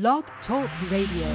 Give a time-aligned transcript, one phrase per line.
[0.00, 1.28] Blog Talk Radio.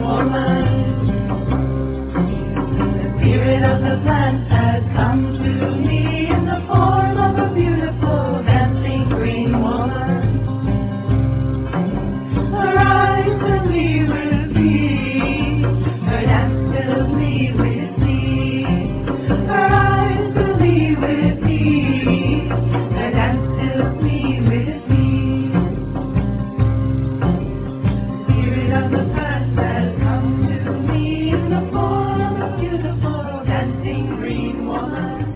[0.00, 0.66] Woman.
[2.96, 5.49] The spirit of the plant has come to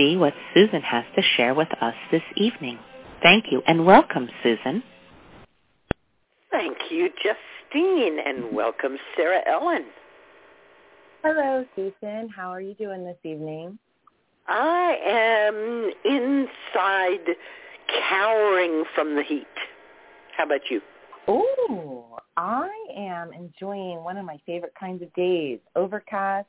[0.00, 2.78] see what Susun has to share with us this evening.
[3.22, 4.82] Thank you and welcome, Susun.
[6.50, 9.84] Thank you, Justine, and welcome, Sarah Ellen.
[11.22, 12.28] Hello, Susun.
[12.34, 13.78] How are you doing this evening?
[14.48, 17.36] I am inside
[18.08, 19.46] cowering from the heat.
[20.36, 20.80] How about you?
[21.28, 25.58] Oh, I am enjoying one of my favorite kinds of days.
[25.76, 26.48] Overcast,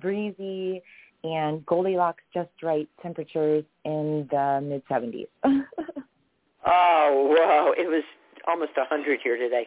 [0.00, 0.80] breezy,
[1.24, 5.26] and Goldilocks just right temperatures in the mid 70s.
[6.66, 7.72] Oh, wow.
[7.76, 8.02] It was
[8.46, 9.66] almost a 100 here today.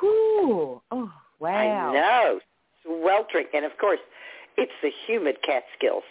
[0.00, 0.80] Whew.
[0.90, 1.50] Oh, wow.
[1.50, 2.40] I know.
[2.84, 3.46] Sweltering.
[3.54, 4.00] And, of course,
[4.56, 6.02] it's the humid Catskills.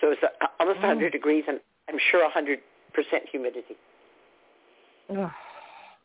[0.00, 0.22] So it's
[0.60, 0.88] almost Oh.
[0.88, 1.12] 100 mm.
[1.12, 2.60] degrees, and I'm sure 100%
[3.30, 3.76] humidity.
[5.08, 5.32] Oh,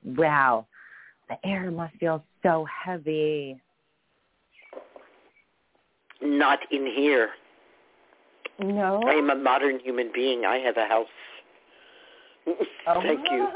[0.04, 0.66] wow.
[1.30, 3.60] The air must feel so heavy.
[6.22, 7.32] Not in here.
[8.60, 9.02] No?
[9.06, 10.46] I am a modern human being.
[10.46, 11.08] I have a house.
[12.88, 13.02] Oh.
[13.02, 13.48] Thank you.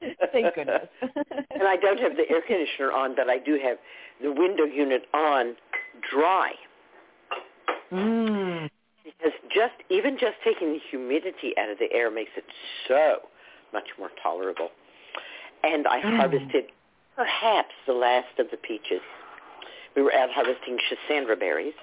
[0.32, 0.88] Thank goodness.
[1.00, 3.76] and I don't have the air conditioner on, but I do have
[4.20, 5.54] the window unit on
[6.10, 6.50] dry.
[7.92, 8.68] Mm.
[9.04, 12.44] Because just even just taking the humidity out of the air makes it
[12.88, 13.18] so
[13.72, 14.70] much more tolerable.
[15.62, 16.16] And I Mm.
[16.16, 16.72] harvested
[17.14, 19.00] perhaps the last of the peaches.
[19.94, 21.74] We were out harvesting Cassandra berries.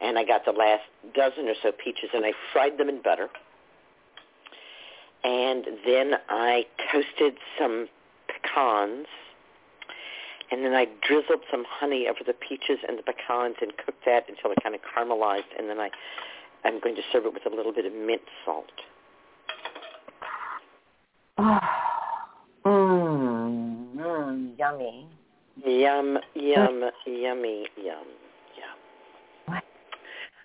[0.00, 0.82] And I got the last
[1.14, 3.28] dozen or so peaches, and I fried them in butter.
[5.22, 7.88] And then I toasted some
[8.28, 9.06] pecans,
[10.50, 14.28] and then I drizzled some honey over the peaches and the pecans and cooked that
[14.28, 15.90] until it kind of caramelized, and then I,
[16.64, 18.64] I'm going to serve it with a little bit of mint salt.
[22.64, 25.06] Mmm, mm, yummy.
[25.64, 28.06] Yum, yum, yummy, yum, yum.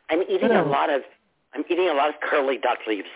[0.10, 1.02] I'm eating a lot of
[1.54, 3.08] I'm eating a lot of curly dock leaves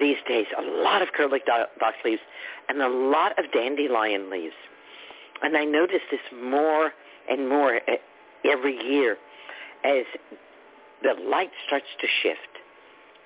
[0.00, 0.46] these days.
[0.58, 2.20] A lot of curly dock, duck leaves
[2.68, 4.54] and a lot of dandelion leaves.
[5.42, 6.92] And I notice this more
[7.28, 7.80] and more
[8.44, 9.16] every year
[9.84, 10.04] as
[11.02, 12.38] the light starts to shift.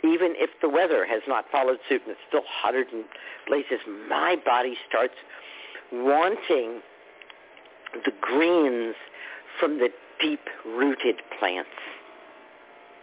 [0.04, 3.04] Even if the weather has not followed suit and it's still hotter in
[3.46, 5.14] places, my body starts
[5.92, 6.80] wanting
[8.04, 8.94] the greens
[9.58, 9.88] from the
[10.20, 11.68] deep-rooted plants.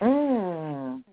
[0.02, 1.04] Mmm.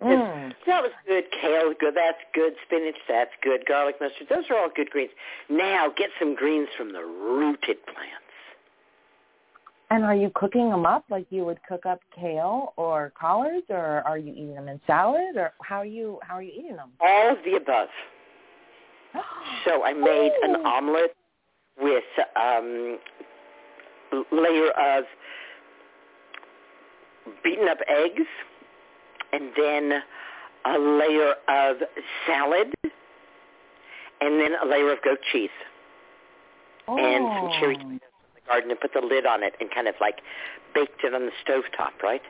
[0.00, 0.54] It's- Mm.
[0.66, 1.24] That was good.
[1.40, 1.94] Kale, good.
[1.94, 2.54] That's good.
[2.66, 3.64] Spinach, that's good.
[3.66, 5.10] Garlic mustard, those are all good greens.
[5.48, 8.26] Now get some greens from the rooted plants.
[9.90, 14.02] And are you cooking them up like you would cook up kale or collards, or
[14.04, 16.90] are you eating them in salad, or how are you how are you eating them?
[17.00, 17.88] All of the above.
[19.64, 21.16] So I made an omelet
[21.80, 22.04] with
[22.36, 22.98] um,
[24.30, 25.04] layer of
[27.42, 28.26] beaten up eggs,
[29.32, 30.02] and then
[30.66, 31.76] a layer of
[32.26, 32.74] salad,
[34.20, 35.50] and then a layer of goat cheese.
[36.88, 37.80] and some cherry Oh.
[37.82, 40.20] tomatoes in the garden and put the lid on it and kind of like
[40.72, 42.22] baked it on the stove top, right?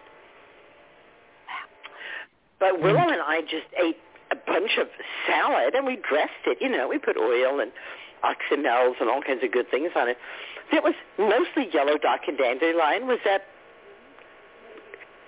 [2.58, 2.82] But hmm.
[2.84, 3.98] Willow and I just ate
[4.30, 4.88] a bunch of
[5.28, 7.70] salad and we dressed it, you know, we put oil and
[8.24, 10.16] oxymels and all kinds of good things on it.
[10.72, 13.06] It was mostly yellow dock and dandelion.
[13.06, 13.42] Was that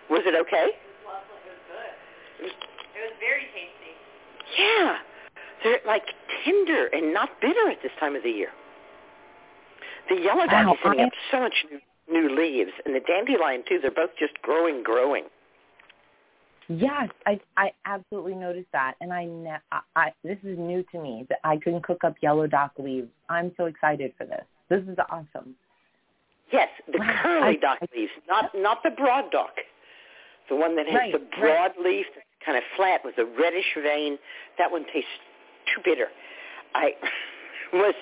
[0.08, 0.70] was it okay?
[3.20, 4.62] It was very tasty.
[4.62, 4.97] Yeah.
[5.65, 6.05] They're like
[6.44, 8.50] tender and not bitter at this time of the year.
[10.09, 11.81] The yellow dock Wow, is sending up so much new,
[12.29, 13.79] new leaves, and the dandelion too.
[13.82, 15.25] They're both just growing, growing.
[16.69, 21.00] Yes, I I absolutely noticed that, and I, ne- I I this is new to
[21.00, 23.09] me that I can cook up yellow dock leaves.
[23.29, 24.44] I'm so excited for this.
[24.69, 25.55] This is awesome.
[26.53, 29.55] Yes, the Wow, curly I- dock I- leaves, not not the broad dock.
[30.49, 31.75] The one that has Right, the right.
[31.75, 34.19] broad leaf that's kind of flat with a reddish vein.
[34.58, 35.11] That one tastes
[35.75, 36.08] too bitter.
[36.75, 36.93] I
[37.73, 37.94] was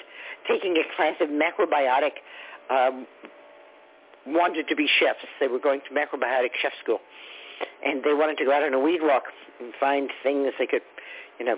[0.49, 2.23] taking a class of macrobiotic.
[2.71, 3.07] Um,
[4.27, 5.21] wanted to be chefs.
[5.41, 6.99] They were going to macrobiotic chef school,
[7.85, 9.25] and they wanted to go out on a weed walk
[9.61, 10.83] and find things they could,
[11.39, 11.57] you know,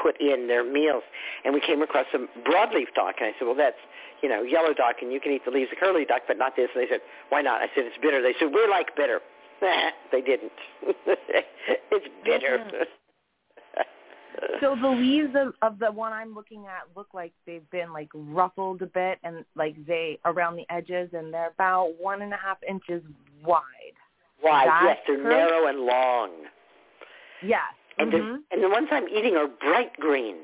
[0.00, 1.02] put in their meals.
[1.44, 3.82] And we came across some broadleaf dock, and I said, well, that's,
[4.22, 6.54] you know, yellow dock, and you can eat the leaves of curly dock, but not
[6.56, 6.70] this.
[6.74, 7.00] And they said,
[7.30, 7.60] why not?
[7.60, 8.22] I said, it's bitter.
[8.22, 9.20] They said, we like bitter.
[9.60, 10.52] They didn't.
[10.82, 12.86] it's bitter.
[14.60, 18.08] So the leaves of, of the one I'm looking at look like they've been like
[18.14, 22.36] ruffled a bit and like they around the edges, and they're about one and a
[22.36, 23.02] half inches
[23.44, 23.62] wide.
[24.40, 24.64] Why?
[24.66, 26.30] That yes, they're curly- narrow and long.
[27.42, 27.62] Yes.
[27.98, 28.12] And, Mhm.
[28.12, 30.36] the, and the ones I'm eating are bright green.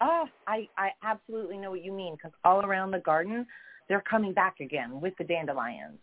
[0.00, 3.46] Oh, I I absolutely know what you mean because all around the garden,
[3.88, 5.98] they're coming back again with the dandelions.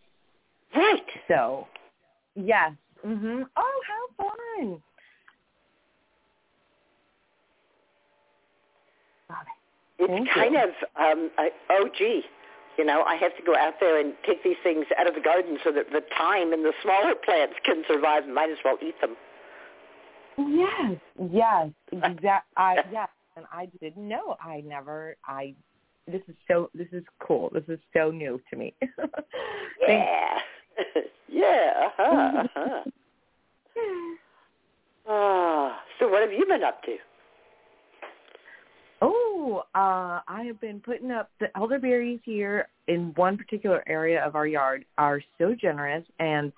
[0.75, 1.05] Right.
[1.27, 1.67] So,
[2.35, 2.73] yes.
[3.05, 3.45] Mhm.
[3.55, 4.81] Oh, how fun!
[9.99, 10.59] It's Thank kind you.
[10.59, 12.23] of, um, I, oh, gee,
[12.77, 15.19] you know, I have to go out there and take these things out of the
[15.19, 18.23] garden so that the thyme and the smaller plants can survive.
[18.23, 19.17] And might as well eat them.
[20.37, 20.95] Yes,
[21.31, 22.47] yes, exact.
[22.55, 24.37] I yes, and I didn't know.
[24.41, 25.17] I never.
[25.27, 25.53] I.
[26.07, 26.69] This is so.
[26.73, 27.49] This is cool.
[27.53, 28.73] This is so new to me.
[29.87, 30.39] Yeah.
[31.27, 31.89] yeah.
[31.97, 32.83] Uh-huh, uh-huh.
[35.11, 36.95] Ah, so what have you been up to?
[39.01, 44.35] Oh, uh, I have been putting up the elderberries here in one particular area of
[44.35, 46.51] our yard are so generous and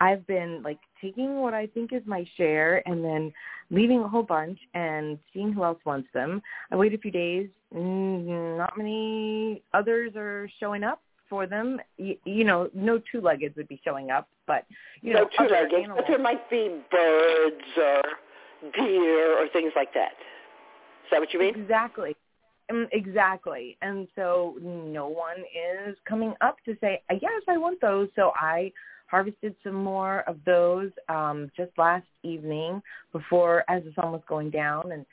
[0.00, 3.32] I've been like taking what I think is my share and then
[3.70, 6.40] leaving a whole bunch and seeing who else wants them.
[6.70, 11.80] I wait a few days, mm, not many others are showing up for them.
[11.96, 14.66] You, you know, no two-leggeds would be showing up, but
[15.00, 18.02] you know, no two other legged, but there might be birds or
[18.76, 20.12] deer or things like that.
[21.04, 21.54] Is that what you mean?
[21.54, 22.16] Exactly.
[22.70, 23.76] Um, exactly.
[23.80, 28.08] And so no one is coming up to say, yes, I want those.
[28.14, 28.72] So I
[29.06, 32.80] harvested some more of those um, just last evening
[33.12, 35.04] before as the sun was going down and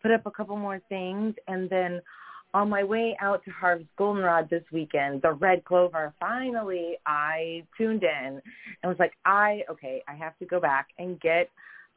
[0.00, 1.34] put up a couple more things.
[1.48, 2.00] And then
[2.54, 8.02] on my way out to harvest goldenrod this weekend, the red clover, finally I tuned
[8.04, 8.40] in
[8.82, 11.48] and was like, I, okay, I have to go back and get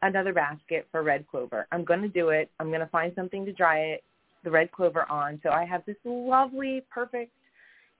[0.01, 1.67] another basket for red clover.
[1.71, 2.49] I'm going to do it.
[2.59, 4.03] I'm going to find something to dry it,
[4.43, 5.39] the red clover on.
[5.43, 7.31] So I have this lovely, perfect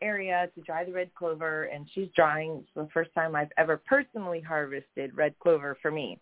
[0.02, 2.60] area to dry the red clover and she's drying.
[2.62, 6.20] It's the first time I've ever personally harvested red clover for me.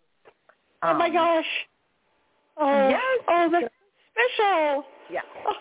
[0.81, 1.45] oh my Um, gosh.
[2.57, 3.01] Oh, yes.
[3.27, 3.73] oh, that's
[4.13, 4.83] special.
[5.11, 5.21] Yeah.
[5.47, 5.53] Oh,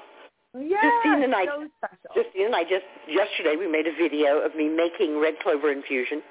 [0.58, 2.22] Yeah, Justine and I- so special.
[2.22, 6.22] Justine and I just yesterday we made a video of me making red clover infusion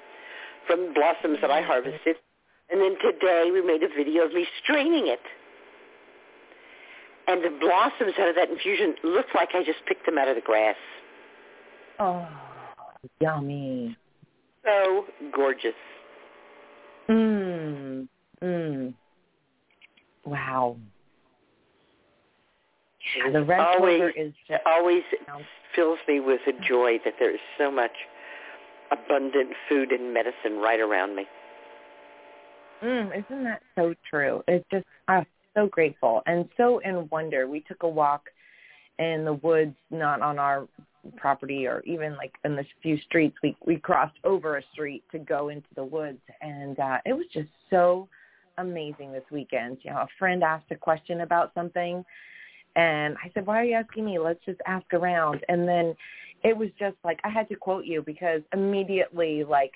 [0.66, 2.16] from blossoms that I harvested,
[2.70, 5.20] and then today we made a video of me straining it.
[7.26, 10.34] And the blossoms out of that infusion look like I just picked them out of
[10.36, 10.76] the grass.
[11.98, 12.28] oh,
[13.20, 13.96] yummy.
[14.64, 15.74] So gorgeous.
[17.08, 18.08] Mm.
[18.40, 18.94] Mm.
[20.24, 20.76] Wow.
[23.32, 25.44] The red always, is it just always sounds-
[25.74, 27.92] fills me with a joy that there is so much
[28.90, 31.26] abundant food and medicine right around me.
[32.82, 34.42] Mm, isn't that so true?
[34.48, 37.46] It's just I'm so grateful and so in wonder.
[37.46, 38.28] We took a walk
[38.98, 40.66] in the woods, not on our
[41.16, 43.36] property or even like in the few streets.
[43.42, 47.26] We we crossed over a street to go into the woods, and uh, it was
[47.32, 48.08] just so
[48.58, 49.78] amazing this weekend.
[49.82, 52.04] You know, a friend asked a question about something,
[52.76, 54.18] and I said, "Why are you asking me?
[54.18, 55.94] Let's just ask around." And then
[56.42, 59.72] it was just like I had to quote you because immediately, like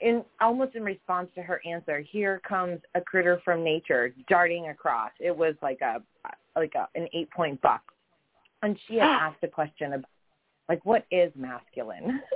[0.00, 5.12] in almost in response to her answer, here comes a critter from nature darting across.
[5.20, 6.02] It was like a
[6.56, 7.82] like a, an eight point buck,
[8.62, 10.10] and she had asked a question about
[10.68, 12.20] like what is masculine.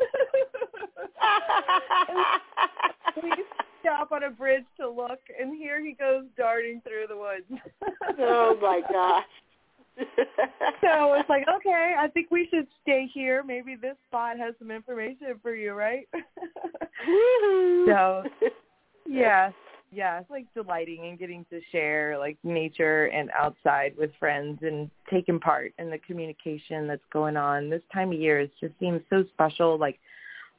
[3.88, 7.62] stop on a bridge to look, and here he goes darting through the woods.
[8.18, 9.24] oh my gosh.
[10.80, 13.42] so it's like, okay, I think we should stay here.
[13.42, 16.08] Maybe this spot has some information for you, right?
[17.86, 18.22] so
[19.08, 19.52] yes,
[19.90, 25.40] yes, like delighting and getting to share like nature and outside with friends and taking
[25.40, 27.68] part in the communication that's going on.
[27.68, 29.78] This time of year it just seems so special.
[29.78, 29.98] Like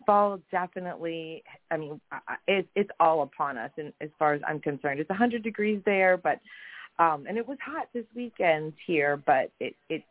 [0.09, 2.01] fall definitely i mean
[2.47, 4.99] it, it's all upon us and as far as i'm concerned.
[4.99, 6.39] It's 100 degrees there but
[6.97, 10.03] um and it was hot this weekend here but it it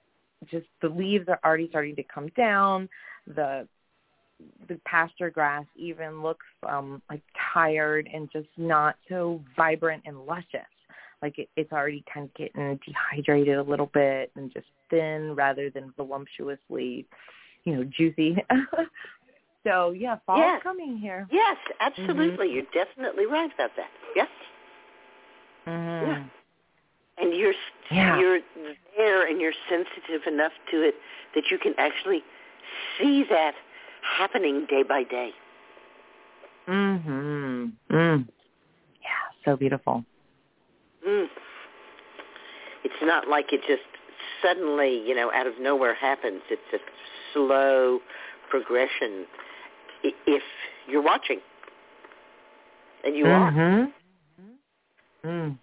[0.50, 2.88] just the leaves are already starting to come down.
[3.26, 3.66] The
[4.68, 10.60] the pasture grass even looks um like tired and just not so vibrant and luscious.
[11.20, 15.70] Like it, it's already kind of getting dehydrated a little bit and just thin rather
[15.70, 17.06] than voluptuously
[17.64, 18.36] you know juicy
[19.64, 20.62] so yeah fall's Yes.
[20.62, 22.50] coming here yes, absolutely.
[22.52, 23.90] You're definitely right about that.
[24.16, 24.28] Yes.
[25.66, 26.06] mm-hmm.
[26.06, 26.24] Yeah.
[27.20, 27.54] And you're
[27.90, 28.18] Yeah.
[28.18, 28.40] you're
[28.96, 30.94] there and you're sensitive enough to it
[31.34, 32.22] that you can actually
[32.98, 33.54] see that
[34.02, 35.30] happening day by day.
[36.68, 38.28] mhm mm.
[39.02, 39.08] yeah
[39.44, 40.04] so beautiful
[41.06, 41.28] Mm.
[42.84, 43.82] It's not like it just
[44.42, 46.42] suddenly, you know, out of nowhere happens.
[46.50, 46.78] It's a
[47.32, 48.00] slow
[48.50, 49.26] progression
[50.02, 50.42] if
[50.88, 51.40] you're watching.
[53.04, 53.52] And you are.
[53.52, 53.92] Mhm.
[55.24, 55.58] Mm.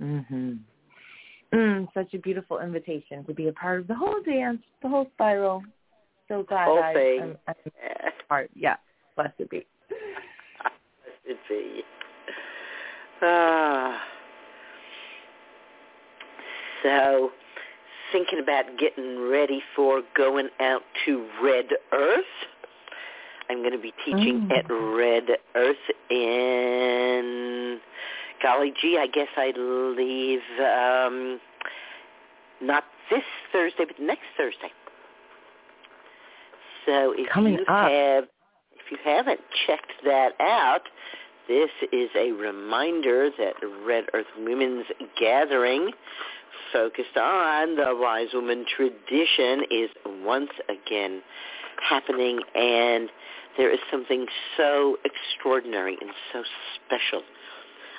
[0.00, 0.58] Mhm.
[1.52, 5.10] Mm, such a beautiful invitation to be a part of the whole dance, the whole
[5.14, 5.64] spiral.
[6.28, 7.20] So glad Whole I, thing.
[7.20, 8.10] I'm, I'm Yeah.
[8.28, 8.50] part.
[8.54, 8.76] Yeah,
[9.16, 9.66] blessed be.
[11.24, 11.84] It be.
[13.22, 14.02] Ah.
[16.82, 17.32] So,
[18.12, 22.24] thinking about getting ready for going out to Red Earth.
[23.50, 24.58] I'm going to be teaching Mm.
[24.58, 25.76] at Red Earth
[26.10, 27.80] in,
[28.42, 31.40] golly gee, I guess I leave um,
[32.60, 34.70] not this Thursday, but next Thursday.
[36.86, 37.90] So if Coming you up.
[37.90, 38.24] have,
[38.74, 40.82] if you haven't checked that out,
[41.48, 43.54] this is a reminder that
[43.86, 44.86] Red Earth Women's
[45.18, 45.92] Gathering,
[46.72, 49.88] focused on the wise woman tradition, is
[50.22, 51.22] once again
[51.82, 53.08] happening, and
[53.56, 56.42] there is something so extraordinary and so
[56.76, 57.22] special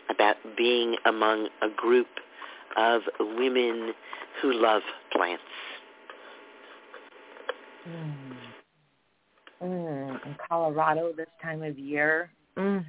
[0.09, 2.07] about being among a group
[2.77, 3.93] of women
[4.41, 4.81] who love
[5.11, 5.43] plants.
[7.87, 8.13] Mm.
[9.63, 10.25] Mm.
[10.25, 12.31] In Colorado this time of year.
[12.57, 12.85] Mm.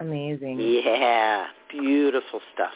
[0.00, 0.58] Amazing.
[0.60, 2.72] Yeah, beautiful stuff.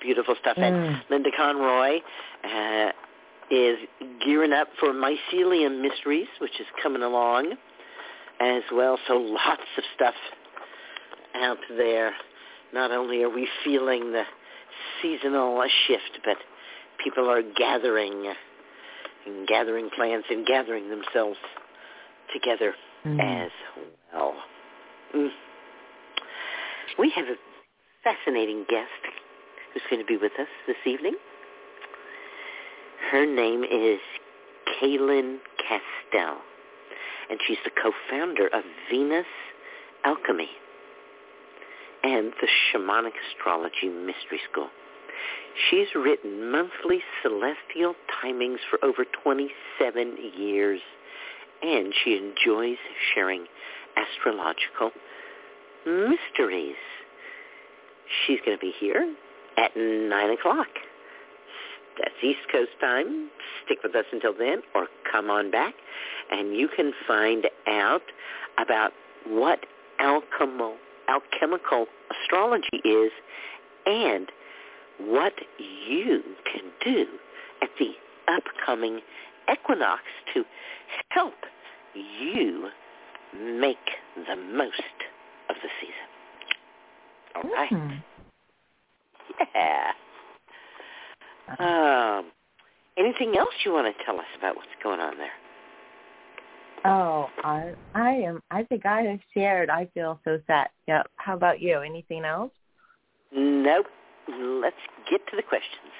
[0.00, 0.56] Beautiful stuff.
[0.58, 1.10] And Mm.
[1.10, 2.00] Linda Conroy
[2.44, 2.92] uh,
[3.50, 3.78] is
[4.24, 7.54] gearing up for Mycelium Mysteries, which is coming along
[8.40, 8.98] as well.
[9.06, 10.14] So lots of stuff
[11.34, 12.12] out there.
[12.72, 14.24] Not only are we feeling the
[15.00, 16.36] seasonal shift, but
[17.02, 18.32] people are gathering
[19.26, 21.38] and gathering plants and gathering themselves
[22.32, 22.74] together
[23.04, 23.20] Mm.
[23.20, 23.50] as
[24.12, 24.34] well.
[25.14, 25.30] Mm.
[26.98, 27.36] We have a
[28.02, 28.88] fascinating guest
[29.72, 31.14] who's going to be with us this evening.
[33.10, 34.00] Her name is
[34.66, 36.38] Cayelin Castell,
[37.28, 39.26] and she's the co-founder of Venus
[40.04, 40.48] Alchemy
[42.02, 44.68] and the Shamanic Astrology Mystery School.
[45.70, 50.80] She's written monthly celestial timings for over 27 years,
[51.62, 52.78] and she enjoys
[53.14, 53.46] sharing
[53.96, 54.90] astrological
[55.86, 56.76] mysteries.
[58.26, 59.14] She's going to be here
[59.56, 60.68] at 9 o'clock.
[61.98, 63.30] That's East Coast time.
[63.64, 65.74] Stick with us until then or come on back
[66.30, 68.02] and you can find out
[68.58, 68.92] about
[69.26, 69.60] what
[70.00, 70.76] alchemical,
[71.08, 73.12] alchemical astrology is
[73.86, 74.28] and
[74.98, 77.06] what you can do
[77.62, 77.92] at the
[78.28, 79.00] upcoming
[79.50, 80.44] equinox to
[81.10, 81.34] help
[81.94, 82.68] you
[83.34, 83.76] make
[84.16, 84.80] the most
[85.50, 86.08] of the season.
[87.34, 87.68] All right.
[87.68, 87.90] Hmm.
[89.54, 89.92] Yeah.
[91.58, 92.30] Um,
[92.96, 95.32] anything else you want to tell us about what's going on there?
[96.86, 98.42] Oh, I I am.
[98.50, 99.70] I think I have shared.
[99.70, 100.70] I feel so set.
[100.86, 101.06] Yep.
[101.16, 101.80] How about you?
[101.80, 102.52] Anything else?
[103.32, 103.86] Nope.
[104.28, 104.76] Let's
[105.10, 105.92] get to the questions.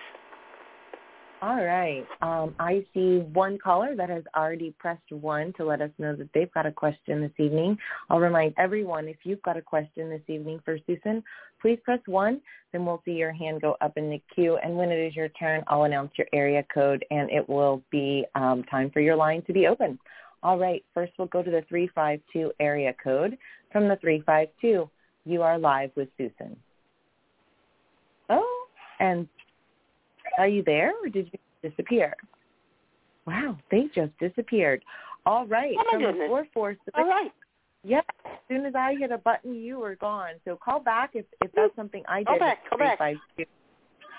[1.43, 2.07] All right.
[2.23, 6.31] Um, I see one caller that has already pressed one to let us know that
[6.33, 7.77] they've got a question this evening.
[8.09, 11.23] I'll remind everyone if you've got a question this evening for Susun,
[11.61, 12.41] please press one.
[12.73, 14.57] Then we'll see your hand go up in the queue.
[14.57, 18.25] And when it is your turn, I'll announce your area code, and it will be
[18.35, 19.99] um, time for your line to be open.
[20.43, 20.83] All right.
[20.95, 23.37] First, we'll go to the 352 area code.
[23.71, 24.89] From the 352,
[25.25, 26.57] you are live with Susun.
[28.31, 28.67] Oh,
[29.01, 29.29] and
[30.39, 32.15] are you there or did you disappear?
[33.27, 34.85] Wow, they just disappeared.
[35.27, 35.75] All right.
[35.79, 36.29] Oh, my From the goodness.
[36.29, 37.33] 443, All right.
[37.85, 38.05] Yep.
[38.25, 40.35] As soon as I hit a button, you were gone.
[40.45, 42.27] So call back if if that's something I did.
[42.27, 42.99] Call back, call back.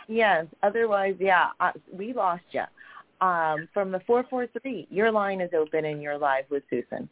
[0.08, 0.46] Yes.
[0.62, 2.64] Otherwise, yeah, uh, we lost you.
[3.22, 7.08] Um, from the 443, your line is open and you're live with Susun.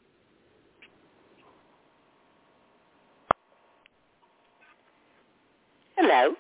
[5.95, 6.35] Hello.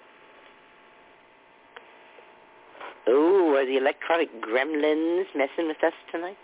[3.07, 6.37] Oh, are the electronic gremlins messing with us tonight?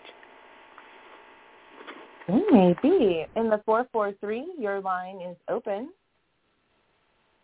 [2.28, 3.26] Maybe.
[3.36, 5.90] In the 443, your line is open.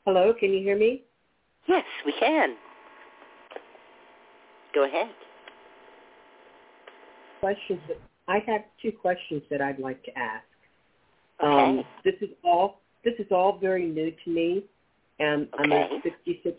[0.05, 1.03] Hello, can you hear me?
[1.67, 2.57] Yes, we can.
[4.75, 5.09] Go ahead.
[7.41, 7.81] Questions.
[8.29, 10.45] I have two questions that I'd like to ask.
[11.43, 11.79] Okay.
[11.79, 14.65] Um, this is all this is all very new to me,
[15.19, 16.57] and I'm a 66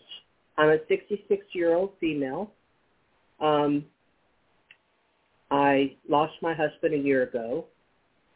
[0.58, 2.50] I'm a 66 year old female.
[3.40, 3.84] Um,
[5.50, 7.64] I lost my husband a year ago,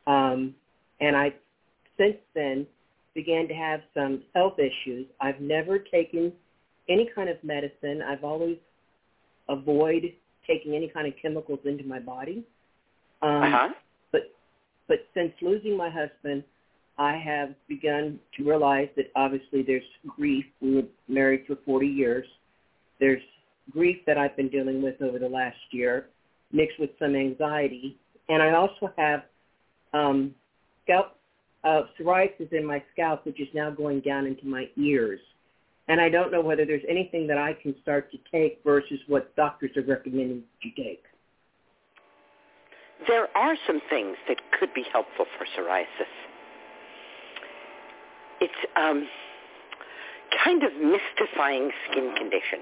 [0.07, 0.55] um,
[1.01, 1.35] and I
[1.99, 2.67] since then
[3.15, 5.07] began to have some health issues.
[5.21, 6.33] I've never taken
[6.89, 8.01] any kind of medicine.
[8.03, 8.57] I've always
[9.49, 10.15] avoid
[10.47, 12.45] taking any kind of chemicals into my body.
[13.21, 13.69] Um, uh-huh.
[14.13, 14.23] but
[14.89, 16.45] but since losing my husband,
[16.99, 20.45] I have begun to realize that obviously there's grief.
[20.61, 22.27] We were married for 40 years.
[23.01, 23.23] There's
[23.71, 26.07] grief that I've been dealing with over the last year,
[26.53, 27.97] mixed with some anxiety,
[28.29, 29.23] and I also have
[29.95, 30.35] um,
[30.85, 31.17] scalp
[31.65, 35.21] uh, psoriasis in my scalp, which is now going down into my ears.
[35.89, 39.35] And I don't know whether there's anything that I can start to take versus what
[39.37, 41.03] doctors are recommending you take.
[43.09, 46.32] There are some things that could be helpful for psoriasis.
[48.43, 49.07] It's um,
[50.45, 52.59] kind of mystifying skin condition.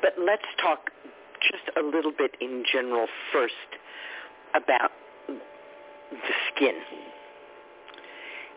[0.00, 0.90] But let's talk
[1.42, 3.52] just a little bit in general first
[4.54, 4.92] about
[5.28, 6.74] the skin.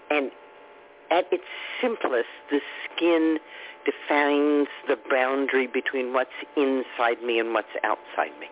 [0.09, 0.31] And
[1.09, 1.43] at its
[1.81, 3.39] simplest, the skin
[3.83, 8.47] defines the boundary between what's inside me and what's outside me.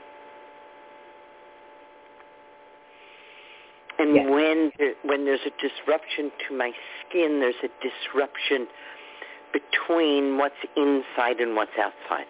[3.99, 4.29] And Yes.
[4.29, 8.67] when there, when there's a disruption to my skin, there's a disruption
[9.51, 12.27] between what's inside and what's outside.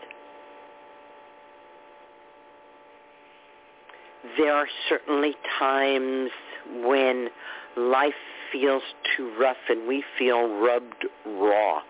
[4.38, 6.32] There are certainly times
[6.84, 7.30] when
[7.78, 8.14] life
[8.52, 8.84] feels
[9.16, 11.82] too rough and we feel rubbed raw.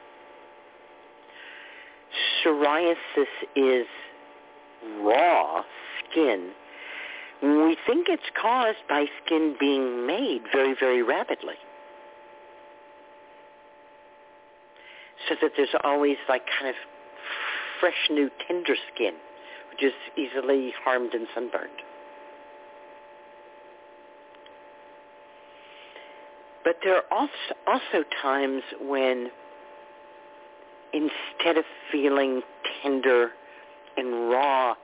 [2.44, 2.96] Psoriasis
[3.56, 3.88] is
[5.02, 5.64] raw
[6.00, 6.52] skin.
[7.42, 11.56] We think it's caused by skin being made very, very rapidly.
[15.28, 16.76] So that there's always like kind of
[17.80, 19.14] fresh new tender skin,
[19.72, 21.82] which is easily harmed and sunburned.
[26.64, 27.30] But there are
[27.68, 29.32] also, times when
[30.94, 32.42] instead of feeling
[32.84, 33.32] tender
[33.98, 34.76] and raw,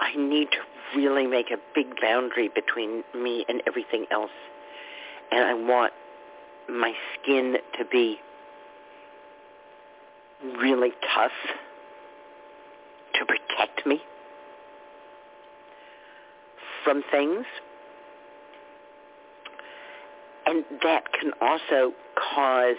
[0.00, 0.58] I need to
[0.96, 4.30] really make a big boundary between me and everything else.
[5.30, 5.92] And I want
[6.68, 8.18] my skin to be
[10.58, 11.32] really tough
[13.14, 14.00] to protect me
[16.84, 17.44] from things.
[20.46, 21.92] And that can also
[22.34, 22.76] cause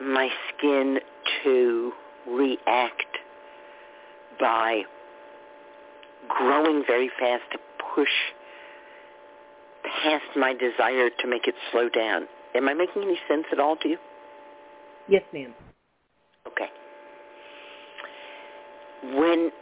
[0.00, 0.98] my skin
[1.44, 1.92] to
[2.26, 3.18] react
[4.38, 4.82] by
[6.28, 7.58] growing very fast to
[7.94, 8.08] push
[10.02, 12.26] past my desire to make it slow down.
[12.54, 13.98] Am I making any sense at all to you?
[15.08, 15.54] Yes, ma'am.
[16.46, 16.68] Okay.
[19.04, 19.52] Whenever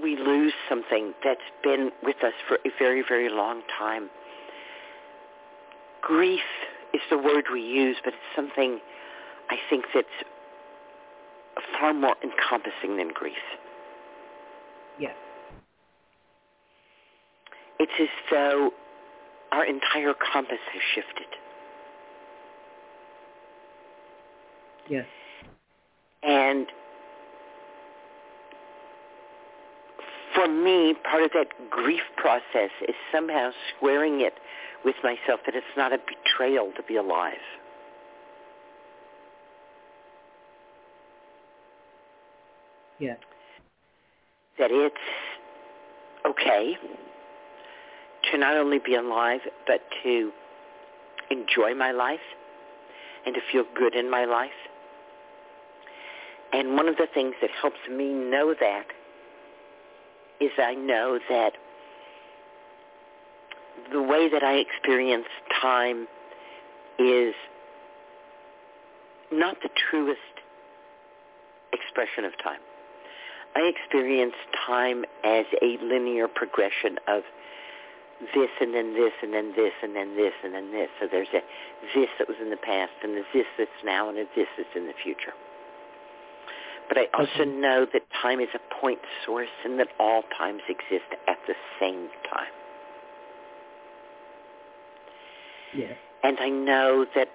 [0.00, 4.08] we lose something that's been with us for a very, very long time,
[6.00, 6.40] grief
[6.94, 8.80] is the word we use, but it's something
[9.50, 10.06] I think that's
[11.78, 13.36] far more encompassing than grief.
[14.98, 15.14] Yes.
[17.78, 18.70] It's as though
[19.52, 21.26] our entire compass has shifted.
[24.88, 25.06] Yes.
[26.22, 26.66] And
[30.34, 34.34] for me, part of that grief process is somehow squaring it
[34.84, 37.34] with myself that it's not a betrayal to be alive.
[42.98, 43.18] Yes.
[44.58, 44.96] That it's
[46.26, 46.76] okay
[48.30, 50.32] to not only be alive, but to
[51.30, 52.20] enjoy my life
[53.26, 54.50] and to feel good in my life.
[56.52, 58.86] And one of the things that helps me know that
[60.40, 61.52] is I know that
[63.92, 65.26] the way that I experience
[65.60, 66.06] time
[66.98, 67.34] is
[69.30, 70.20] not the truest
[71.72, 72.60] expression of time.
[73.54, 74.34] I experience
[74.66, 77.22] time as a linear progression of
[78.34, 80.88] this and then this and then this and then this and then this.
[81.00, 81.40] So there's a
[81.94, 84.74] this that was in the past and there's this that's now and a this that's
[84.76, 85.32] in the future.
[86.88, 87.50] But I also Okay.
[87.50, 92.08] know that time is a point source and that all times exist at the same
[92.30, 92.52] time.
[95.74, 95.96] Yes.
[96.24, 97.28] And I know that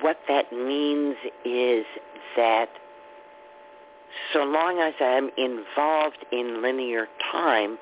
[0.00, 1.84] what that means is
[2.36, 2.68] that
[4.32, 7.78] so long as I'm involved in linear time,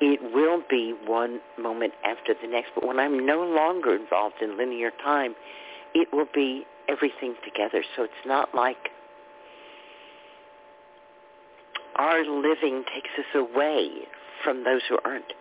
[0.00, 2.70] it will be one moment after the next.
[2.74, 5.34] But when I'm no longer involved in linear time,
[5.94, 7.82] it will be everything together.
[7.96, 8.90] So it's not like
[11.96, 13.90] our living takes us away
[14.44, 15.32] from those who aren't.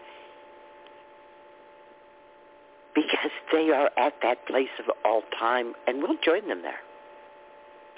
[2.96, 6.80] Because they are at that place of all time, and we'll join them there.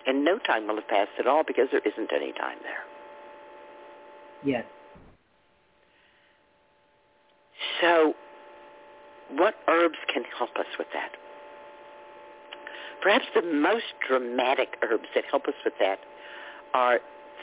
[0.06, 2.84] And no time will have passed at all because there isn't any time there.
[4.44, 4.66] Yes.
[7.82, 8.14] So
[9.32, 11.12] what herbs can help us with that?
[13.02, 16.00] Perhaps the most dramatic herbs that help us with that
[16.74, 17.00] are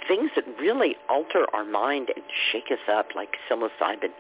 [0.07, 4.13] things that really alter our mind and shake us up like psilocybin.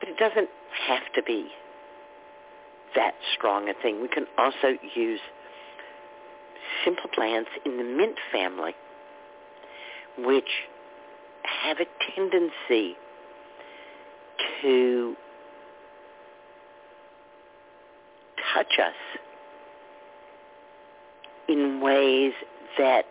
[0.00, 0.48] But it doesn't
[0.88, 1.48] have to be
[2.96, 4.02] that strong a thing.
[4.02, 5.20] We can also use
[6.84, 8.74] simple plants in the mint family
[10.18, 10.68] which
[11.42, 12.96] have a tendency
[14.62, 15.14] to
[18.54, 18.94] touch us
[21.48, 22.32] in ways
[22.78, 23.04] that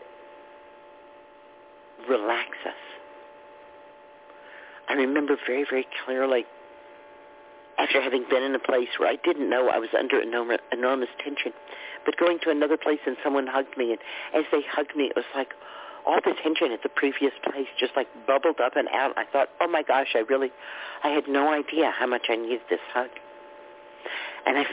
[2.10, 2.74] relax us.
[4.90, 6.46] I remember very, very clearly
[7.78, 11.54] after having been in a place where I didn't know I was under enormous, tension,
[12.06, 14.00] but going to another place and someone hugged me, and
[14.36, 15.50] as they hugged me, it was like
[16.06, 19.18] all the tension at the previous place just like bubbled up and out.
[19.18, 20.52] I thought, oh my gosh, I really,
[21.04, 23.10] I had no idea how much I needed this hug.
[24.46, 24.66] And I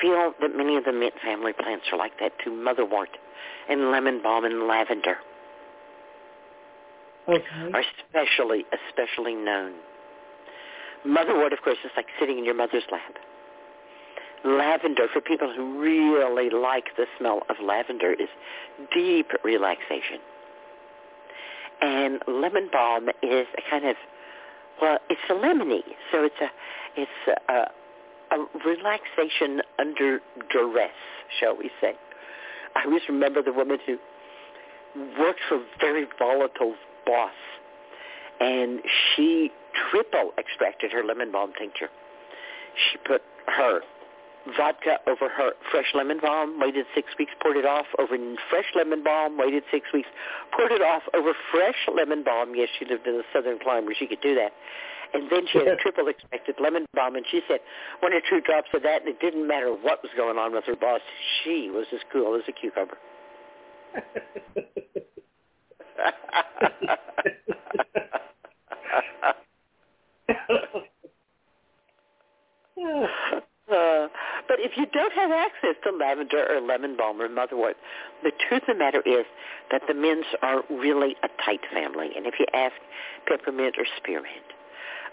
[0.00, 3.12] feel that many of the mint family plants are like that too, motherwort
[3.68, 5.16] and lemon balm and lavender
[7.28, 7.70] Okay.
[7.72, 9.74] are especially, especially known.
[11.06, 13.14] Motherwort, of course, is like sitting in your mother's lap.
[14.44, 18.28] Lavender, for people who really like the smell of lavender, is
[18.92, 20.18] deep relaxation.
[21.80, 23.96] And lemon balm is a kind of,
[24.80, 26.50] well, it's a lemony, so it's a,
[26.96, 30.90] it's a, a relaxation under duress,
[31.38, 31.94] shall we say.
[32.76, 33.98] I always remember the woman who
[35.18, 36.74] worked for a very volatile
[37.06, 37.32] boss,
[38.40, 38.80] and
[39.14, 39.50] she
[39.90, 41.88] triple extracted her lemon balm tincture.
[42.90, 43.80] She put her
[44.56, 48.16] vodka over her fresh lemon balm, waited six weeks, poured it off over
[48.48, 50.08] fresh lemon balm, waited six weeks,
[50.56, 52.54] poured it off over fresh lemon balm.
[52.54, 54.52] Yes, she lived in the southern climate where she could do that.
[55.12, 57.60] And then she had a triple extracted lemon balm, and she said
[58.00, 60.64] one or two drops of that, and it didn't matter what was going on with
[60.64, 61.00] her boss.
[61.42, 62.96] She was as cool as a cucumber.
[73.70, 74.08] Uh,
[74.50, 77.74] but if you don't have access to lavender or lemon balm or motherwort,
[78.24, 79.24] the truth of the matter is
[79.70, 82.10] that the mints are really a tight family.
[82.16, 82.74] And if you ask
[83.28, 84.50] peppermint or spearmint,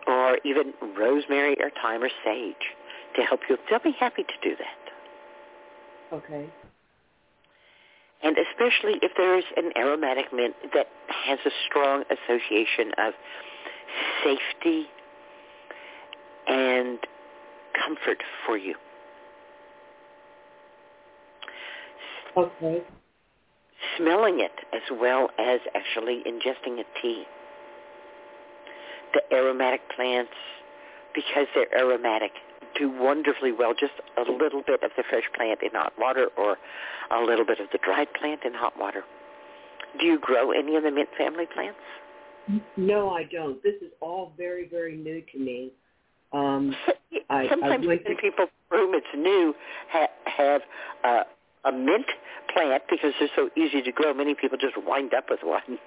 [0.07, 2.55] or even rosemary or thyme or sage
[3.15, 6.15] to help you, they'll be happy to do that.
[6.17, 6.49] Okay.
[8.23, 13.13] And especially if there is an aromatic mint that has a strong association of
[14.23, 14.87] safety
[16.47, 16.97] and
[17.85, 18.73] comfort for you.
[22.37, 22.83] Okay.
[23.97, 27.23] Smelling it as well as actually ingesting a tea.
[29.13, 30.33] The aromatic plants,
[31.15, 32.31] because they're aromatic,
[32.77, 33.73] do wonderfully well.
[33.73, 36.57] Just a little bit of the fresh plant in hot water or
[37.11, 39.03] a little bit of the dried plant in hot water.
[39.99, 41.79] Do you grow any of the mint family plants?
[42.75, 43.61] No, I don't.
[43.63, 45.71] This is all very, very new to me.
[46.33, 46.75] Um,
[47.49, 49.55] Sometimes I to, people for whom it's new
[49.89, 50.61] ha- have
[51.03, 51.23] uh,
[51.65, 52.05] a mint
[52.53, 54.13] plant because they're so easy to grow.
[54.13, 55.79] Many people just wind up with one.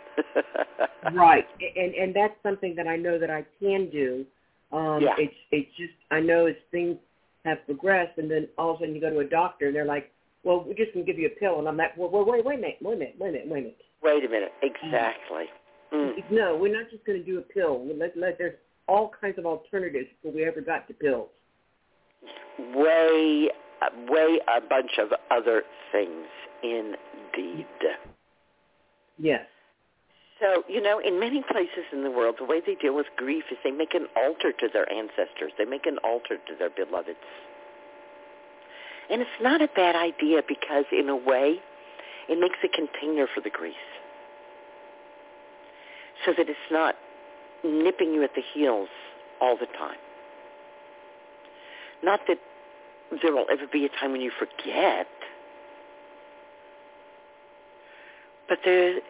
[1.15, 4.25] right, and and that's something that I know that I can do.
[4.73, 5.15] Um, Yeah.
[5.19, 6.97] It's it's just I know as things
[7.45, 9.85] have progressed, and then all of a sudden you go to a doctor and they're
[9.85, 10.11] like,
[10.45, 12.59] "Well, we're just gonna give you a pill," and I'm like, "Well, wait, wait, wait
[12.59, 14.53] a minute, wait a minute, wait a minute, wait a minute." Wait a minute.
[14.63, 15.45] Exactly.
[15.93, 16.31] Mm.
[16.31, 17.87] No, we're not just going to do a pill.
[17.99, 18.57] Let, let, there's
[18.89, 21.29] all kinds of alternatives before we ever got to pills.
[22.75, 23.51] Way,
[24.09, 25.63] way a bunch of other
[25.93, 26.27] things
[26.63, 27.67] indeed.
[29.19, 29.47] Yes.
[30.41, 33.45] So, you know, in many places in the world, the way they deal with grief
[33.51, 35.53] is they make an altar to their ancestors.
[35.59, 37.19] They make an altar to their beloveds.
[39.11, 41.61] And it's not a bad idea because, in a way,
[42.29, 43.75] it makes a container for the grief.
[46.25, 46.97] So that it's not
[47.63, 48.89] nipping you at the heels
[49.41, 49.99] all the time.
[52.03, 52.39] Not that
[53.23, 55.07] there will ever be a time when you forget,
[58.49, 59.01] but there,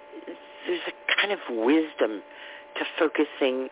[0.67, 2.23] there's a kind of wisdom
[2.77, 3.69] to focusing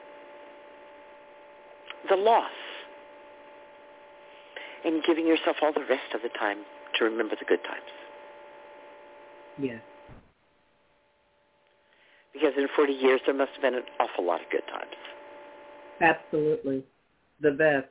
[2.08, 2.50] the loss
[4.84, 6.58] and giving yourself all the rest of the time
[6.98, 7.90] to remember the good times.
[9.60, 9.82] Yes.
[12.32, 14.94] Because in 40 years, there must have been an awful lot of good times.
[16.00, 16.84] Absolutely.
[17.40, 17.88] The best.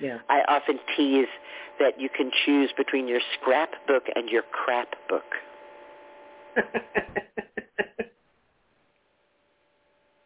[0.00, 0.18] Yeah.
[0.28, 1.28] I often tease
[1.78, 5.24] that you can choose between your scrapbook and your crap book.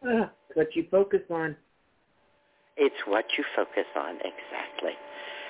[0.07, 1.55] Ah, what you focus on.
[2.77, 4.91] It's what you focus on, exactly.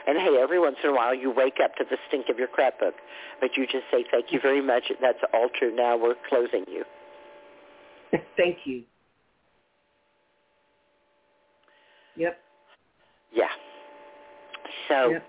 [0.08, 2.48] And hey, every once in a while you wake up to the stink of your
[2.48, 2.94] crap book,
[3.42, 4.84] but you just say, thank you very much.
[5.02, 5.76] That's all true.
[5.76, 6.84] Now we're closing you.
[8.38, 8.84] Thank you.
[12.16, 12.40] Yep.
[13.34, 13.48] Yeah.
[14.88, 15.20] So.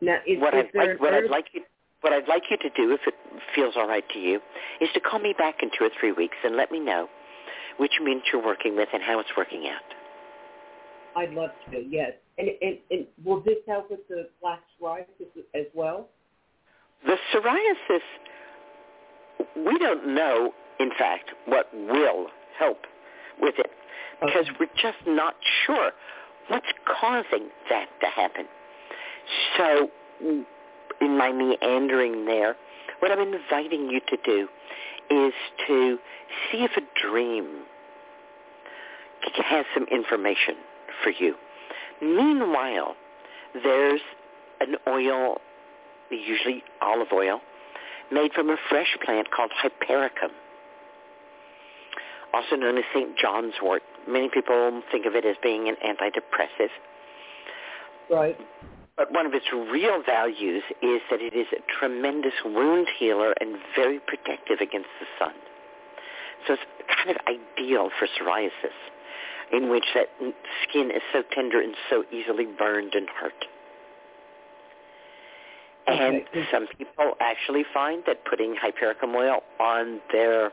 [0.00, 1.62] Now, is, what is I'd like, what I'd like you,
[2.02, 3.14] what I'd like you to do, if it
[3.54, 4.40] feels all right to you,
[4.80, 7.08] is to call me back in two or three weeks and let me know
[7.78, 9.82] which mint you're working with and how it's working out.
[11.16, 11.84] I'd love to.
[11.88, 12.12] Yes.
[12.38, 16.08] And and, and will this help with the black psoriasis as well?
[17.06, 18.00] The psoriasis,
[19.56, 22.78] we don't know, in fact, what will help
[23.40, 23.70] with it
[24.20, 24.56] because Okay.
[24.60, 25.92] we're just not sure
[26.48, 28.46] what's causing that to happen.
[29.56, 29.90] So
[31.00, 32.56] in my meandering there,
[33.00, 34.48] what I'm inviting you to do
[35.10, 35.32] is
[35.66, 35.98] to
[36.50, 37.64] see if a dream
[39.44, 40.56] has some information
[41.02, 41.34] for you.
[42.00, 42.96] Meanwhile,
[43.62, 44.00] there's
[44.60, 45.38] an oil,
[46.10, 47.40] usually olive oil,
[48.10, 50.30] made from a fresh plant called hypericum,
[52.32, 53.16] also known as St.
[53.18, 53.82] John's wort.
[54.08, 56.70] Many people think of it as being an antidepressive.
[58.10, 58.38] Right.
[58.96, 63.56] But one of its real values is that it is a tremendous wound healer and
[63.76, 65.34] very protective against the sun.
[66.46, 68.74] So it's kind of ideal for psoriasis,
[69.52, 70.08] in which that
[70.62, 73.44] skin is so tender and so easily burned and hurt.
[75.86, 76.46] And Okay.
[76.50, 80.52] some people actually find that putting hypericum oil on their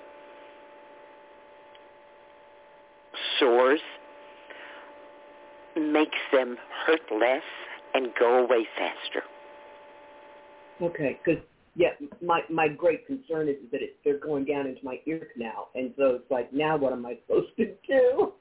[3.39, 3.81] sores
[5.75, 7.43] makes them hurt less
[7.93, 9.23] and go away faster.
[10.81, 11.41] Okay, because
[11.75, 11.89] yeah,
[12.21, 15.93] my my great concern is that it, they're going down into my ear canal, and
[15.97, 18.33] so it's like, now what am I supposed to do?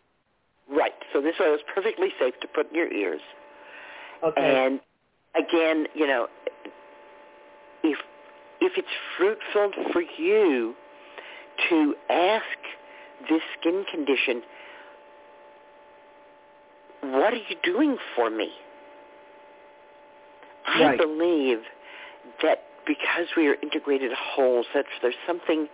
[0.71, 0.93] Right.
[1.13, 3.21] So this oil is perfectly safe to put in your ears.
[4.25, 4.41] Okay.
[4.41, 4.81] And
[5.37, 6.29] again, you know,
[7.83, 7.99] if
[8.61, 10.75] if it's fruitful for you
[11.69, 12.45] to ask
[13.29, 14.43] this skin condition,
[17.12, 18.51] what are you doing for me?
[20.67, 21.59] I believe
[22.43, 25.69] that because we are integrated wholes, that there's something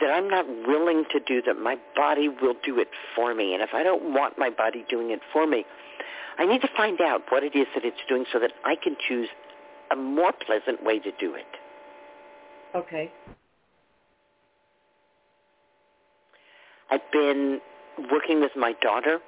[0.00, 3.54] that I'm not willing to do that my body will do it for me.
[3.54, 5.64] And if I don't want my body doing it for me,
[6.38, 8.96] I need to find out what it is that it's doing so that I can
[9.08, 9.28] choose
[9.90, 11.46] a more pleasant way to do it.
[12.74, 13.10] okay.
[16.90, 17.60] I've been
[18.10, 19.20] working with my daughter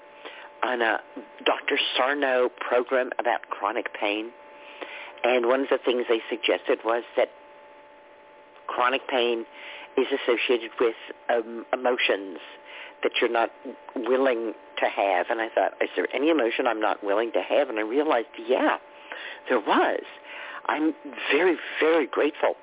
[0.63, 0.99] on a
[1.45, 1.79] Dr.
[1.97, 4.31] Sarno program about chronic pain.
[5.25, 7.29] And one of the things they suggested was that
[8.67, 9.45] chronic pain
[9.97, 10.95] is associated with
[11.29, 12.39] um, emotions
[13.03, 13.51] that you're not
[13.97, 15.27] willing to have.
[15.31, 17.69] And I thought, is there any emotion I'm not willing to have?
[17.69, 18.77] And I realized, yeah,
[19.49, 20.03] there was.
[20.67, 20.95] I'm
[21.33, 22.55] very, very grateful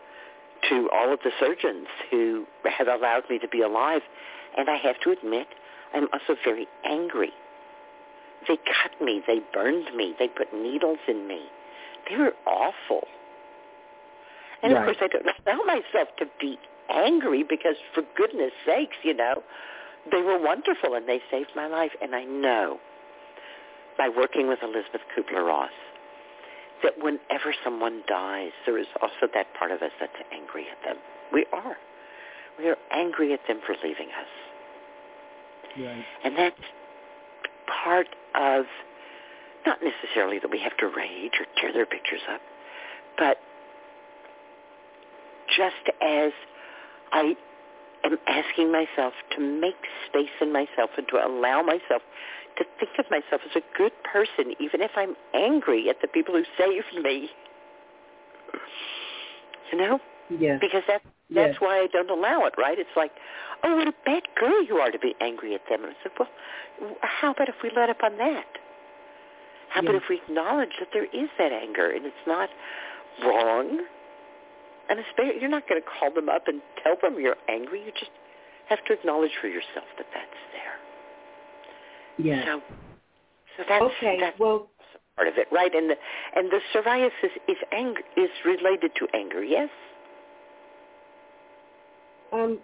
[0.69, 4.01] to all of the surgeons who have allowed me to be alive.
[4.57, 5.47] And I have to admit,
[5.93, 7.31] I'm also very angry.
[8.47, 9.21] They cut me.
[9.25, 10.13] They burned me.
[10.19, 11.41] They put needles in me.
[12.09, 13.07] They were awful.
[14.63, 16.57] And of course, I don't allow myself to be
[16.89, 19.43] angry because, for goodness sakes, you know,
[20.11, 21.91] they were wonderful and they saved my life.
[22.01, 22.79] And I know
[23.97, 25.71] by working with Elizabeth Kubler-Ross
[26.83, 30.97] that whenever someone dies, there is also that part of us that's angry at them.
[31.33, 31.77] We are.
[32.57, 34.29] We are angry at them for leaving us.
[35.77, 36.05] Right.
[36.23, 36.61] And that's
[37.83, 38.65] part of,
[39.65, 42.41] not necessarily that we have to rage or tear their pictures up,
[43.17, 43.37] but
[45.55, 46.31] just as
[47.11, 47.35] I
[48.03, 49.75] am asking myself to make
[50.07, 52.01] space in myself and to allow myself
[52.57, 56.33] to think of myself as a good person, even if I'm angry at the people
[56.33, 57.29] who saved me.
[59.71, 59.99] You know?
[60.29, 60.57] Yeah.
[60.59, 62.79] Because that's that's why I don't allow it, right?
[62.79, 63.11] It's like,
[63.63, 65.83] oh, what a bad girl you are to be angry at them.
[65.83, 66.29] And I said, well,
[67.01, 68.45] how about if we let up on that?
[69.69, 72.49] How about if we acknowledge that there is that anger and it's not
[73.23, 73.85] wrong?
[74.89, 77.83] And especially, you're not going to call them up and tell them you're angry.
[77.83, 78.11] You just
[78.69, 82.25] have to acknowledge for yourself that that's there.
[82.25, 82.45] Yeah.
[82.45, 82.61] So,
[83.57, 84.17] so that's okay.
[84.19, 84.69] that's Well,
[85.17, 85.73] part of it, right?
[85.75, 85.95] And the
[86.35, 89.69] and the psoriasis is anger is related to anger, yes.
[92.31, 92.59] um,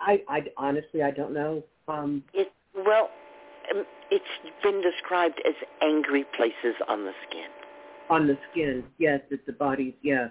[0.00, 1.62] I, I honestly I don't know.
[1.88, 3.10] Um, It well,
[3.74, 4.24] um, it's
[4.62, 7.48] been described as angry places on the skin.
[8.10, 10.28] on the skin, yes, it's the body's, yeah.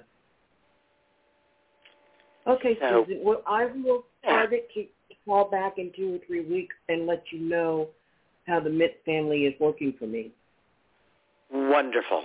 [2.48, 3.24] Okay, So- Susun.
[3.24, 4.94] Well, I will try to keep,
[5.26, 7.90] call back in two or three weeks and let you know
[8.48, 10.32] how the mint family is working for me.
[11.52, 12.24] Wonderful.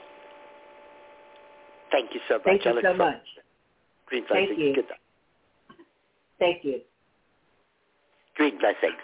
[1.91, 2.45] Thank you so much.
[2.45, 3.23] Thank you so much.
[4.07, 4.75] Green Thank you.
[6.39, 6.81] Thank you.
[8.37, 9.01] Green blessings.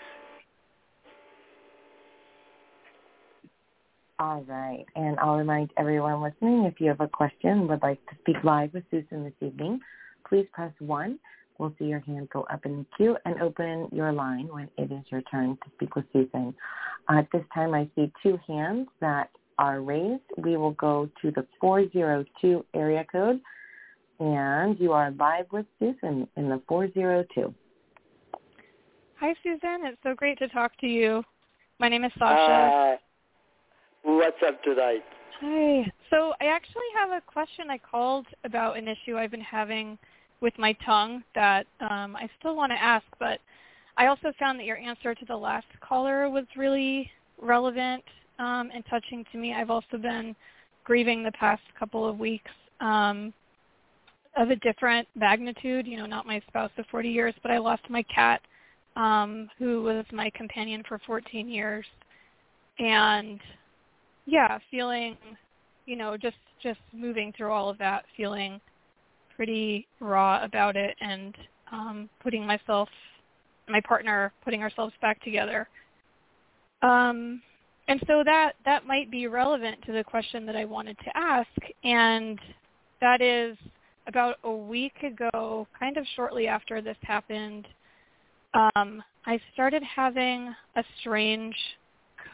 [4.21, 4.85] All right.
[4.97, 8.75] And I'll remind everyone listening, if you have a question, would like to speak live
[8.75, 9.81] with Susun this evening,
[10.29, 11.19] please press 1.
[11.59, 14.91] We'll see your hand go up in the queue and open your line when it
[14.93, 16.55] is your turn to speak with Susun.
[17.09, 20.23] Uh, at this time, I see two hands that are raised.
[20.37, 23.41] We will go to the 402 area code,
[24.21, 27.55] and you are live with Susun in the 402.
[29.21, 29.81] Hi, Susun.
[29.83, 31.25] It's so great to talk to you.
[31.81, 32.73] My name is Sasha.
[32.73, 32.97] Uh,
[34.05, 35.03] what's up tonight?
[35.41, 35.91] Hi.
[36.09, 37.69] So I actually have a question.
[37.69, 39.99] I called about an issue I've been having
[40.41, 43.41] with my tongue that um, I still want to ask, but
[43.97, 47.11] I also found that your answer to the last caller was really
[47.43, 48.05] relevant
[48.39, 49.53] um, and touching to me.
[49.53, 50.37] I've also been
[50.85, 53.35] grieving the past couple of weeks um,
[54.37, 55.89] of a different magnitude.
[55.89, 58.41] You know, not my spouse of 40 years, but I lost my cat,
[58.99, 61.87] um, who was my companion for 14 years,
[62.79, 63.41] and
[64.27, 65.17] yeah, feeling,
[65.87, 68.61] you know, just just moving through all of that, feeling
[69.37, 71.37] pretty raw about it, and
[71.71, 72.89] um, putting myself,
[73.69, 75.69] my partner, putting ourselves back together.
[76.83, 77.41] Um,
[77.87, 81.49] and so that that might be relevant to the question that I wanted to ask.
[81.85, 82.39] And
[83.01, 83.57] that is
[84.09, 87.69] about a week ago, kind of shortly after this happened,
[88.55, 91.55] um, I started having a strange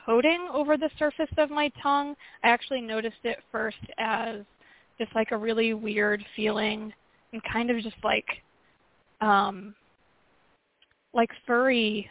[0.07, 2.15] coating over the surface of my tongue.
[2.43, 4.41] I actually noticed it first as
[4.99, 6.93] just like a really weird feeling
[7.33, 8.27] and kind of just like
[9.21, 9.75] um
[11.13, 12.09] like furry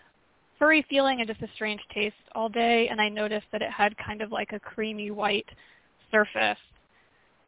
[0.60, 3.96] furry feeling and just a strange taste all day and I noticed that it had
[3.98, 5.48] kind of like a creamy white
[6.12, 6.58] surface.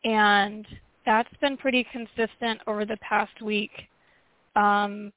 [0.04, 0.66] And
[1.06, 3.72] that's been pretty consistent over the past week.
[4.56, 5.12] Um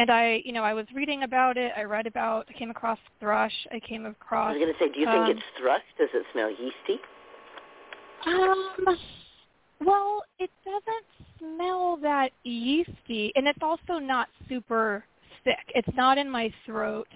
[0.00, 1.72] and I, you know, I was reading about it.
[1.76, 2.46] I read about.
[2.48, 3.52] I came across thrush.
[3.70, 4.48] I came across.
[4.48, 5.82] I was going to say, do you um, think it's thrush?
[5.98, 6.98] Does it smell yeasty?
[8.24, 8.96] Um,
[9.84, 15.04] well, it doesn't smell that yeasty, and it's also not super
[15.44, 15.58] thick.
[15.74, 17.08] It's not in my throat.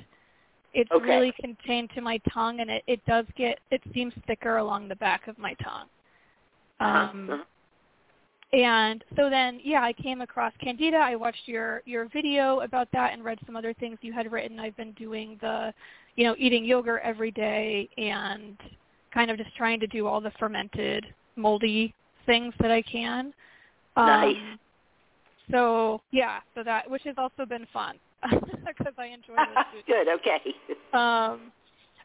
[0.75, 1.07] It's Okay.
[1.07, 3.61] really contained to my tongue, and it, it does get.
[3.71, 5.87] It seems thicker along the back of my tongue.
[6.81, 7.45] Uh-huh, Um, uh-huh.
[8.53, 10.97] And so then, yeah, I came across Candida.
[10.97, 14.61] I watched your your video about that and read some other things you had written.
[14.61, 15.73] I've been doing the,
[16.17, 18.57] you know, eating yogurt every day and
[19.13, 21.95] kind of just trying to do all the fermented moldy
[22.27, 23.33] things that I can.
[23.97, 24.37] Nice.
[24.37, 24.59] Um,
[25.51, 27.97] so yeah, so that which has also been fun
[28.31, 29.35] because I enjoy
[29.73, 29.85] foods.
[29.87, 30.09] Good.
[30.09, 30.41] Okay.
[30.93, 31.53] Um,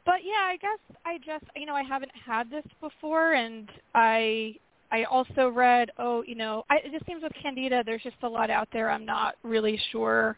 [0.05, 4.55] but yeah, I guess I just you know I haven't had this before, and I
[4.91, 8.29] I also read oh you know I, it just seems with Candida there's just a
[8.29, 8.89] lot out there.
[8.89, 10.37] I'm not really sure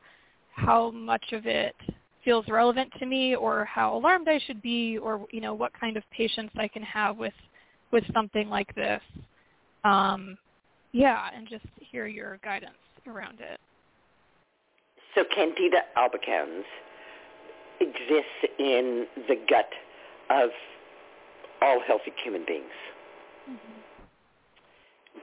[0.53, 1.75] how much of it
[2.23, 5.97] feels relevant to me, or how alarmed I should be, or you know what kind
[5.97, 7.33] of patience I can have with
[7.91, 9.01] with something like this.
[9.83, 10.37] Um,
[10.91, 12.73] yeah, and just hear your guidance
[13.07, 13.59] around it.
[15.15, 16.63] So Candida albicans
[17.79, 19.69] exists in the gut
[20.29, 20.49] of
[21.61, 22.65] all healthy human beings.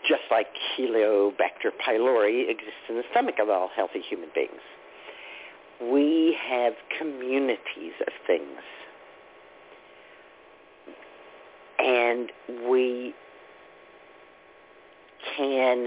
[0.06, 0.46] Just like
[0.76, 4.60] Heliobacter pylori exists in the stomach of all healthy human beings.
[5.80, 8.60] We have communities of things.
[11.78, 12.32] And
[12.68, 13.14] we
[15.36, 15.86] can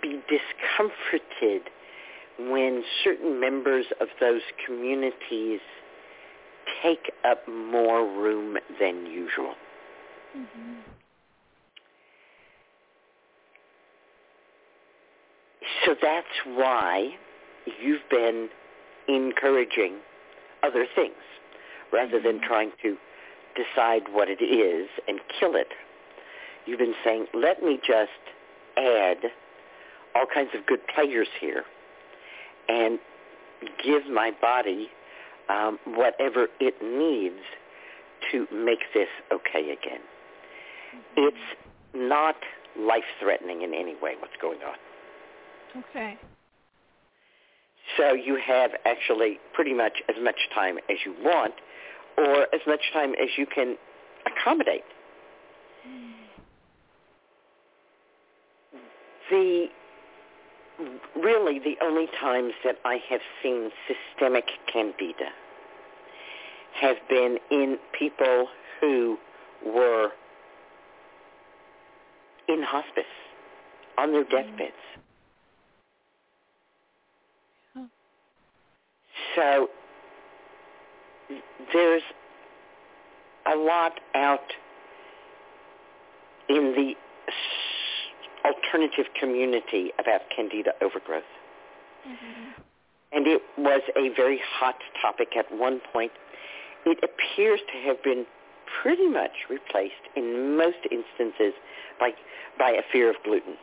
[0.00, 1.70] be discomforted
[2.38, 5.60] when certain members of those communities
[6.82, 9.54] take up more room than usual.
[10.36, 10.87] Mm-hmm.
[15.84, 17.10] So that's why
[17.82, 18.48] you've been
[19.08, 19.96] encouraging
[20.62, 21.14] other things
[21.92, 22.96] rather than trying to
[23.56, 25.68] decide what it is and kill it.
[26.66, 28.10] You've been saying, let me just
[28.76, 29.18] add
[30.14, 31.64] all kinds of good players here
[32.68, 32.98] and
[33.82, 34.88] give my body
[35.48, 37.42] um, whatever it needs
[38.30, 40.00] to make this okay again.
[41.16, 41.36] It's
[41.94, 42.36] not
[42.78, 44.76] life-threatening in any way what's going on.
[45.76, 46.18] Okay.
[47.96, 51.54] So you have actually pretty much as much time as you want
[52.16, 53.76] or as much time as you can
[54.26, 54.84] accommodate.
[59.30, 59.66] The
[61.16, 65.30] really the only times that I have seen systemic candida
[66.80, 68.46] have been in people
[68.80, 69.18] who
[69.66, 70.10] were
[72.48, 73.04] in hospice
[73.98, 74.50] on their mm-hmm.
[74.50, 74.76] deathbeds.
[79.34, 79.68] So
[81.72, 82.02] there's
[83.46, 84.52] a lot out
[86.48, 86.94] in the
[88.44, 91.22] alternative community about candida overgrowth.
[92.06, 92.62] Mm-hmm.
[93.12, 96.12] And it was a very hot topic at one point.
[96.86, 98.26] It appears to have been
[98.82, 101.54] pretty much replaced in most instances
[101.98, 102.10] by,
[102.58, 103.56] by a fear of gluten.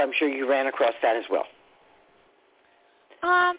[0.00, 1.44] So I'm sure you ran across that as well.
[3.22, 3.58] Um,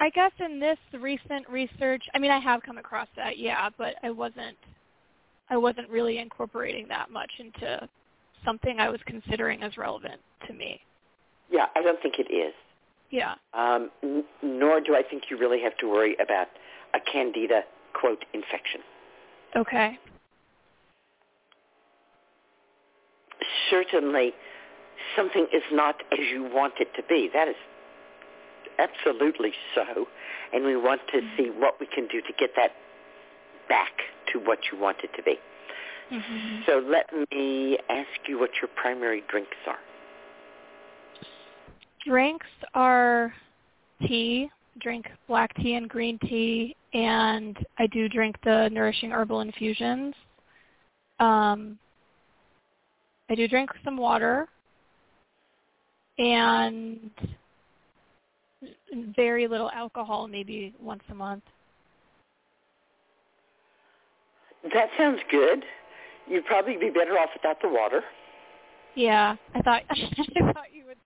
[0.00, 3.94] I guess in this recent research, I mean, I have come across that, yeah, but
[4.04, 4.56] I wasn't,
[5.50, 7.88] I wasn't really incorporating that much into
[8.44, 10.80] something I was considering as relevant to me.
[11.50, 12.54] Yeah, I don't think it is.
[13.10, 13.34] Yeah.
[13.52, 16.46] Um, n- nor do I think you really have to worry about
[16.94, 17.62] a candida,
[17.92, 18.80] quote, infection.
[19.56, 19.98] Okay.
[23.68, 24.32] Certainly,
[25.16, 27.30] something is not as you want it to be.
[27.32, 27.56] That is
[28.78, 30.06] absolutely so.
[30.52, 32.72] And we want to see what we can do to get that
[33.68, 33.92] back
[34.32, 35.36] to what you want it to be.
[36.12, 36.60] Mm-hmm.
[36.66, 39.78] So let me ask you what your primary drinks are.
[42.04, 43.32] Drinks are
[44.06, 44.50] tea
[44.80, 50.14] drink black tea and green tea, and I do drink the nourishing herbal infusions.
[51.20, 51.78] Um,
[53.30, 54.48] I do drink some water,
[56.18, 57.10] and
[59.16, 61.42] very little alcohol, maybe once a month.
[64.74, 65.64] That sounds good.
[66.28, 68.02] You'd probably be better off without the water.
[68.94, 70.98] Yeah, I thought I thought you would.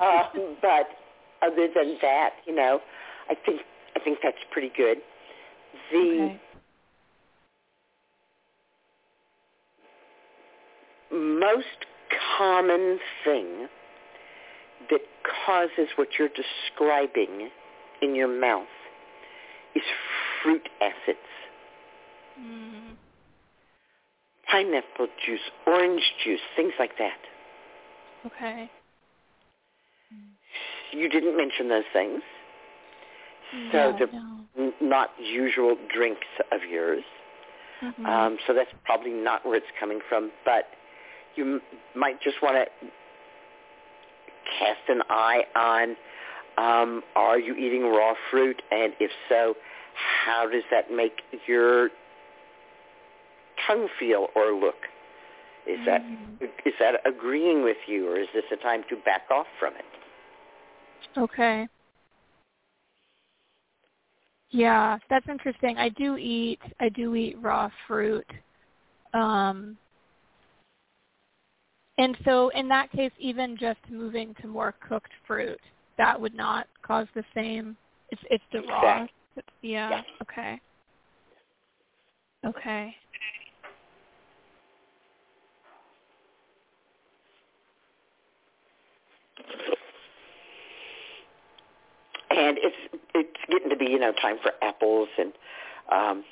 [0.00, 0.22] Uh,
[0.62, 0.88] but
[1.42, 2.80] other than that, you know,
[3.28, 3.60] I think
[3.96, 4.98] I think that's pretty good.
[5.92, 6.40] The okay.
[11.12, 11.86] most
[12.38, 13.68] common thing
[15.46, 17.50] causes what you're describing
[18.02, 18.66] in your mouth
[19.74, 19.82] is
[20.42, 21.18] fruit acids.
[22.40, 22.96] Mm,
[24.50, 27.18] Pineapple juice, orange juice, things like that.
[28.26, 28.70] okay.
[30.90, 32.22] You didn't mention those things.
[33.72, 34.72] So Yeah, they're no.
[34.80, 37.04] not usual drinks of yours.
[37.82, 38.06] Mhm.
[38.06, 40.32] Um, so that's probably not where it's coming from.
[40.44, 40.68] But
[41.36, 41.62] you m-
[41.94, 42.88] might just want to
[44.58, 45.96] cast an eye on
[46.58, 48.60] um, are you eating raw fruit?
[48.70, 49.54] And if so,
[49.94, 51.90] how does that make your
[53.66, 54.88] tongue feel or look?
[55.66, 56.50] Is that Mhm.
[56.64, 59.84] is that agreeing with you, or is this a time to back off from it?
[61.16, 61.68] Okay.
[64.50, 65.78] Yeah, that's interesting.
[65.78, 68.30] I do eat I do eat raw fruit.
[69.12, 69.76] Um
[71.98, 75.60] and so in that case even just moving to more cooked fruit,
[75.96, 77.76] that would not cause the same
[78.10, 79.06] it's it's the raw.
[79.62, 80.02] Yeah.
[80.22, 80.60] Okay.
[82.46, 82.94] Okay.
[92.30, 92.76] and it's
[93.14, 95.32] it's getting to be you know time for apples and
[95.90, 96.24] um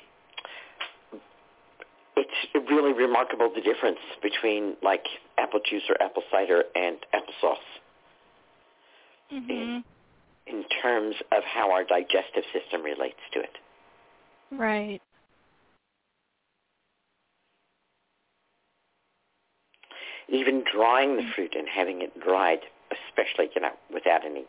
[2.17, 5.05] it's really remarkable the difference between like
[5.37, 7.57] apple juice or apple cider and applesauce
[9.31, 9.83] Mhm.
[10.47, 13.57] in terms of how our digestive system relates to it.
[14.51, 15.01] Right.
[20.29, 22.59] Even drying the fruit and having it dried,
[22.91, 24.45] especially you know without any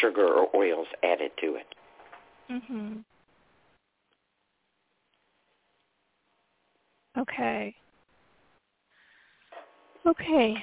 [0.00, 1.74] sugar or oils added to it.
[2.50, 3.04] Mhm.
[7.18, 7.74] Okay.
[10.06, 10.54] Okay.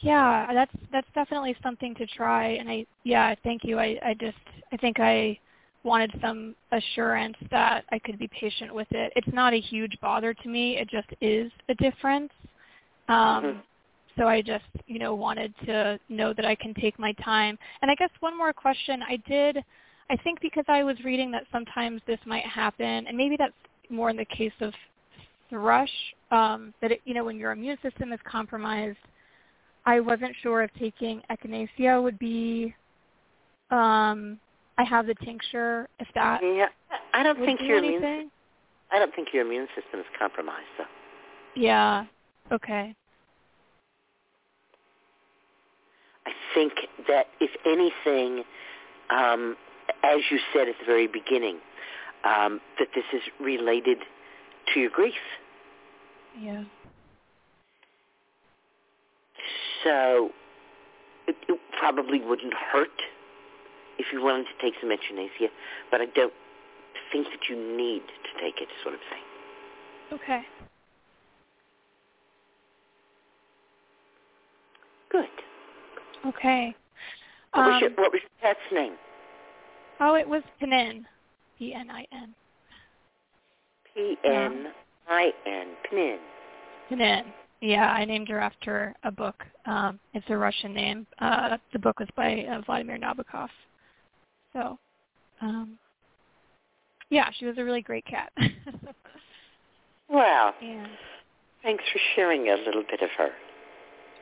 [0.00, 3.78] Yeah, that's that's definitely something to try and I yeah, thank you.
[3.78, 4.36] I I just
[4.72, 5.38] I think I
[5.84, 9.12] wanted some assurance that I could be patient with it.
[9.16, 10.76] It's not a huge bother to me.
[10.78, 12.32] It just is a difference.
[13.08, 13.62] Um Mhm.
[14.18, 17.58] so I just, you know, wanted to know that I can take my time.
[17.80, 19.02] And I guess one more question.
[19.02, 19.64] I did
[20.10, 23.54] I think because I was reading that sometimes this might happen and maybe that's
[23.88, 24.74] more in the case of
[25.52, 25.92] thrush,
[26.30, 28.96] um, that it, you know, when your immune system is compromised,
[29.84, 32.74] I wasn't sure if taking echinacea would be
[33.70, 34.38] um
[34.78, 36.66] I have the tincture if that Yeah,
[37.12, 38.30] I don't think do your immune.
[38.90, 40.84] I don't think your immune system is compromised though.
[41.54, 42.06] Yeah.
[42.50, 42.94] Okay.
[46.24, 46.72] I think
[47.08, 48.44] that if anything,
[49.10, 49.56] um,
[50.04, 51.58] as you said at the very beginning,
[52.24, 53.98] um, that this is related
[54.72, 55.14] to your grief.
[56.40, 56.64] Yeah.
[59.84, 60.30] So
[61.26, 62.88] it, it probably wouldn't hurt
[63.98, 65.48] if you wanted to take some echinacea,
[65.90, 66.32] but I don't
[67.12, 70.18] think that you need to take it, sort of thing.
[70.20, 70.42] Okay.
[75.10, 75.28] Good.
[76.26, 76.74] Okay.
[77.52, 78.94] What, was, Um, your, what was your pet's name?
[80.00, 81.04] oh, it was Penin.
[81.58, 81.74] P
[83.96, 84.68] N
[85.08, 85.32] I N.
[85.44, 86.18] P-N-I-N, Pnin.
[86.90, 87.24] Penin.
[87.60, 89.44] Yeah, I named her after a book.
[89.66, 91.06] Um, it's a Russian name.
[91.20, 93.48] Uh, the book was by uh, Vladimir Nabokov.
[94.52, 94.78] So,
[95.40, 95.78] um,
[97.10, 98.32] yeah, she was a really great cat.
[100.08, 100.52] Wow.
[100.60, 100.88] and
[101.62, 103.30] Thanks for sharing a little bit of her.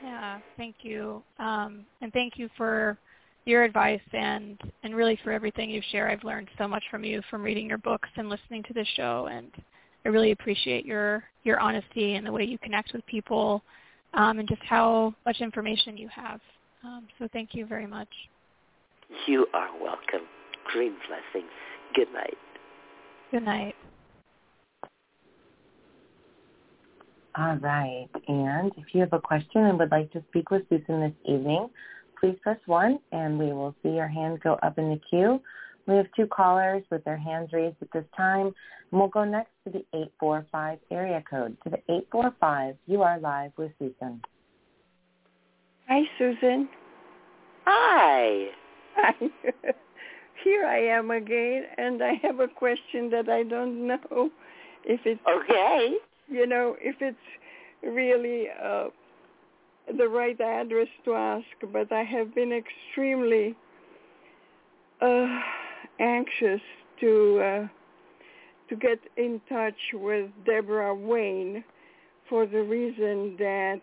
[0.04, 1.22] yeah, thank you.
[1.38, 2.96] Um, and thank you for
[3.44, 6.08] your advice and and really for everything you share.
[6.08, 9.28] I've learned so much from you from reading your books and listening to this show,
[9.30, 9.50] and
[10.04, 13.62] I really appreciate your your honesty and the way you connect with people,
[14.14, 16.40] um, and just how much information you have.
[16.84, 18.08] Um, so thank you very much.
[19.26, 20.26] You are welcome.
[20.72, 21.50] Great blessings.
[21.94, 22.38] Good night.
[23.30, 23.74] Good night.
[27.36, 28.08] All right.
[28.28, 31.68] And if you have a question and would like to speak with Susun this evening,
[32.20, 35.40] please press 1 and we will see your hand go up in the queue.
[35.86, 38.46] We have two callers with their hands raised at this time.
[38.46, 41.56] And we'll go next to the 845 area code.
[41.64, 44.20] To the 845, you are live with Susun.
[45.88, 46.68] Hi, Susun.
[47.66, 48.46] Hi.
[50.44, 54.30] Here I am again, and I have a question that I don't know
[54.84, 55.96] if it's Okay.
[56.28, 57.18] you know if it's
[57.82, 58.88] really uh,
[59.96, 61.46] the right address to ask.
[61.72, 63.54] But I have been extremely
[65.00, 65.26] uh,
[65.98, 66.60] anxious
[67.00, 67.68] to uh,
[68.68, 71.64] to get in touch with Deborah Wayne
[72.28, 73.80] for the reason that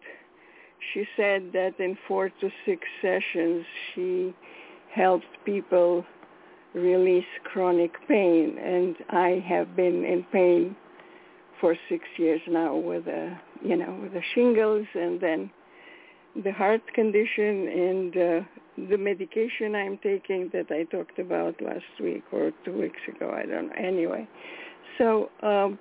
[0.94, 4.34] she said that in four to six sessions she
[4.94, 6.06] helped people
[6.74, 10.76] release chronic pain and I have been in pain
[11.60, 15.50] for six years now with a you know with the shingles and then
[16.44, 22.24] the heart condition and uh, the medication I'm taking that I talked about last week
[22.32, 24.28] or two weeks ago I don't know anyway
[24.98, 25.80] so um,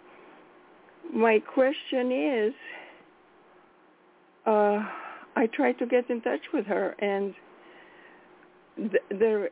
[1.14, 2.54] my question is
[4.46, 4.80] uh,
[5.36, 7.34] I tried to get in touch with her and
[8.76, 9.50] th- there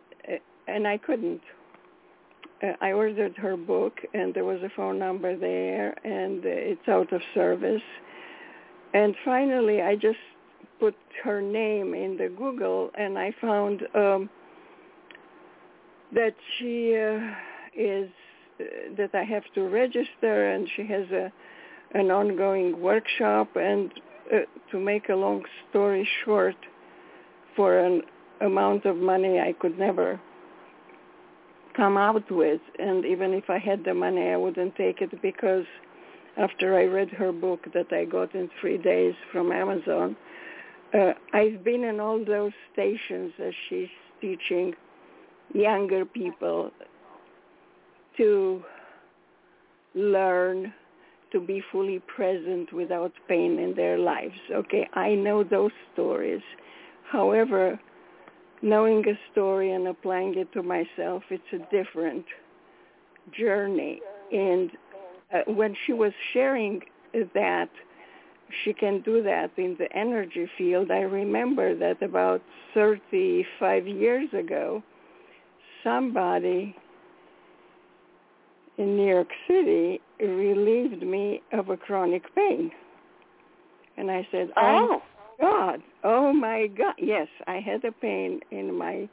[0.66, 1.40] and I couldn't.
[2.62, 7.12] Uh, I ordered her book, and there was a phone number there, and it's out
[7.12, 7.82] of service.
[8.92, 10.18] And finally, I just
[10.80, 14.30] put her name in the Google, and I found um,
[16.14, 17.34] that she uh,
[17.76, 18.10] is
[18.60, 18.64] uh,
[18.96, 21.32] that I have to register, and she has a
[21.92, 23.56] an ongoing workshop.
[23.56, 23.92] And
[24.32, 24.38] uh,
[24.70, 26.56] to make a long story short,
[27.56, 28.02] for an
[28.40, 30.20] amount of money I could never
[31.76, 35.64] come out with and even if I had the money I wouldn't take it because
[36.36, 40.16] after I read her book that I got in three days from Amazon,
[40.94, 43.88] uh, I've been in all those stations as she's
[44.20, 44.74] teaching
[45.52, 46.70] younger people
[48.16, 48.62] to
[49.94, 50.72] learn
[51.32, 54.34] to be fully present without pain in their lives.
[54.52, 56.42] Okay, I know those stories.
[57.10, 57.78] However,
[58.62, 62.24] knowing a story and applying it to myself, it's a different
[63.36, 64.00] journey.
[64.32, 64.70] And
[65.34, 66.80] uh, when she was sharing
[67.34, 67.68] that
[68.64, 72.42] she can do that in the energy field, I remember that about
[72.74, 74.82] 35 years ago,
[75.82, 76.76] somebody
[78.78, 82.70] in New York City relieved me of a chronic pain.
[83.96, 85.02] And I said, Oh.
[85.40, 89.08] God, oh my God, yes, I had a pain in my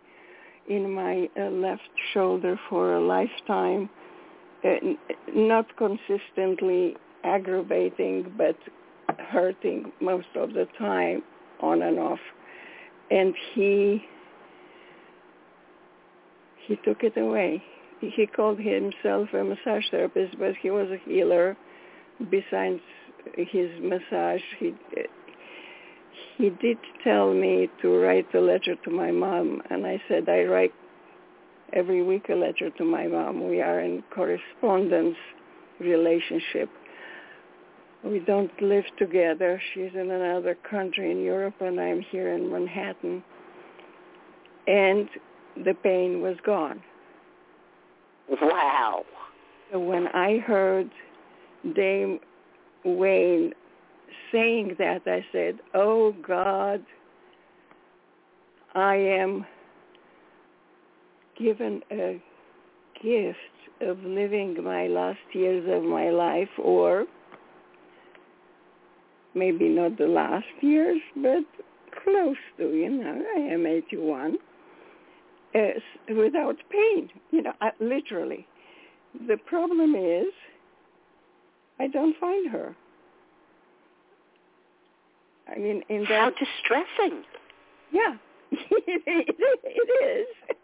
[0.70, 1.82] in my uh, left
[2.14, 3.90] shoulder for a lifetime,
[4.64, 4.98] uh, n-
[5.34, 8.56] not consistently aggravating, but
[9.20, 11.24] hurting most of the time,
[11.60, 12.20] on and off.
[13.10, 14.04] And he
[16.68, 17.64] he took it away.
[18.00, 21.58] He called himself a massage therapist, but he was a healer.
[22.30, 22.80] Besides
[23.36, 24.74] his massage, he
[26.38, 30.44] he did tell me to write a letter to my mom, and I said I
[30.44, 30.74] write
[31.74, 33.48] every week a letter to my mom.
[33.48, 35.18] We are in correspondence
[35.80, 36.70] relationship.
[38.04, 39.62] We don't live together.
[39.74, 43.24] She's in another country in Europe, and I'm here in Manhattan.
[44.68, 45.08] And
[45.64, 46.82] the pain was gone.
[48.42, 49.04] Wow.
[49.72, 50.90] So when I heard
[51.76, 52.20] Dame
[52.84, 53.54] Wayne
[54.32, 56.84] saying that, I said, oh God,
[58.74, 59.46] I am
[61.38, 62.22] given a
[63.02, 63.38] gift
[63.82, 67.06] of living my last years of my life, or
[69.34, 71.44] maybe not the last years, but
[72.04, 74.38] close to, you know, I am 81,
[75.54, 75.60] uh,
[76.16, 78.48] without pain, you know, I, literally.
[79.28, 80.28] The problem is
[81.80, 82.76] I don't find her.
[85.54, 87.24] I mean, in How distressing.
[87.92, 88.16] yeah,
[88.52, 90.56] it is.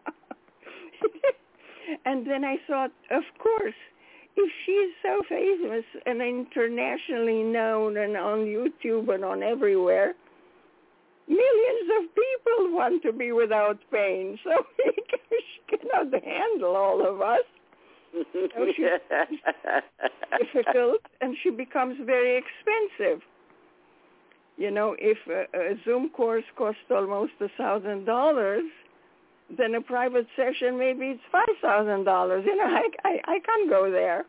[2.06, 3.74] and then I thought, of course,
[4.38, 10.14] if she's so famous and internationally known and on YouTube and on everywhere,
[11.28, 14.38] millions of people want to be without pain.
[14.44, 17.44] So she cannot handle all of us.
[18.56, 18.88] Oh, she-
[20.54, 23.22] difficult and she becomes very expensive.
[24.58, 28.64] You know, if a, a Zoom course costs almost a thousand dollars,
[29.56, 32.44] then a private session maybe it's five thousand dollars.
[32.46, 34.26] You know, I, I I can't go there.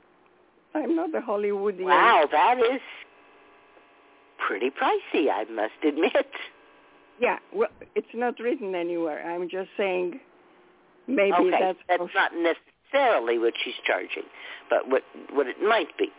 [0.75, 1.85] I'm not a Hollywoodian.
[1.85, 2.81] wow, that is
[4.47, 6.27] pretty pricey, I must admit.
[7.21, 9.29] Yeah, well, it's not written anywhere.
[9.29, 10.21] I'm just saying
[11.09, 14.23] maybe okay, that's that's not necessarily what she's charging,
[14.71, 15.03] but what
[15.33, 16.11] what it might be.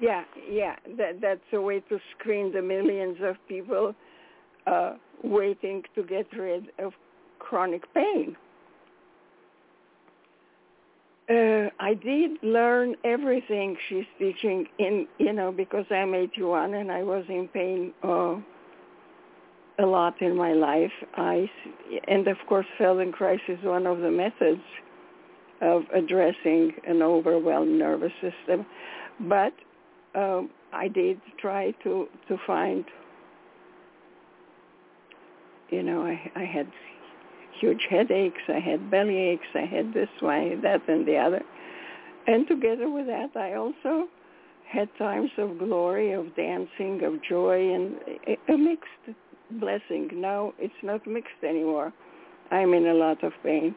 [0.00, 3.94] Yeah, yeah, that that's a way to screen the millions of people
[4.66, 6.92] uh, waiting to get rid of
[7.44, 8.36] chronic pain.
[11.28, 17.02] Uh, I did learn everything she's teaching in, you know, because I'm 81 and I
[17.02, 18.36] was in pain uh,
[19.78, 20.92] a lot in my life.
[21.14, 21.50] I,
[22.08, 24.60] and of course, Feldenkrais is one of the methods
[25.62, 28.66] of addressing an overwhelmed nervous system.
[29.20, 29.54] But
[30.14, 32.84] um, I did try to to find.
[35.70, 36.68] You know, I I had
[37.60, 41.42] huge headaches, I had belly aches, I had this one, that, and the other,
[42.26, 44.08] and together with that, I also
[44.66, 47.96] had times of glory, of dancing, of joy, and
[48.48, 49.18] a, mixed
[49.52, 50.08] blessing.
[50.14, 51.92] Now it's not mixed anymore.
[52.50, 53.74] I'm in a lot of pain,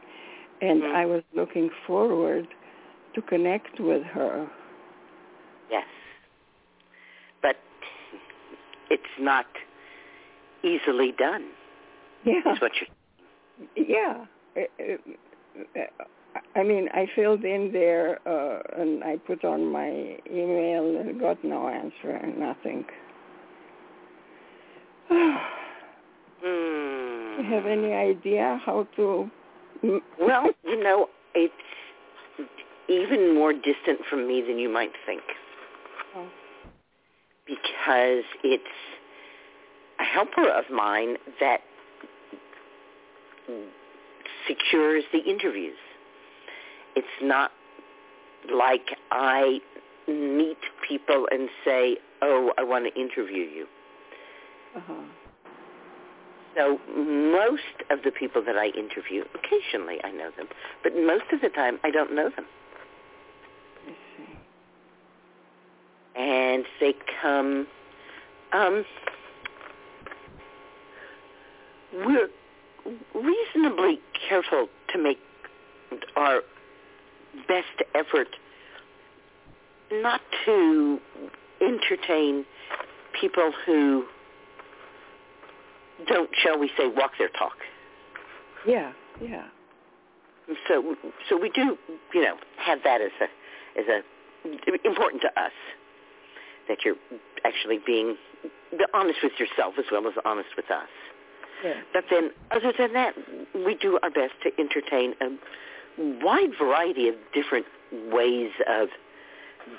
[0.62, 0.96] and Mhm.
[0.96, 2.48] I was looking forward
[3.14, 4.48] to connect with her.
[5.70, 5.88] Yes.
[7.42, 7.58] But
[8.90, 9.48] it's not
[10.64, 11.46] easily done.
[12.24, 12.54] Yeah.
[12.54, 12.97] Is what you're
[13.76, 14.26] Yeah.
[14.56, 20.18] Uh, uh, uh, I mean, I filled in there uh, and I put on my
[20.30, 22.86] email and got no answer, nothing.
[25.10, 25.36] Hmm.
[26.44, 29.30] you have any idea how to?
[29.84, 31.54] mm, Well, you know, it's
[32.90, 35.22] even more distant from me than you might think.
[36.16, 36.28] Oh.
[37.46, 38.64] Because it's
[40.00, 41.62] a helper of mine that
[44.48, 45.78] secures the interviews.
[46.96, 47.52] It's not
[48.54, 49.60] like I
[50.08, 53.66] meet people and say, oh, I want to interview you.
[54.76, 54.94] Uh-huh.
[56.56, 60.48] So most of the people that I interview, occasionally I know them,
[60.82, 62.46] but most of the time I don't know them.
[63.86, 64.40] I see.
[66.20, 67.68] And they come,
[68.54, 68.86] um,
[71.94, 72.30] we're
[73.14, 75.20] reasonably careful to make
[76.16, 76.42] our
[77.48, 78.28] best effort
[79.92, 81.00] not to
[81.62, 82.46] entertain
[83.20, 84.06] people who
[86.08, 87.58] don't, shall we say, walk their talk.
[88.68, 89.46] Yeah, yeah.
[90.68, 90.96] So,
[91.30, 91.78] so we do,
[92.14, 94.02] you know, have that as a, as a
[94.86, 95.52] important to us
[96.68, 96.96] that you're
[97.46, 98.18] actually being
[98.94, 100.90] honest with yourself as well as honest with us.
[101.64, 101.74] Yeah.
[101.94, 103.16] But then, other than that,
[103.54, 107.66] we do our best to entertain a wide variety of different
[108.12, 108.90] ways of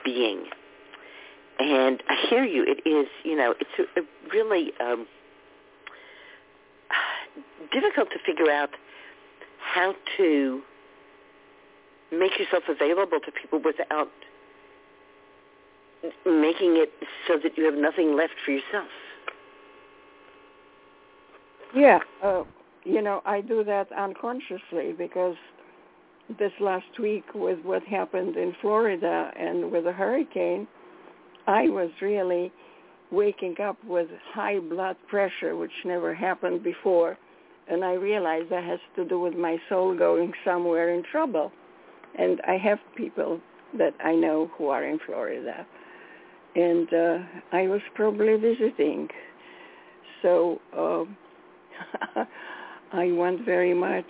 [0.04, 0.44] being.
[1.58, 2.64] And I hear you.
[2.66, 5.06] It is, you know, it's a, a really um,
[7.72, 8.70] difficult to figure out
[9.60, 10.62] how to
[12.10, 14.08] make yourself available to people without
[16.24, 16.92] making it
[17.26, 18.88] so that you have nothing left for yourself.
[21.74, 22.44] Yeah, uh,
[22.84, 25.36] you know, I do that unconsciously because
[26.38, 30.66] this last week with what happened in Florida and with the hurricane,
[31.46, 32.52] I was really
[33.10, 37.16] waking up with high blood pressure, which never happened before.
[37.70, 41.52] And I realized that has to do with my soul going somewhere in trouble.
[42.18, 43.40] And I have people
[43.76, 45.66] that I know who are in Florida.
[46.54, 47.18] And uh,
[47.52, 49.08] I was probably visiting.
[50.22, 51.16] So um,
[52.92, 54.06] I want very much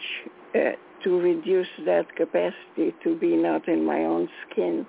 [0.54, 0.72] uh,
[1.04, 4.86] to reduce that capacity to be not in my own skin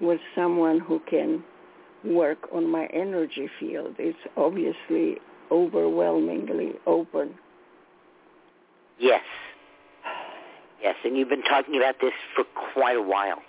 [0.00, 1.42] with someone who can
[2.04, 3.94] work on my energy field.
[3.98, 5.18] It's obviously
[5.50, 7.34] overwhelmingly open.
[8.98, 9.22] Yes.
[10.82, 12.44] Yes, and you've been talking about this for
[12.74, 13.42] quite a while.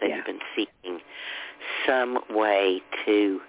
[0.00, 0.16] That Yeah.
[0.16, 1.00] you've been seeking
[1.86, 3.40] some way to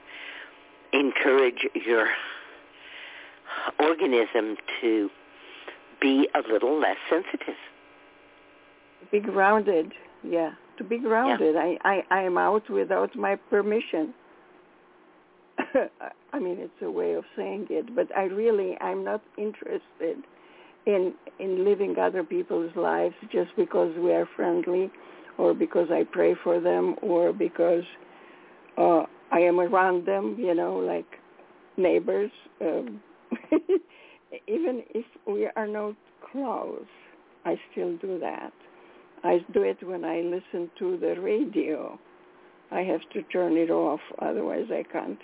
[0.93, 2.09] encourage your
[3.79, 5.09] organism to
[6.01, 7.55] be a little less sensitive.
[9.11, 9.91] Be grounded,
[10.23, 10.51] yeah.
[10.77, 11.55] To be grounded.
[11.55, 14.13] I, I, I am out without my permission.
[16.33, 20.17] I mean, it's a way of saying it, but I really, I'm not interested
[20.85, 24.91] in in living other people's lives just because we are friendly,
[25.37, 27.83] or because I pray for them, or because
[28.77, 30.35] uh, I am around them.
[30.37, 31.07] You know, like
[31.77, 32.31] neighbors.
[32.61, 33.01] Um,
[34.47, 35.95] even if we are not
[36.31, 36.85] close,
[37.45, 38.53] I still do that.
[39.23, 41.99] I do it when I listen to the radio.
[42.71, 45.19] I have to turn it off, otherwise I can't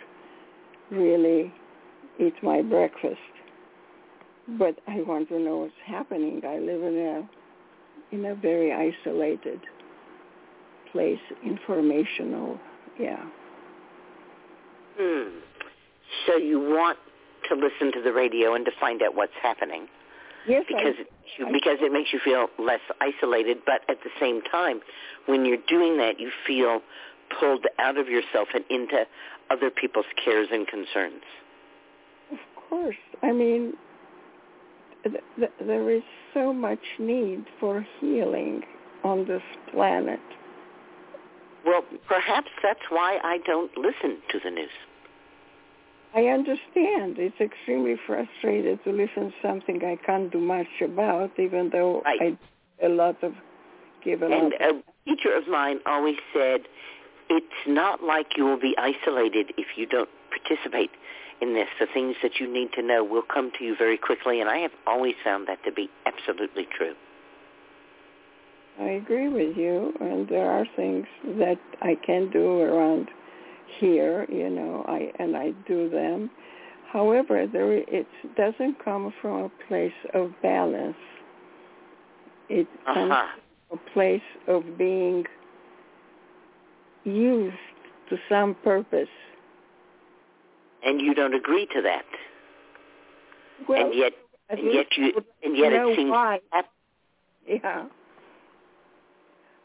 [0.90, 1.54] really
[2.20, 3.20] eat my breakfast.
[4.60, 6.42] but I want to know what's happening.
[6.46, 9.62] I live in a in a very isolated
[10.92, 12.60] place, informational.
[13.00, 13.24] Yeah.
[14.98, 15.30] Hmm.
[16.28, 16.98] So you want
[17.52, 19.88] to listen to the radio and to find out what's happening
[20.48, 23.58] Yes, because I, it, you, because it makes you feel less isolated.
[23.66, 24.82] But at the same time,
[25.28, 26.82] when you're doing that, you feel
[27.40, 29.06] pulled out of yourself and into
[29.50, 31.22] other people's cares and concerns.
[32.32, 32.40] of
[32.70, 32.96] course.
[33.22, 33.74] I mean,
[35.04, 38.64] th- th- there is so much need for healing
[39.04, 40.20] on this planet.
[41.66, 44.70] Well, perhaps that's why I don't listen to the news.
[46.14, 47.18] I understand.
[47.18, 52.38] It's extremely frustrating to listen to something I can't do much about, even though Right.
[52.82, 53.34] I a lot of
[54.04, 54.42] give a lot.
[54.42, 56.62] And of, a teacher of mine always said,
[57.30, 60.92] it's not like you will be isolated if you don't participate
[61.42, 61.68] in this.
[61.80, 64.58] The things that you need to know will come to you very quickly, and I
[64.58, 66.96] have always found that to be absolutely true.
[68.80, 71.06] I agree with you, and there are things
[71.38, 73.10] that I can do around
[73.80, 76.30] here, you know, I and I do them.
[76.92, 80.98] However, there it doesn't come from a place of balance.
[82.50, 83.28] It comes Uh-huh.
[83.70, 85.26] from a place of being
[87.06, 87.56] used
[88.10, 89.10] to some purpose.
[90.84, 92.06] And you don't agree to that.
[93.70, 94.14] Well, and yet,
[94.50, 96.40] and yet you, and yet it seems why.
[97.48, 97.86] Yeah.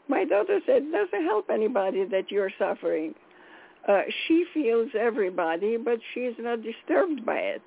[0.07, 3.13] My daughter said, it doesn't help anybody that you're suffering.
[3.87, 7.61] Uh, she feels everybody, but she's not disturbed by it.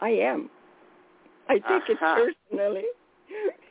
[0.00, 0.48] I am.
[1.48, 1.90] I take Uh-huh.
[1.90, 1.98] it
[2.50, 2.84] personally.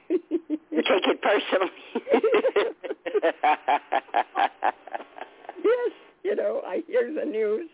[0.10, 1.72] you take it personally.
[5.64, 5.92] yes,
[6.24, 7.70] you know, I hear the news.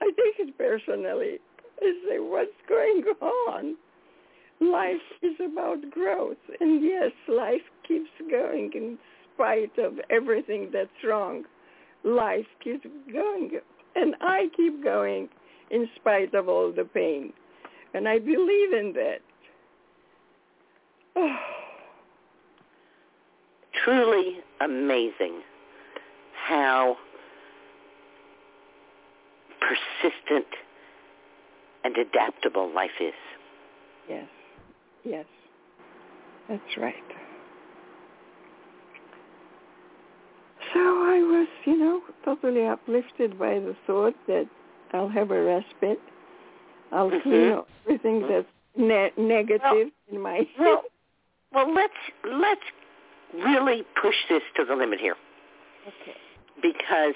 [0.00, 1.38] I take it personally.
[1.82, 3.76] I say, what's going on?
[4.60, 6.36] Life is about growth.
[6.60, 8.98] And yes, life keeps going in
[9.34, 11.44] spite of everything that's wrong.
[12.04, 13.52] Life keeps going.
[13.96, 15.28] And I keep going
[15.70, 17.32] in spite of all the pain.
[17.94, 19.20] And I believe in that.
[21.16, 21.36] Oh,
[23.84, 25.40] Truly amazing
[26.46, 26.96] how
[29.60, 30.46] persistent
[31.84, 33.12] and adaptable life is.
[34.08, 34.26] yes,
[35.04, 35.26] yes.
[36.48, 36.94] That's right.
[40.74, 44.46] So I was, you know, totally uplifted by the thought that
[44.92, 46.00] I'll have a respite.
[46.92, 47.22] I'll Mhm.
[47.22, 50.84] clean up everything that's ne- negative in my Well,
[51.52, 51.94] well, let's
[52.24, 52.64] let's
[53.32, 55.16] really push this to the limit here
[55.86, 56.16] okay.
[56.60, 57.14] because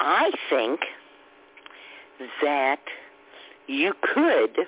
[0.00, 0.80] I think
[2.42, 2.80] that
[3.66, 4.66] you could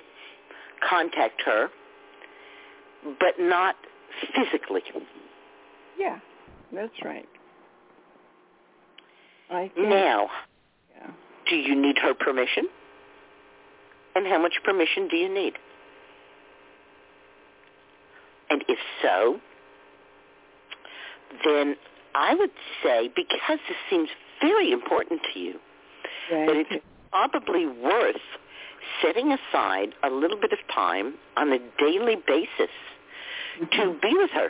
[0.87, 1.69] contact her,
[3.19, 3.75] but not
[4.33, 4.83] physically.
[5.97, 6.19] Yeah,
[6.71, 7.27] that's right.
[9.51, 10.29] I think, Now,
[10.95, 11.07] yeah.
[11.49, 12.67] do you need her permission?
[14.15, 15.53] And how much permission do you need?
[18.49, 19.39] And if so,
[21.45, 21.75] then
[22.13, 22.51] I would
[22.83, 24.09] say, because this seems
[24.41, 25.59] very important to you,
[26.29, 28.15] that it's probably worth
[29.01, 32.49] setting aside a little bit of time on a daily basis
[33.59, 33.65] mm-hmm.
[33.65, 34.49] to be with her.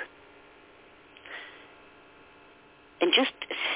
[3.02, 3.32] And just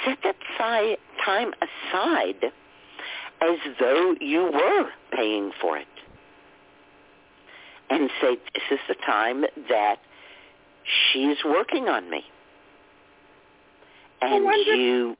[0.06, 2.52] set that si- time aside
[3.42, 5.88] as though you were paying for it.
[7.90, 9.98] And say, this is the time that
[11.12, 12.24] she's working on me.
[14.22, 15.16] And you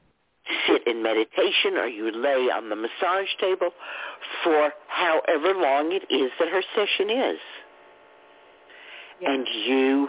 [0.66, 3.70] sit in meditation or you lay on the massage table
[4.42, 7.38] for however long it is that her session is.
[9.20, 9.32] Yeah.
[9.32, 10.08] And you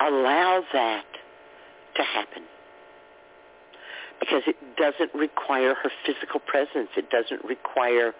[0.00, 1.06] allow that
[1.96, 2.44] to happen.
[4.20, 6.88] Because it doesn't require her physical presence.
[6.96, 8.14] It doesn't require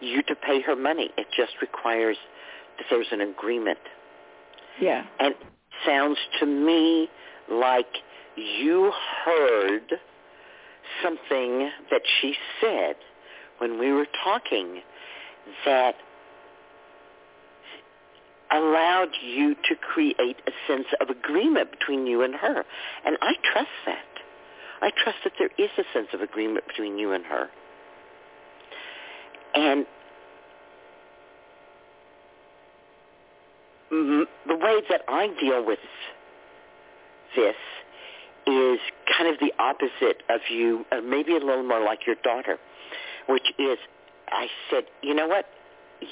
[0.00, 1.10] you to pay her money.
[1.16, 2.16] It just requires
[2.78, 3.78] that there's an agreement.
[4.80, 5.04] yeah.
[5.20, 5.46] And it
[5.84, 7.08] sounds to me
[7.50, 7.98] like
[8.36, 8.92] you
[9.24, 9.92] heard
[11.02, 12.96] something that she said
[13.58, 14.80] when we were talking
[15.64, 15.94] that
[18.52, 22.64] allowed you to create a sense of agreement between you and her.
[23.04, 24.04] And I trust that.
[24.82, 27.48] I trust that there is a sense of agreement between you and her.
[29.54, 29.86] And
[33.90, 35.78] the way that I deal with
[37.36, 37.54] this
[38.46, 38.78] is
[39.16, 42.58] kind of the opposite of you, or maybe a little more like your daughter,
[43.28, 43.78] which is
[44.28, 45.46] I said, you know what?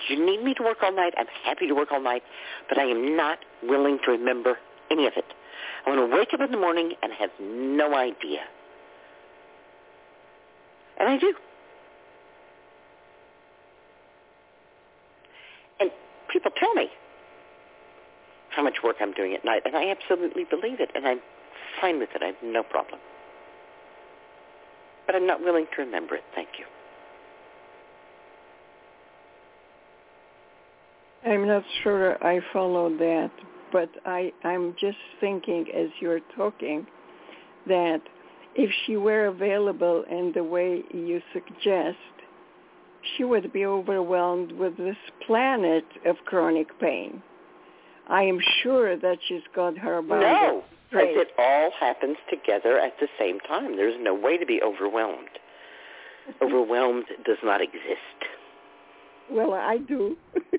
[0.08, 1.14] you need me to work all night.
[1.16, 2.22] I'm happy to work all night,
[2.68, 4.56] but I am not willing to remember
[4.90, 5.24] any of it.
[5.86, 8.40] I want to wake up in the morning and have no idea.
[11.00, 11.32] And I do.
[15.80, 15.90] And
[16.30, 16.88] people tell me
[18.50, 21.20] how much work I'm doing at night, and I absolutely believe it, and I'm
[21.80, 22.22] fine with it.
[22.22, 23.00] I have no problem.
[25.06, 26.24] But I'm not willing to remember it.
[26.34, 26.66] Thank you.
[31.30, 33.30] I'm not sure I follow that,
[33.72, 36.86] but I, I'm just thinking as you're talking
[37.66, 38.00] that
[38.54, 41.98] if she were available in the way you suggest,
[43.16, 44.96] she would be overwhelmed with this
[45.26, 47.22] planet of chronic pain.
[48.08, 52.98] I am sure that she's got her body No, because it all happens together at
[52.98, 53.76] the same time.
[53.76, 55.28] There's no way to be overwhelmed.
[56.42, 58.00] Overwhelmed does not exist.
[59.30, 60.16] Well, I do.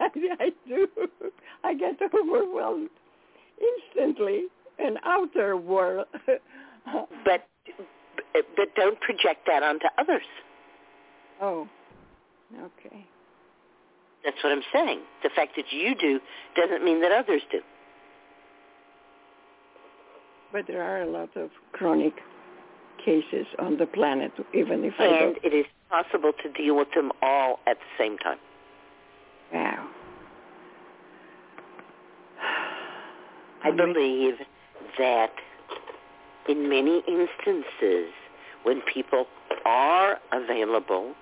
[0.00, 0.08] I,
[0.40, 0.88] I do.
[1.62, 2.88] I get overwhelmed
[3.60, 4.44] instantly.
[4.78, 6.06] An outer world.
[7.24, 7.46] But
[8.56, 10.26] but don't project that onto others.
[11.40, 11.66] oh,
[12.60, 13.06] okay.
[14.24, 15.00] That's what I'm saying.
[15.22, 16.20] The fact that you do
[16.56, 17.60] doesn't mean that others do.
[20.52, 22.14] But there are a lot of chronic
[23.04, 25.44] cases on the planet, even if I And don't.
[25.44, 28.38] it is possible to deal with them all at the same time.
[29.52, 29.88] Wow.
[33.62, 34.34] I believe
[34.98, 35.32] that
[36.48, 38.12] in many instances
[38.62, 39.26] when people
[39.64, 41.14] are available,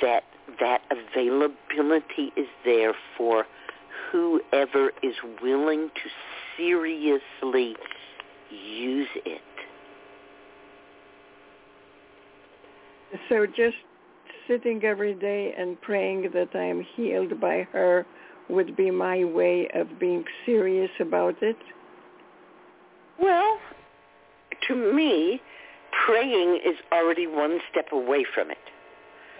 [0.00, 0.24] that
[0.58, 3.46] that availability is there for
[4.10, 6.10] whoever is willing to
[6.56, 7.76] seriously
[8.50, 9.40] use it.
[13.28, 13.76] So just
[14.48, 18.06] sitting every day and praying that I am healed by her
[18.48, 21.56] would be my way of being serious about it.
[23.20, 23.58] Well,
[24.68, 25.40] to me,
[26.06, 28.58] praying is already one step away from it.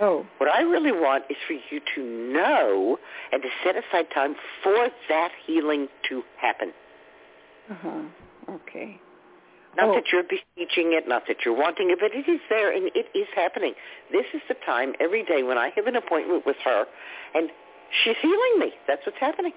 [0.02, 2.02] Oh, What I really want is for you to
[2.32, 2.98] know
[3.32, 6.72] and to set aside time for that healing to happen.
[7.70, 8.00] uh-huh.
[8.48, 8.98] Okay.
[9.76, 9.94] Not Oh.
[9.94, 13.06] that you're beseeching it, not that you're wanting it, but it is there and it
[13.14, 13.74] is happening.
[14.10, 16.86] This is the time every day when I have an appointment with her
[17.34, 17.50] and
[18.02, 18.72] she's healing me.
[18.88, 19.52] That's what's happening.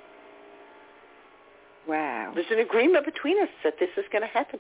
[1.88, 2.32] Wow.
[2.34, 4.60] There's an agreement between us that this is going to happen.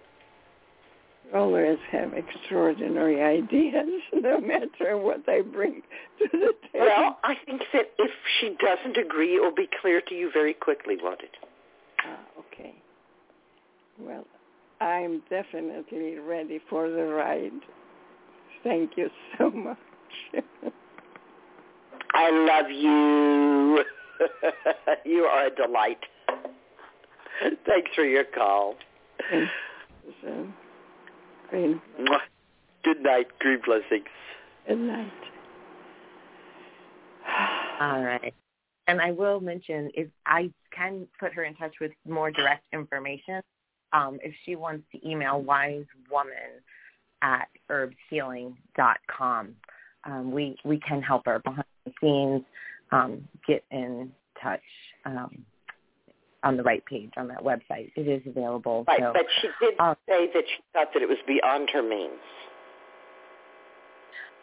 [1.33, 5.81] Rollers have extraordinary ideas, no matter what they bring
[6.19, 6.85] to the table.
[6.85, 10.53] Well, I think that if she doesn't agree, it will be clear to you very
[10.53, 11.35] quickly, won't it?
[12.05, 12.75] Ah, okay.
[13.99, 14.25] Well,
[14.81, 17.51] I'm definitely ready for the ride.
[18.63, 19.77] Thank you so much.
[22.13, 23.83] I love you.
[25.05, 25.99] you are a delight.
[27.65, 28.75] Thanks for your call.
[30.21, 30.47] so,
[31.49, 31.77] great.
[32.83, 33.27] Good night.
[33.39, 34.07] Green blessings.
[34.67, 35.11] Good night.
[37.79, 38.33] All right.
[38.87, 43.41] And I will mention if I can put her in touch with more direct information.
[43.93, 46.59] Um, if she wants to email wisewoman
[47.21, 49.55] at herbshealing.com,
[50.05, 52.43] um, we we can help her behind the scenes
[52.91, 54.11] um, get in
[54.41, 54.61] touch
[55.05, 55.45] um,
[56.43, 57.91] on the right page on that website.
[57.95, 58.83] It is available.
[58.87, 61.81] Right, so, but she did uh, say that she thought that it was beyond her
[61.81, 62.11] means.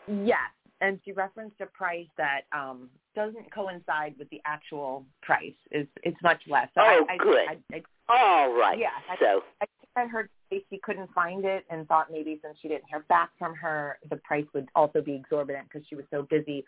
[0.08, 0.38] Yes,
[0.80, 5.52] and she referenced a price that um, doesn't coincide with the actual price.
[5.70, 6.68] Is it's much less.
[6.74, 7.46] So Oh, I, I, good.
[7.48, 8.78] I, I, All right.
[8.78, 12.56] Yeah, I- so I think I heard she couldn't find it and thought maybe since
[12.60, 16.04] she didn't hear back from her, the price would also be exorbitant because she was
[16.10, 16.64] so busy.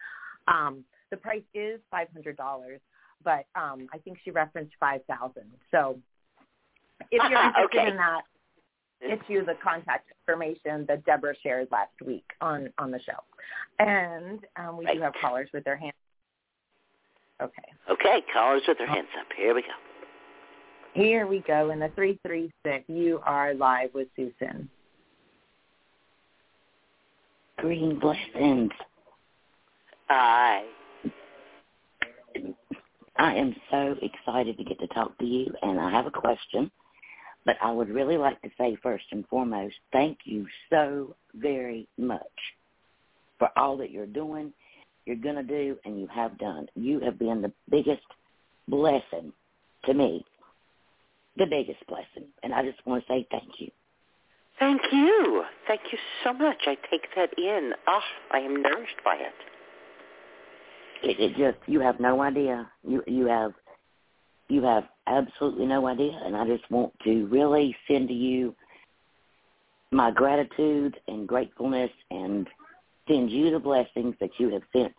[0.47, 2.81] Um, the price is five hundred dollars,
[3.25, 5.51] but um, I think she referenced five thousand.
[5.71, 5.99] So
[7.11, 7.89] if you're interested Okay.
[7.91, 8.23] in that,
[9.07, 13.23] get you the contact information that Deborah shared last week on on the show,
[13.79, 15.95] and um, we do have callers with their hands.
[17.43, 17.63] Okay.
[17.91, 19.27] okay, callers with their hands up.
[19.37, 19.69] Here we go.
[20.95, 21.71] Here we go.
[21.71, 24.69] In the 336, you are live with Susun.
[27.57, 28.71] Green blessings.
[30.09, 30.65] Hi.
[33.17, 36.71] I am so excited to get to talk to you, and I have a question.
[37.45, 42.21] But I would really like to say first and foremost, thank you so very much
[43.39, 44.53] for all that you're doing,
[45.07, 46.69] you're going to do, and you have done.
[46.77, 48.07] You have been the biggest
[48.69, 49.33] blessing
[49.85, 50.25] to me,
[51.37, 52.29] the biggest blessing.
[52.45, 53.71] And I just want to say thank you.
[54.61, 55.43] Thank you.
[55.67, 56.59] Thank you so much.
[56.67, 57.73] I take that in.
[57.89, 59.52] Ah, I am nourished by it.
[61.03, 62.69] It, it just you have no idea.
[62.87, 63.53] You you have
[64.49, 68.55] you have absolutely no idea, and I just want to really send to you
[69.91, 72.49] my gratitude and gratefulness, and
[73.09, 74.93] send you the blessings that you have sent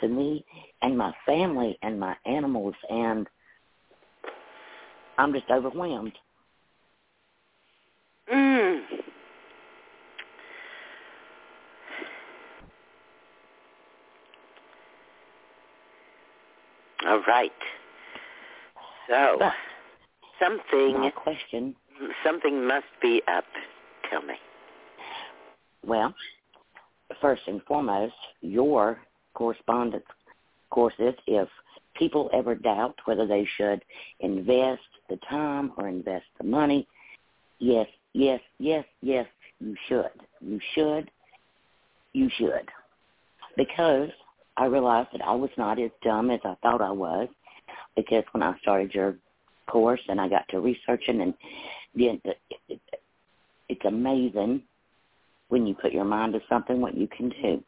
[0.00, 0.44] to me
[0.82, 3.28] and my family and my animals, and
[5.18, 6.12] I'm just overwhelmed.
[8.32, 8.82] Mm.
[17.06, 17.52] All right.
[19.08, 19.52] So But
[20.40, 21.74] something my question,
[22.24, 23.44] something must be up.
[24.10, 24.34] Tell me.
[25.86, 26.14] well,
[27.20, 28.98] first and foremost, your
[29.34, 30.04] correspondence
[30.70, 31.48] courses, if
[31.94, 33.84] people ever doubt whether they should
[34.20, 36.86] invest the time or invest the money,
[37.58, 39.26] yes, yes, yes, yes,
[39.60, 40.10] you should.
[40.40, 41.10] You should.
[42.12, 42.68] You should.
[43.56, 44.10] Because
[44.56, 47.28] I realized that I was not as dumb as I thought I was
[47.96, 49.16] because when I started your
[49.66, 51.34] course and I got to researching and
[51.94, 52.38] then it,
[52.68, 52.80] it,
[53.68, 54.62] it's amazing
[55.48, 57.62] when you put your mind to something what you can do.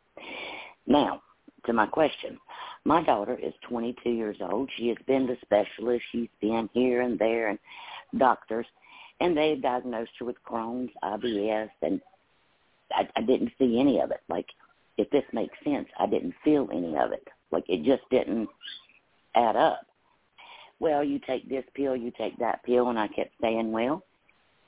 [0.87, 1.23] Now,
[1.67, 2.39] to my question.
[2.85, 4.71] My daughter is 22 years old.
[4.77, 6.07] She has been to specialists.
[6.13, 7.59] She's been here and there and
[8.17, 8.67] doctors,
[9.21, 12.01] and they diagnosed her with Crohn's, IBS, and
[12.93, 14.21] I, I didn't see any of it.
[14.29, 14.47] Like,
[14.99, 17.27] if this makes sense, I didn't feel any of it.
[17.51, 18.49] Like, it just didn't
[19.35, 19.87] add up.
[20.79, 24.03] Well, you take this pill, you take that pill, and I kept saying, well,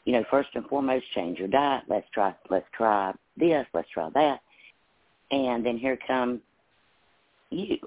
[0.05, 1.85] you know, first and foremost, change your diet.
[1.89, 4.41] Let's try, let's try this, let's try that,
[5.31, 6.41] and then here come
[7.51, 7.79] you.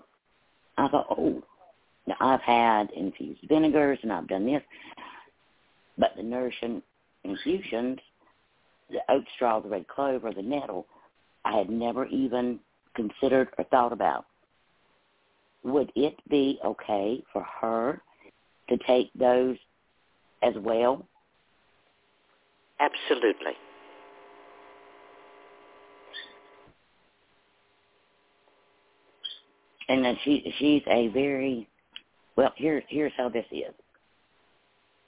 [0.77, 1.43] I thought, oh,
[2.07, 4.63] now I've had infused vinegars and I've done this,
[5.97, 6.81] but the nourishing
[7.23, 7.99] infusions,
[8.89, 10.87] the oat straw, the red clover, the nettle,
[11.45, 12.59] I had never even
[12.95, 14.25] considered or thought about.
[15.63, 18.01] Would it be okay for her
[18.69, 19.57] to take those
[20.41, 21.05] as well?
[22.79, 23.53] Absolutely.
[29.91, 31.67] and that she she's a very
[32.37, 33.73] well here here's how this is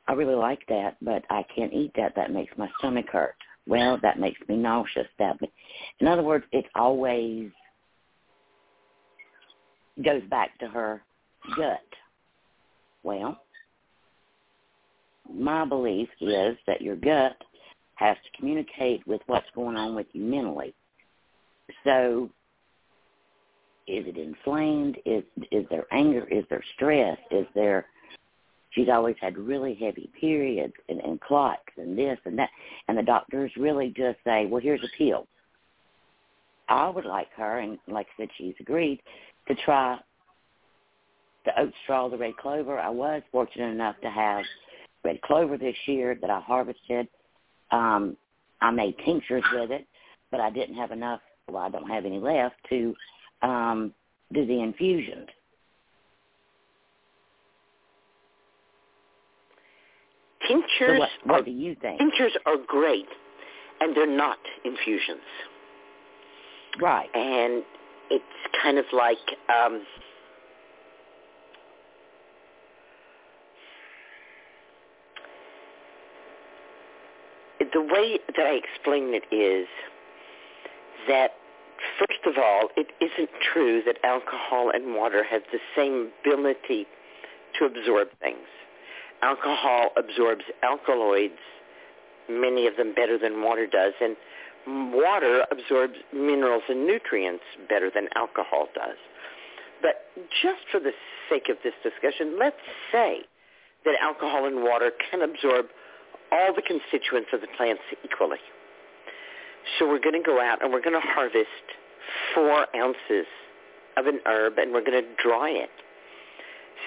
[0.07, 3.35] i really like that but i can't eat that that makes my stomach hurt
[3.67, 5.37] well that makes me nauseous that
[5.99, 7.49] in other words it always
[10.03, 11.01] goes back to her
[11.55, 11.79] gut
[13.03, 13.39] well
[15.33, 17.37] my belief is that your gut
[17.95, 20.73] has to communicate with what's going on with you mentally
[21.83, 22.29] so
[23.87, 24.97] is it inflamed?
[25.05, 26.27] Is is there anger?
[26.29, 27.17] Is there stress?
[27.31, 27.87] Is there
[28.73, 32.49] she's always had really heavy periods and, and clots and this and that
[32.87, 35.27] and the doctors really just say, Well here's a pill.
[36.69, 39.01] I would like her and like I said she's agreed
[39.47, 39.97] to try
[41.45, 42.79] the oat straw, the red clover.
[42.79, 44.45] I was fortunate enough to have
[45.03, 47.07] red clover this year that I harvested.
[47.71, 48.17] Um
[48.61, 49.85] I made tinctures with it,
[50.31, 51.19] but I didn't have enough
[51.49, 52.95] well, I don't have any left to
[53.41, 53.93] um,
[54.31, 55.27] do the infusions.
[60.47, 61.99] Tinctures So what, what are, do you think?
[61.99, 63.07] tinctures are great,
[63.79, 65.21] and they're not infusions.
[66.81, 67.09] Right.
[67.13, 67.63] And
[68.09, 68.23] it's
[68.61, 69.17] kind of like
[69.49, 69.83] um,
[77.73, 79.67] the way that I explain it is
[81.07, 81.31] that
[81.99, 86.85] first of all, it isn't true that alcohol and water have the same ability
[87.59, 88.47] to absorb things.
[89.23, 91.39] Alcohol absorbs alkaloids,
[92.29, 94.17] many of them better than water does, and
[94.93, 98.97] water absorbs minerals and nutrients better than alcohol does.
[99.81, 100.07] But
[100.41, 100.91] just for the
[101.29, 102.59] sake of this discussion, let's
[102.91, 103.21] say
[103.85, 105.67] that alcohol and water can absorb
[106.31, 108.43] all the constituents of the plants equally.
[109.79, 111.47] So we're going to go out and we're going to harvest
[112.35, 113.27] four ounces
[113.95, 115.69] of an herb and we're going to dry it.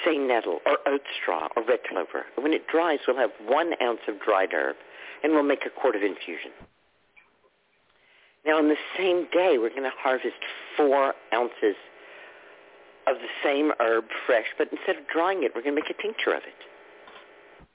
[0.04, 2.26] Say nettle or oat straw or red clover.
[2.36, 4.76] When it dries, we'll have one ounce of dried herb
[5.22, 6.50] and we'll make a quart of infusion.
[8.44, 10.36] Now on the same day, we're going to harvest
[10.76, 11.76] four ounces
[13.06, 16.00] of the same herb fresh, but instead of drying it, we're going to make a
[16.00, 17.66] tincture of it.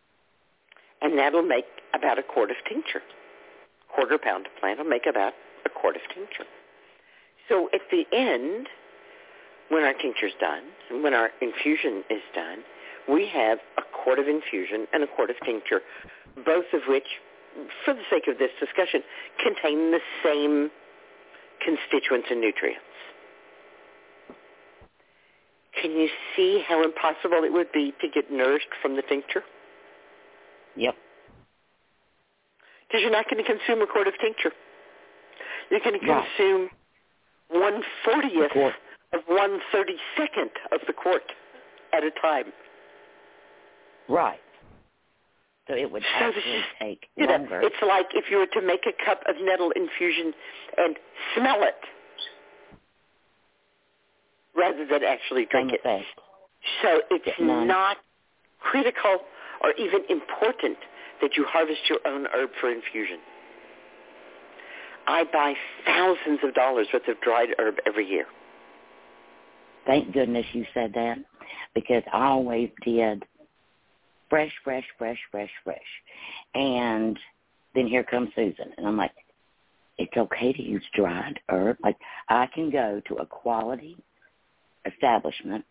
[1.02, 3.02] And that'll make about a quart of tincture
[3.94, 5.34] quarter pound of plant will make about
[5.66, 6.46] a quart of tincture.
[7.50, 8.68] So at the end,
[9.72, 12.60] when our tincture's done, and when our infusion is done,
[13.08, 15.82] we have a quart of infusion and a quart of tincture,
[16.46, 17.08] both of which,
[17.84, 19.02] for the sake of this discussion,
[19.42, 20.70] contain the same
[21.64, 22.86] constituents and nutrients.
[25.82, 29.44] can you see how impossible it would be to get nourished from the tincture?
[30.76, 30.96] Yep.
[32.88, 34.52] Because you're not going to consume a quart of tincture.
[35.70, 36.70] You're going to consume
[37.50, 38.52] one fortieth.
[39.14, 41.24] Of one thirty second of the quart
[41.94, 42.46] at a time.
[44.08, 44.40] Right.
[45.68, 47.62] So it would So actually is- take You know, longer.
[47.62, 50.34] it's like if you were to make a cup of nettle infusion
[50.78, 50.98] and
[51.36, 51.76] smell it
[54.56, 55.82] rather than actually drink it.
[56.82, 57.98] So it's not
[58.60, 59.20] critical
[59.64, 60.78] or even important
[61.22, 63.20] that you harvest your own herb for infusion.
[65.08, 65.54] I buy
[65.86, 68.26] thousands of dollars worth of dried herb every year.
[69.86, 71.18] Thank goodness you said that
[71.74, 73.24] because I always did
[74.30, 75.80] fresh, fresh, fresh, fresh, fresh.
[76.54, 77.18] And
[77.76, 78.72] then here comes Susun.
[78.78, 79.12] And I'm like,
[79.98, 81.78] it's okay to use dried herb.
[81.84, 81.98] Like
[82.30, 83.98] I can go to a quality
[84.86, 85.66] establishment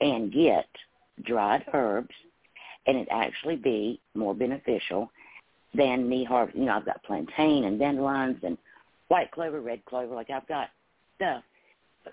[0.00, 0.68] and get
[1.24, 2.14] dried herbs
[2.86, 5.10] and it actually be more beneficial
[5.74, 6.62] than me harvesting.
[6.62, 8.56] You know, I've got plantain and dandelions and
[9.08, 10.14] white clover, red clover.
[10.14, 10.68] Like I've got
[11.16, 11.42] stuff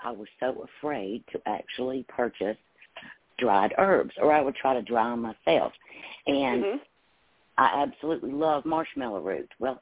[0.04, 2.58] I was so afraid to actually purchase
[3.38, 5.74] dried herbs, or I would try to dry them myself.
[6.28, 6.80] And Mhm.
[7.58, 9.52] I absolutely love marshmallow root.
[9.60, 9.82] Well,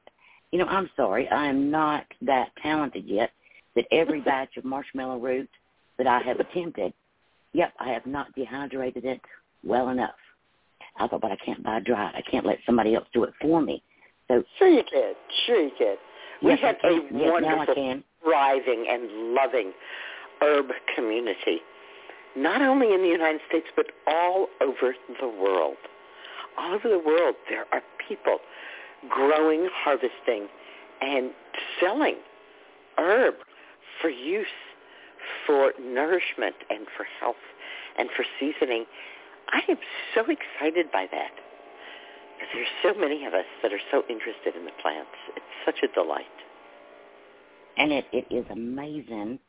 [0.51, 3.31] you know, I'm sorry, I am not that talented yet
[3.75, 5.49] that every batch of marshmallow root
[5.97, 6.93] that I have attempted,
[7.53, 9.21] yep, I have not dehydrated it
[9.63, 10.15] well enough.
[10.97, 12.13] I thought, but I can't buy dried.
[12.15, 13.81] I can't let somebody else do it for me.
[14.27, 15.13] So Sure you can.
[15.45, 15.97] Sure you can.
[16.41, 16.93] We yes, have I a.
[17.11, 18.03] Yes, now I can.
[18.23, 19.73] Thriving, and loving
[20.41, 21.61] herb community,
[22.35, 25.77] not only in the United States, but all over the world.
[26.57, 28.37] All over the world, there are people
[29.09, 30.47] growing, harvesting,
[31.01, 31.31] and
[31.79, 32.15] selling
[32.97, 33.35] herb
[34.01, 34.47] for use,
[35.45, 37.35] for nourishment, and for health,
[37.97, 38.85] and for seasoning.
[39.49, 39.77] I am
[40.15, 41.31] so excited by that.
[42.53, 45.15] There's so many of us that are so interested in the plants.
[45.35, 46.25] It's such a delight.
[47.77, 49.39] And it, it is amazing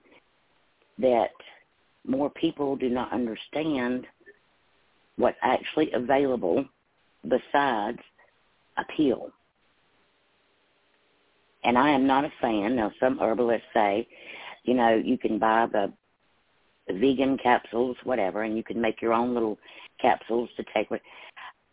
[0.98, 1.30] that
[2.06, 4.06] more people do not understand
[5.16, 6.64] what's actually available
[7.22, 7.98] besides
[8.76, 9.30] a pill.
[11.64, 12.76] And I am not a fan.
[12.76, 14.06] Now, some herbalists say,
[14.64, 15.92] you know, you can buy the,
[16.90, 19.58] vegan capsules, whatever, and you can make your own little
[20.00, 20.88] capsules to take.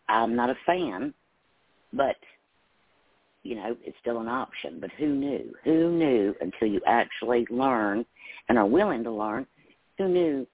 [0.08, 1.12] I'm not a fan,
[1.92, 2.16] but
[3.42, 4.78] you know, it's still an option.
[4.80, 5.52] But who knew?
[5.64, 8.04] Who knew until you actually learn
[8.48, 9.46] and are willing to learn?
[9.98, 10.46] Who knew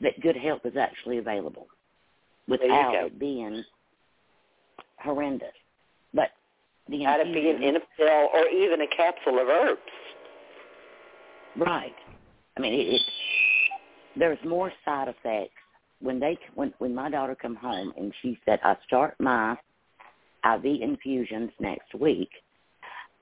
[0.00, 1.66] that good help is actually available
[2.48, 3.62] without it being
[4.98, 5.48] horrendous?
[6.14, 6.30] But
[6.88, 9.80] the Out of being in a pill or even a capsule of herbs.
[11.56, 11.94] Right.
[12.56, 13.00] I mean, it, it
[14.18, 15.54] there's more side effects
[16.00, 19.56] when they when when my daughter come home and she said I start my
[20.44, 22.30] IV infusions next week.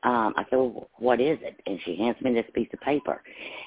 [0.03, 1.61] Um, I said, well, what is it?
[1.67, 3.23] And she hands me this piece of paper,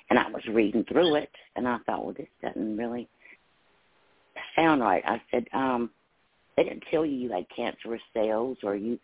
[0.10, 3.08] and I was reading through it, and I thought, well, this doesn't really
[4.56, 5.04] sound right.
[5.06, 5.90] I said, um,
[6.56, 9.00] they didn't tell you you had cancerous cells, or you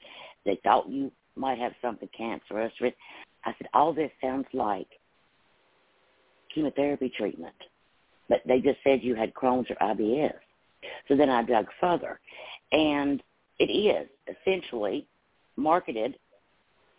[0.46, 2.74] they thought you might have something cancerous.
[3.46, 4.88] I said, all this sounds like
[6.54, 7.56] chemotherapy treatment.
[8.30, 10.34] But they just said you had Crohn's or IBS.
[11.08, 12.20] So then I dug further.
[12.72, 13.22] And
[13.60, 15.06] it is essentially
[15.56, 16.18] marketed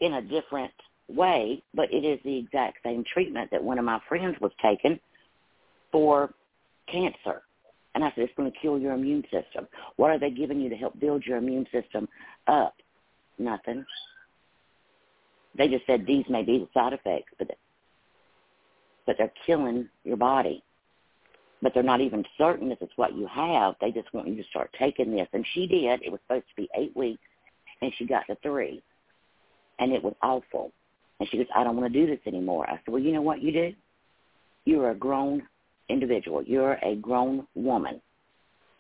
[0.00, 0.72] in a different
[1.08, 4.98] way, but it is the exact same treatment that one of my friends was taking
[5.92, 6.32] for
[6.90, 7.42] cancer.
[7.94, 9.68] And I said, it's going to kill your immune system.
[9.96, 12.08] What are they giving you to help build your immune system
[12.48, 12.74] up?
[13.38, 13.84] Nothing.
[15.56, 17.48] They just said these may be the side effects, but
[19.06, 20.62] but they're killing your body.
[21.64, 23.74] But they're not even certain if it's what you have.
[23.80, 25.26] They just want you to start taking this.
[25.32, 26.02] And she did.
[26.02, 27.22] It was supposed to be eight weeks,
[27.80, 28.82] and she got to three.
[29.78, 30.72] And it was awful.
[31.18, 32.68] And she goes, I don't want to do this anymore.
[32.68, 33.72] I said, well, you know what you do?
[34.66, 35.42] You're a grown
[35.88, 36.42] individual.
[36.42, 37.98] You're a grown woman.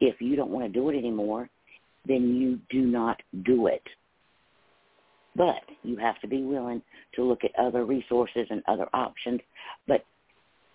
[0.00, 1.48] If you don't want to do it anymore,
[2.06, 3.82] then you do not do it.
[5.34, 6.82] But you have to be willing
[7.14, 9.40] to look at other resources and other options.
[9.88, 10.04] But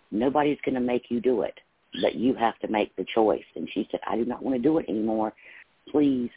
[0.10, 1.54] nobody's going to make you do it.
[2.02, 3.44] But you have to make the choice.
[3.56, 5.34] And she said, I do not want to do it anymore.
[5.92, 6.30] Please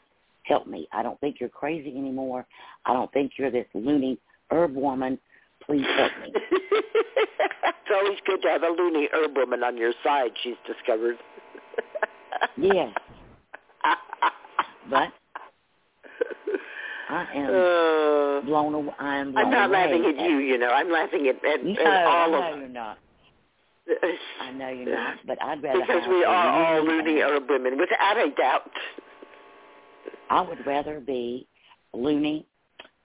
[0.45, 0.89] help me.
[0.93, 2.47] I don't think you're crazy anymore.
[2.87, 4.19] I don't think you're this loony
[4.51, 5.19] herb woman.
[5.65, 6.33] Please help me.
[6.70, 11.16] it's always good to have a loony herb woman on your side, she's discovered.
[12.57, 12.93] yes.
[14.91, 15.12] But
[17.09, 18.95] I am Uh, blown away.
[18.99, 20.69] I am blown I'm not away laughing at you, you know.
[20.70, 22.99] I'm laughing at, at, No, at all know of you're not.
[24.41, 28.17] I know you're not, but I'd rather because we are all loony herb women, without
[28.17, 28.71] a doubt.
[30.31, 31.47] I would rather be
[31.93, 32.47] loony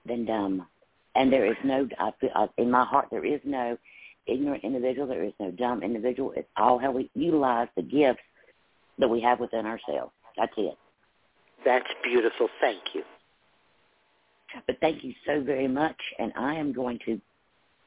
[0.06, 0.68] than dumb.
[1.16, 3.78] And there is no, I feel, I, in my heart, there is no
[4.28, 5.08] ignorant individual.
[5.08, 6.32] There is no dumb individual.
[6.36, 8.22] It's all how we utilize the gifts
[9.00, 10.12] that we have within ourselves.
[10.38, 10.78] That's it.
[11.66, 12.50] That's beautiful.
[12.62, 13.04] Thank you.
[14.68, 15.98] But thank you so very much.
[16.20, 17.22] And I am going to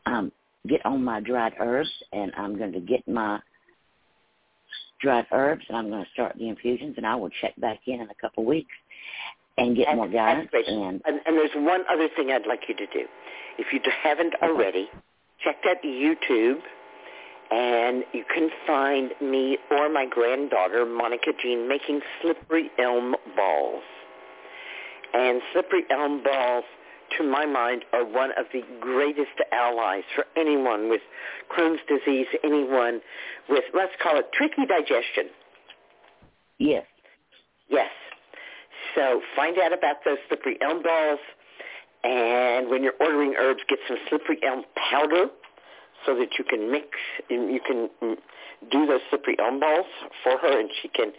[0.06, 0.32] um,
[0.68, 3.40] get on my dried herbs, and I'm going to get my
[5.00, 8.00] dried herbs, and I'm going to start the infusions, and I will check back in
[8.00, 8.74] in a couple of weeks
[9.56, 10.50] and get That's- more guidance.
[10.52, 13.06] And And, and there's one other thing I'd like you to do.
[13.58, 14.88] If you haven't already,
[15.42, 16.60] check that YouTube,
[17.50, 23.82] and you can find me or my granddaughter, Monica Jean, making slippery elm balls.
[25.12, 26.64] And slippery elm balls,
[27.18, 31.00] to my mind, are one of the greatest allies for anyone with
[31.50, 33.00] Crohn's disease, anyone
[33.48, 35.30] with, let's call it tricky digestion.
[36.58, 36.84] yes,
[37.68, 37.90] Yes.
[38.94, 41.20] So find out about those slippery elm balls,
[42.02, 45.26] and when you're ordering herbs, get some slippery elm powder
[46.04, 46.88] so that you can mix
[47.28, 48.16] and you can mm,
[48.70, 49.86] do those slippery elm balls
[50.24, 51.12] for her, and she can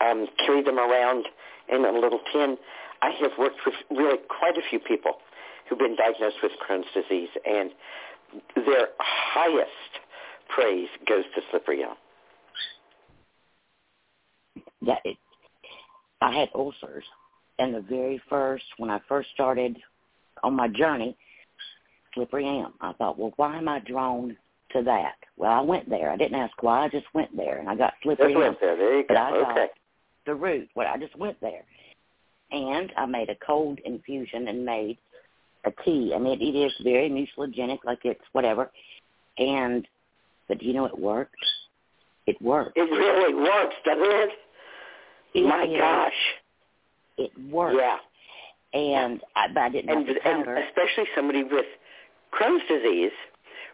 [0.00, 1.26] um, carry them around
[1.68, 2.56] in a little tin.
[3.02, 5.18] I have worked with really quite a few people
[5.72, 7.70] who've been diagnosed with Crohn's disease, and
[8.66, 9.70] their highest
[10.48, 11.96] praise goes to slippery elm.
[14.84, 15.16] that it,
[16.20, 17.04] I had ulcers,
[17.58, 19.78] and the very first when I first started
[20.42, 21.16] on my journey,
[22.14, 22.74] slippery elm.
[22.80, 24.36] I thought, well, why am I drawn
[24.72, 25.14] to that?
[25.36, 26.10] Well, I went there.
[26.10, 26.84] I didn't ask why.
[26.84, 28.42] I just went there, and I got slippery Just elm.
[28.42, 28.76] went there.
[28.76, 29.20] There you But go.
[29.22, 29.66] I got Okay.
[30.26, 30.68] the root.
[30.74, 31.64] Well, I just went there,
[32.50, 34.98] and I made a cold infusion and made
[35.64, 38.70] a tea, and it, it is very mucilagenic, like it's whatever.
[39.38, 39.86] And
[40.48, 41.34] but do you know it worked?
[42.26, 42.76] It worked.
[42.76, 44.30] It really works, doesn't it?
[45.34, 45.78] It My is.
[45.78, 46.12] gosh.
[47.18, 47.76] It worked.
[47.78, 47.98] Yeah.
[48.74, 51.66] And I, but I didn't And, have the and especially somebody with
[52.32, 53.12] Crohn's disease,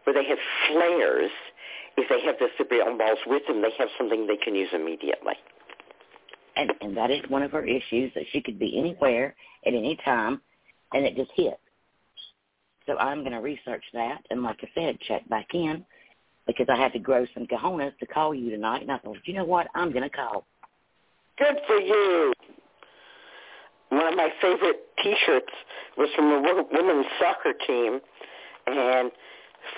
[0.04, 0.38] where they have
[0.68, 1.30] flares,
[1.96, 5.34] if they have the elm balls with them, they have something they can use immediately.
[6.56, 9.34] and and that is one of her issues that she could be anywhere
[9.66, 10.40] at any time,
[10.92, 11.58] and it just hit.
[12.88, 15.84] So I'm going to research that, and like I said, check back in
[16.46, 19.34] because I had to grow some cojones to call you tonight, and I thought, you
[19.34, 20.46] know what, I'm going to call.
[21.38, 22.32] Good for you.
[23.90, 25.52] One of my favorite T-shirts
[25.98, 26.40] was from a
[26.72, 28.00] women's soccer team,
[28.66, 29.12] and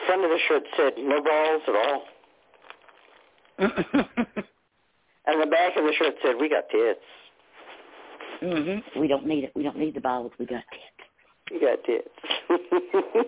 [0.06, 2.02] front of the shirt said "No balls at all,"
[5.26, 7.00] and the back of the shirt said "We got tits."
[8.42, 8.82] mhm.
[8.98, 9.52] We don't need it.
[9.54, 10.32] We don't need the balls.
[10.38, 10.89] We got tits.
[11.52, 12.08] We got tits.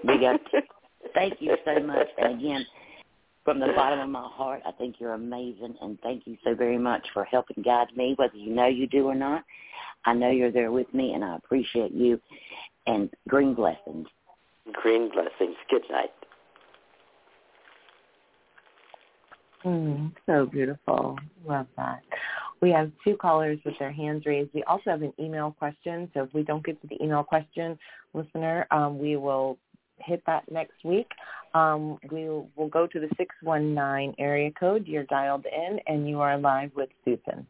[0.04, 0.68] We got tits.
[1.14, 2.06] Thank you so much.
[2.18, 2.66] And again,
[3.44, 6.78] from the bottom of my heart, I think you're amazing, and thank you so very
[6.78, 9.42] much for helping guide me, whether you know you do or not.
[10.04, 12.20] I know you're there with me, and I appreciate you.
[12.86, 14.06] And green blessings.
[14.72, 15.56] Green blessings.
[15.70, 16.10] Good night.
[19.64, 21.18] Mm, so beautiful.
[21.46, 22.02] Love that.
[22.62, 24.50] We have two callers with their hands raised.
[24.54, 26.08] We also have an email question.
[26.14, 27.76] So if we don't get to the email question,
[28.14, 29.58] listener, um, we will
[29.98, 31.08] hit that next week.
[31.54, 34.86] Um, we will we'll go to the 619 area code.
[34.86, 37.44] You're dialed in and you are live with Susun.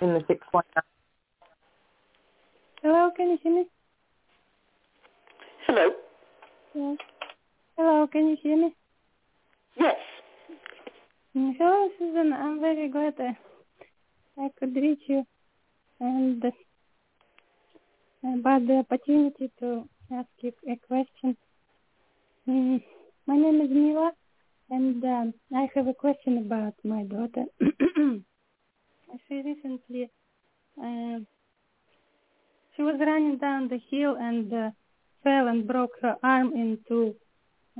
[0.00, 0.82] In the 619.
[2.82, 3.64] Hello, can you hear me?
[5.66, 5.90] Hello.
[6.74, 6.98] Yes.
[7.76, 8.74] Hello, can you hear me?
[9.78, 9.96] Yes.
[11.34, 12.32] Hello, Susun.
[12.32, 13.36] I'm very glad I,
[14.42, 15.24] I could reach you
[16.00, 16.50] and uh,
[18.24, 21.36] about the opportunity to ask you a question.
[22.48, 22.82] Mm,
[23.26, 24.12] my name is Mila,
[24.70, 27.44] and um, I have a question about my daughter.
[29.28, 30.10] she recently
[30.82, 31.20] uh,
[32.74, 34.70] she was running down the hill and uh,
[35.22, 37.14] fell and broke her arm into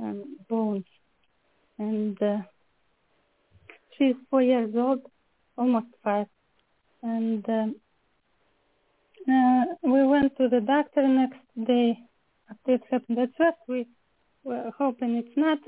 [0.01, 0.85] um, bones.
[1.79, 2.37] And uh,
[3.97, 5.01] she's four years old,
[5.57, 6.27] almost five.
[7.01, 7.75] And um,
[9.27, 11.97] uh, we went to the doctor next day
[12.49, 13.19] after it happened.
[13.19, 13.87] At first, we
[14.43, 15.59] were hoping it's not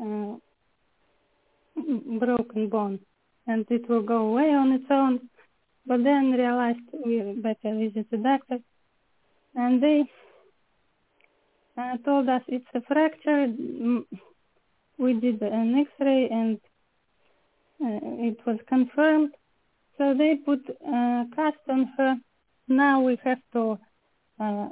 [0.00, 0.36] uh,
[2.18, 2.98] broken bone
[3.46, 5.20] and it will go away on its own.
[5.86, 8.58] But then realized we better visit the doctor,
[9.54, 10.02] and they
[11.78, 13.46] uh, told us it's a fracture.
[14.98, 16.58] We did an X-ray and
[17.82, 19.30] uh, it was confirmed.
[19.98, 22.16] So they put uh, cast on her.
[22.68, 23.78] Now we have to
[24.40, 24.68] uh,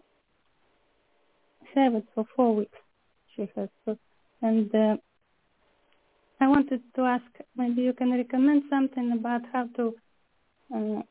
[1.75, 2.79] have it for four weeks.
[3.35, 3.99] She has so,
[4.43, 4.97] and uh,
[6.41, 7.25] I wanted to ask,
[7.57, 9.95] maybe you can recommend something about how to
[10.75, 11.03] uh,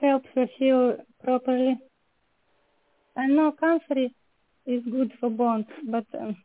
[0.00, 1.78] help her heal properly.
[3.16, 4.14] I know comfrey
[4.66, 6.36] is good for bones, but um,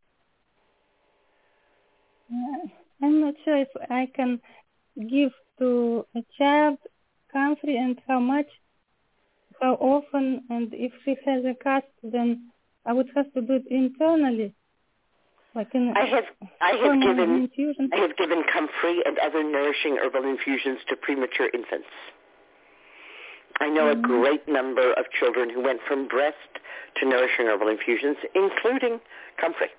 [2.31, 4.39] I'm not sure if I can
[5.09, 6.77] give to a child
[7.31, 8.47] comfrey and how much,
[9.61, 12.51] how often, and if she has a cast, then
[12.85, 14.53] I would have to do it internally.
[15.53, 16.25] Like in I have
[16.59, 17.89] I have given infusion.
[17.93, 21.87] I have given comfrey and other nourishing herbal infusions to premature infants.
[23.61, 24.01] I know a Mhm.
[24.01, 26.59] great number of children who went from breast
[26.95, 28.99] to nourishing herbal infusions, including
[29.37, 29.71] comfrey.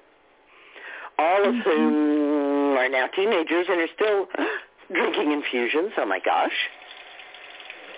[1.18, 4.26] All of whom are now teenagers and are still
[4.92, 5.92] drinking infusions.
[5.96, 6.52] Oh my gosh.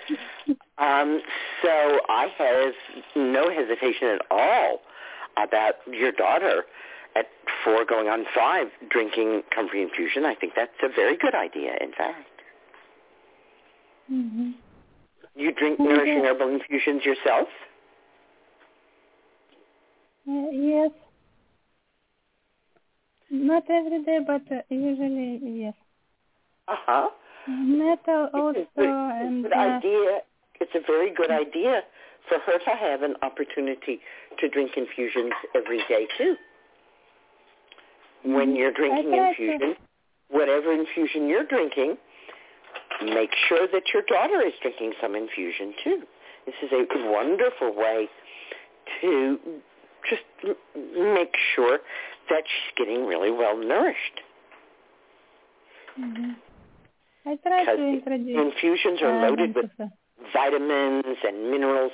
[0.79, 1.21] Um,
[1.61, 2.73] so I have
[3.15, 4.79] no hesitation at all
[5.37, 6.63] about your daughter
[7.15, 7.27] at
[7.63, 10.25] four going on five drinking comfrey infusion.
[10.25, 12.41] I think that's a very good idea, in fact.
[14.07, 14.51] hmm
[15.35, 17.49] You drink nourishing herbal infusions yourself?
[20.27, 20.91] Uh, yes.
[23.31, 25.73] Not every day, but uh, usually yes.
[26.67, 27.09] Uh-huh.
[27.47, 30.19] Nettle also It's a good, and good uh, idea.
[30.59, 31.81] It's a very good idea
[32.27, 33.99] for her to have an opportunity
[34.39, 36.35] to drink infusions every day too.
[38.23, 39.75] When you're drinking to- infusion,
[40.29, 41.97] whatever infusion you're drinking,
[43.05, 46.01] make sure that your daughter is drinking some infusion too.
[46.45, 48.09] This is a wonderful way
[49.01, 49.37] to
[50.09, 50.23] just
[50.75, 51.79] make sure
[52.29, 54.21] that she's getting really well nourished.
[55.99, 56.35] mhm.
[57.25, 59.69] I try to introduce Infusions are uh, loaded with
[60.33, 61.91] vitamins and minerals.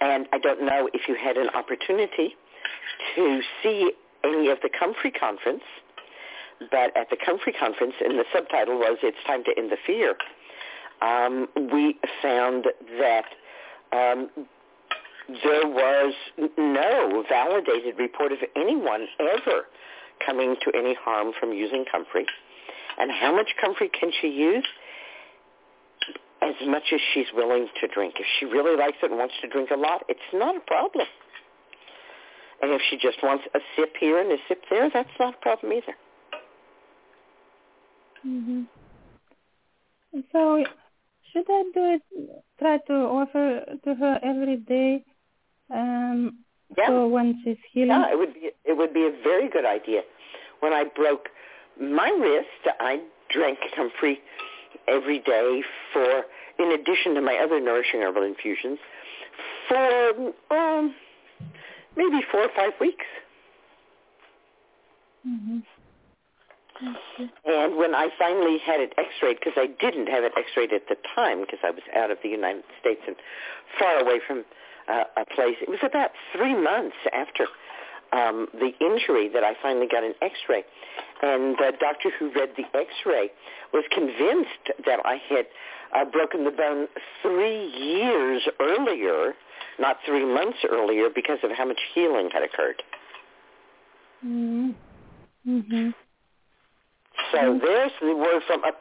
[0.00, 2.34] And I don't know if you had an opportunity
[3.14, 3.92] to see
[4.24, 5.62] any of the Comfrey Conference,
[6.70, 10.16] but at the Comfrey Conference, and the subtitle was "It's Time to End the Fear."
[11.00, 12.66] Um, we found
[12.98, 13.26] that
[13.92, 14.30] um,
[15.28, 16.14] there was
[16.58, 19.62] no validated report of anyone ever
[20.24, 22.26] coming to any harm from using comfrey.
[22.98, 24.66] And how much comfrey can she use?
[26.42, 28.14] As much as she's willing to drink.
[28.18, 31.06] If she really likes it and wants to drink a lot, it's not a problem.
[32.60, 35.38] And if she just wants a sip here and a sip there, that's not a
[35.38, 35.94] problem either.
[38.22, 38.62] hmm
[40.32, 40.64] So
[41.32, 42.02] should I do it?
[42.58, 45.04] Try to offer to her every day.
[45.70, 46.38] Um,
[46.76, 46.90] Yeah.
[47.04, 47.90] When she's healing.
[47.90, 50.02] Yeah, it would be it would be a very good idea.
[50.60, 51.28] When I broke
[51.80, 54.20] my wrist, I drank comfrey
[54.88, 55.62] every day
[55.92, 56.22] for,
[56.58, 58.78] in addition to my other nourishing herbal infusions,
[59.68, 60.94] for um,
[61.96, 63.04] maybe four or five weeks.
[65.24, 65.58] hmm
[67.44, 70.96] And when I finally had it x-rayed, because I didn't have it x-rayed at the
[71.14, 73.14] time because I was out of the United States and
[73.78, 74.44] far away from
[74.88, 77.46] uh, a place, it was about three months after
[78.12, 80.64] um, the injury that I finally got an x-ray.
[81.22, 83.30] And the doctor who read the x-ray
[83.72, 85.46] was convinced that I had
[85.94, 86.88] uh, broken the bone
[87.22, 89.34] three years earlier,
[89.78, 92.82] not three months earlier, because of how much healing had occurred.
[94.22, 94.70] hmm
[95.44, 95.90] hmm
[97.32, 98.72] So there's the word from a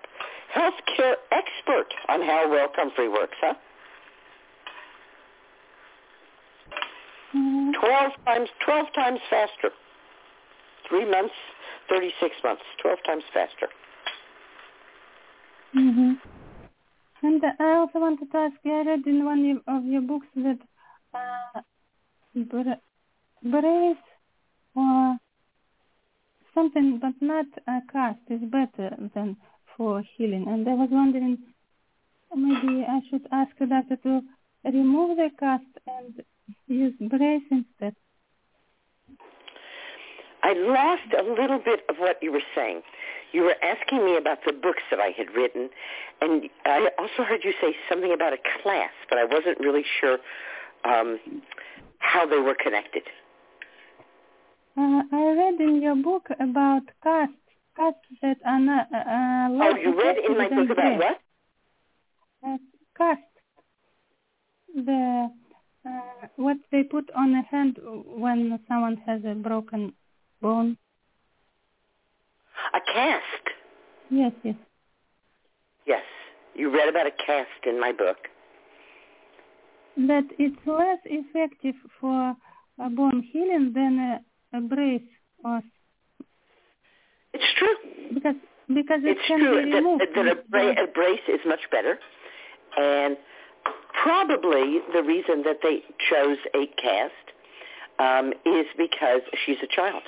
[0.56, 3.54] healthcare expert on how well comfrey works, huh?
[7.34, 9.72] Hmm Twelve times, twelve times faster.
[10.90, 11.36] Three months,
[11.90, 13.68] thirty-six months, twelve times faster.
[15.74, 16.14] hmm
[17.24, 20.60] And I also wanted to ask, I read in one of your books that
[21.14, 21.62] uh,
[22.36, 22.82] bra-
[23.44, 24.06] brace
[24.76, 25.18] or
[26.56, 29.38] something, but not a cast, is better than
[29.78, 30.46] for healing.
[30.48, 31.40] And I was wondering,
[32.36, 34.22] maybe I should ask a doctor to
[34.66, 36.24] remove the cast and
[36.68, 37.96] use brace instead.
[40.44, 42.82] I lost a little bit of what you were saying.
[43.32, 45.70] You were asking me about the books that I had written,
[46.20, 50.18] and I also heard you say something about a class, but I wasn't really sure
[50.84, 51.20] um,
[52.00, 53.04] how they were connected.
[54.78, 57.34] Uh, I read in your book about casts,
[57.78, 61.22] casts that are not, uh, uh, Oh, you read in my book about what?
[62.48, 62.58] uh,
[62.98, 63.22] cast
[64.76, 65.30] the
[65.86, 69.94] uh, what they put on a hand when someone has a broken
[70.42, 70.78] bone.
[72.74, 73.26] A cast.
[74.10, 74.56] Yes, yes.
[75.88, 76.04] Yes,
[76.56, 78.18] you read about a cast in my book.
[79.98, 82.36] That it's less effective for
[82.80, 84.00] a bone healing than
[84.54, 85.02] a, a brace
[85.44, 85.62] or
[87.34, 87.76] It's true.
[88.14, 88.36] because
[88.68, 90.04] because it It's can true be that, removed.
[90.16, 91.98] that a, bra- a brace is much better,
[92.78, 93.18] and
[94.04, 97.14] probably the reason that they chose a cast
[98.00, 100.04] um, is because she's a child,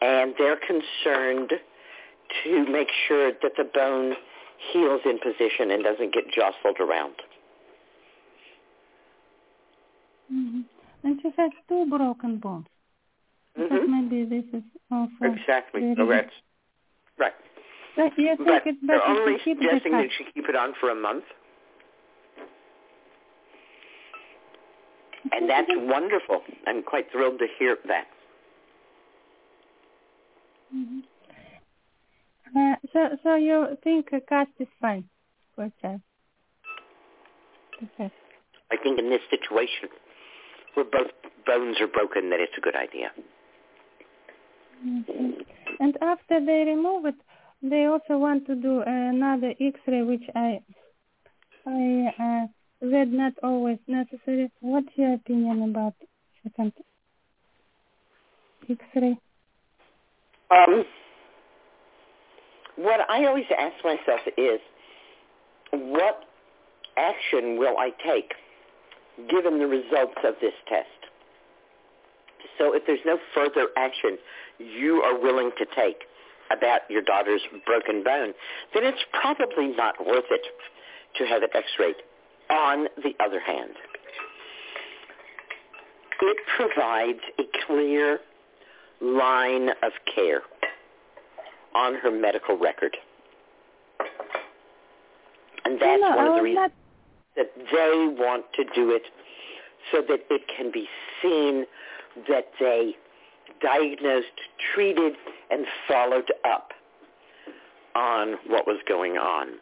[0.00, 1.52] and they're concerned
[2.44, 4.14] to make sure that the bone
[4.72, 7.14] heals in position and doesn't get jostled around.
[10.32, 10.64] Mhm.
[11.02, 12.66] And she has two broken bones.
[13.56, 15.94] I thought hmm maybe this is also Exactly.
[15.94, 16.34] that's
[17.18, 17.34] right.
[17.94, 20.48] So you think But it's they're better only to keep the suggesting that she keep
[20.48, 21.24] it on for a month.
[25.32, 26.42] And that's wonderful.
[26.66, 28.06] I'm quite thrilled to hear that.
[30.74, 31.02] Mhm.
[32.56, 35.08] Uh, so, so you think a cast is fine
[35.54, 36.00] for a?
[37.82, 38.10] Okay.
[38.70, 39.88] I think in this situation
[40.74, 41.10] where both
[41.46, 43.12] bones are broken that it's a good idea.
[44.84, 45.46] Mhm.
[45.80, 47.16] And after they remove it,
[47.62, 50.60] they also want to do another X-ray, which I
[51.66, 52.46] I uh,
[52.84, 54.50] read not always necessary.
[54.60, 55.94] What's your opinion about
[56.42, 56.72] second
[58.68, 59.18] X-ray?
[60.50, 60.84] Um,
[62.76, 64.60] what I always ask myself is,
[65.72, 66.24] what
[66.96, 68.32] action will I take
[69.30, 70.88] given the results of this test?
[72.58, 74.18] So if there's no further action
[74.58, 76.04] you are willing to take
[76.50, 78.32] about your daughter's broken bone,
[78.74, 80.42] then it's probably not worth it
[81.18, 81.96] to have it x-rayed.
[82.50, 83.72] On the other hand,
[86.20, 88.20] it provides a clear
[89.00, 90.42] line of care
[91.74, 92.96] on her medical record.
[95.64, 96.72] And that's no, one of the reasons
[97.36, 99.02] that they want to do it
[99.90, 100.86] so that it can be
[101.22, 101.66] seen
[102.28, 102.94] that they
[103.60, 104.26] diagnosed,
[104.74, 105.14] treated,
[105.50, 106.72] and followed up
[107.94, 109.54] on what was going on.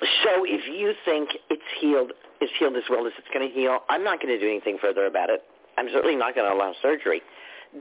[0.00, 3.80] So if you think it's healed, it's healed as well as it's going to heal,
[3.88, 5.42] I'm not going to do anything further about it.
[5.78, 7.22] I'm certainly not going to allow surgery.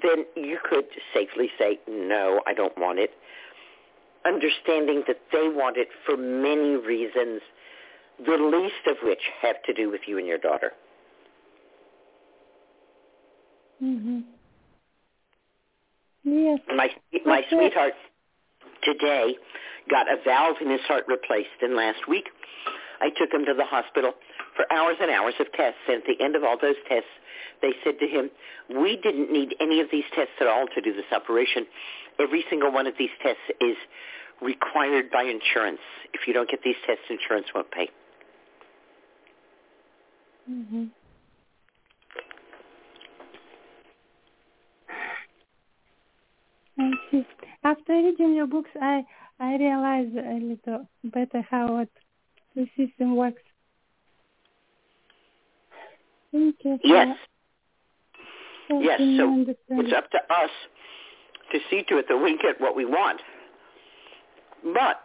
[0.01, 3.11] Then you could safely say, no, I don't want it.
[4.25, 7.41] Understanding that they want it for many reasons,
[8.25, 10.71] the least of which have to do with you and your daughter.
[13.83, 14.19] Mm-hmm.
[16.23, 16.59] Yes.
[16.73, 16.89] My
[17.25, 17.93] my sweetheart
[18.83, 19.35] today
[19.89, 22.29] got a valve in his heart replaced, and last week
[23.01, 24.13] I took him to the hospital
[24.55, 25.79] for hours and hours of tests.
[25.87, 27.09] And at the end of all those tests,
[27.61, 28.31] they said to him,
[28.69, 31.67] "We didn't need any of these tests at all to do this operation.
[32.19, 33.77] Every single one of these tests is
[34.41, 35.81] required by insurance.
[36.13, 37.89] If you don't get these tests, insurance won't pay."
[40.45, 40.85] hmm
[47.13, 47.25] see.
[47.63, 49.03] After reading your books, I
[49.39, 51.89] I realize a little better how it,
[52.55, 53.41] the system works.
[56.31, 56.79] Thank you.
[56.83, 57.17] Yes.
[58.69, 60.49] Yes, so understand it's up to us
[61.51, 63.21] to see to it that we get what we want.
[64.63, 65.01] But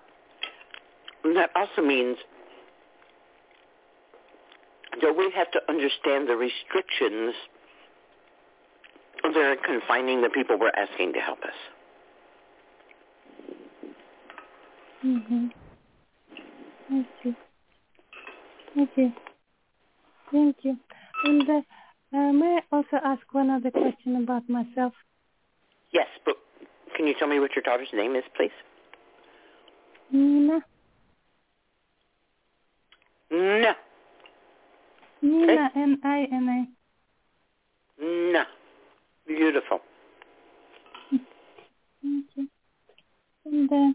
[1.34, 2.16] that also means
[5.02, 7.34] that we have to understand the restrictions
[9.22, 11.77] that are confining the people we're asking to help us.
[15.04, 15.46] Mm-hmm.
[16.90, 17.36] I see.
[18.80, 19.14] Okay.
[20.32, 20.76] Thank you.
[21.24, 24.92] And uh, uh, may I also ask one other question about myself?
[25.92, 26.36] Yes, but
[26.96, 28.50] can you tell me what your daughter's name is, please?
[30.10, 30.60] Nina?
[33.30, 33.72] No.
[35.22, 36.66] Nina, N-I-N-A.
[38.32, 38.44] No.
[39.26, 39.80] Beautiful.
[41.10, 42.48] Thank you.
[43.44, 43.92] And uh,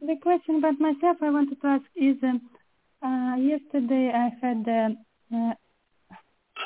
[0.00, 2.40] the question about myself I wanted to ask is, um,
[3.02, 5.54] uh, yesterday I had uh, uh,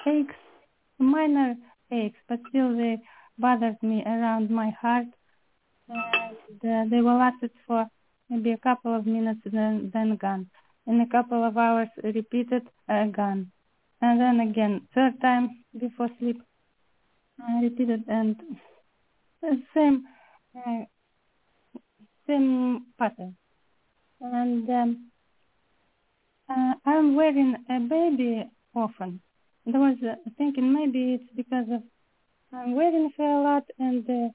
[0.07, 0.35] aches,
[0.99, 1.57] minor
[1.91, 2.99] aches, but still they
[3.39, 5.07] bothered me around my heart.
[5.89, 7.87] And uh, they were lasted for
[8.31, 10.49] maybe a couple of minutes, then then gone.
[10.87, 13.51] In a couple of hours, repeated, uh, gone.
[14.01, 16.41] And then again, third time before sleep,
[17.41, 18.37] I repeated and
[19.43, 20.05] uh, same
[20.57, 20.85] uh,
[22.27, 23.37] same pattern.
[24.21, 25.11] And um,
[26.49, 28.45] uh, I'm wearing a baby
[28.75, 29.21] often.
[29.67, 31.83] And I was uh, thinking maybe it's because of
[32.53, 34.29] I'm wearing her a lot and uh,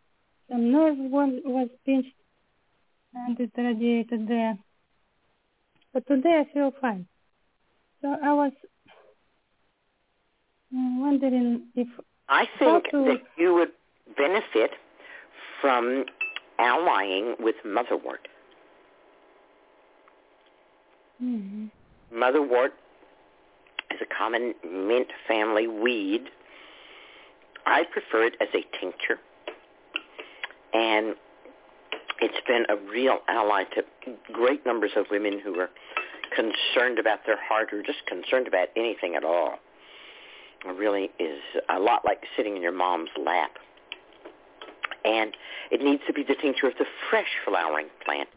[0.49, 2.13] some nerve was, was pinched
[3.13, 4.57] and it radiated there.
[5.93, 7.07] But today I feel fine.
[8.01, 8.51] So I was
[10.71, 11.87] wondering if
[12.27, 13.71] I think that you would
[14.17, 14.71] benefit
[15.61, 16.05] from
[16.59, 18.27] allying with motherwort.
[21.21, 21.65] mm-hmm.
[22.13, 22.71] Motherwort
[23.91, 26.25] is a common mint family weed.
[27.65, 29.19] I prefer it as a tincture.
[30.73, 31.15] And
[32.21, 33.83] it's been a real ally to
[34.31, 35.69] great numbers of women who are
[36.35, 39.55] concerned about their heart or just concerned about anything at all.
[40.65, 43.51] It really is a lot like sitting in your mom's lap.
[45.05, 45.33] And
[45.71, 48.29] it needs to be the tincture of the fresh flowering plant.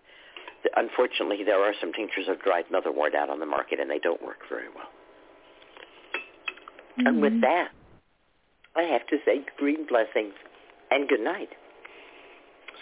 [0.76, 4.22] Unfortunately, there are some tinctures of dried motherwort out on the market, and they don't
[4.22, 4.88] work very well.
[6.98, 7.06] Mm-hmm.
[7.06, 7.68] And with that,
[8.76, 10.34] I have to say green blessings
[10.90, 11.48] and good night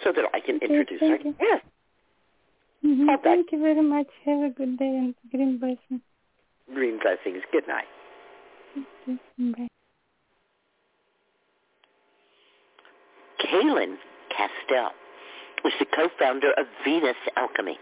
[0.03, 1.33] so that I can Okay, introduce our thank you.
[1.33, 1.65] guest.
[2.85, 3.09] Mm-hmm.
[3.23, 4.07] Thank you very much.
[4.25, 6.01] Have a good day and green blessings.
[6.73, 7.43] Green blessings.
[7.51, 7.85] Good night.
[9.07, 9.67] Okay, Bye.
[13.51, 13.97] Cayelin
[14.29, 14.91] Castell
[15.65, 17.77] is the co-founder of Venus Alchemy,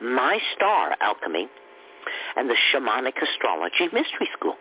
[0.00, 1.48] My Star Alchemy,
[2.36, 4.54] and the Shamanic Astrology Mystery School.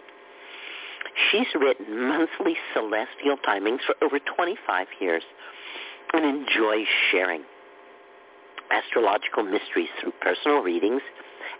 [1.32, 5.24] She's written monthly celestial timings for over 25 years
[6.14, 7.44] and enjoys sharing
[8.72, 11.02] astrological mysteries through personal readings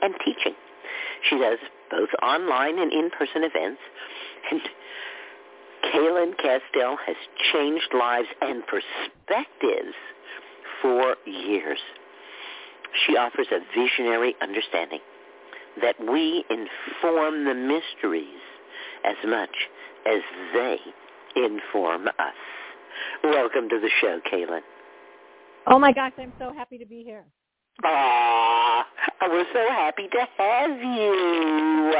[0.02, 0.56] and teaching.
[1.30, 1.60] She does
[1.92, 3.82] both online and in-person events,
[4.52, 4.62] and
[5.84, 7.16] Cayelin Castell has
[7.54, 9.96] changed lives and perspectives
[10.82, 11.80] for years.
[13.06, 15.00] She offers a visionary understanding
[15.82, 18.42] that we inform the mysteries
[19.06, 19.56] as much
[20.06, 20.22] as
[20.54, 20.78] they
[21.36, 22.36] inform us.
[23.24, 24.62] Welcome to the show, Cayelin.
[25.68, 27.26] Oh my gosh, I'm so happy to be here.
[27.84, 28.86] Ah,
[29.22, 31.97] we're so happy to have you.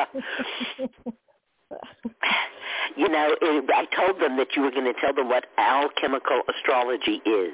[3.42, 7.54] It, I told them that you were going to tell them what alchemical astrology is.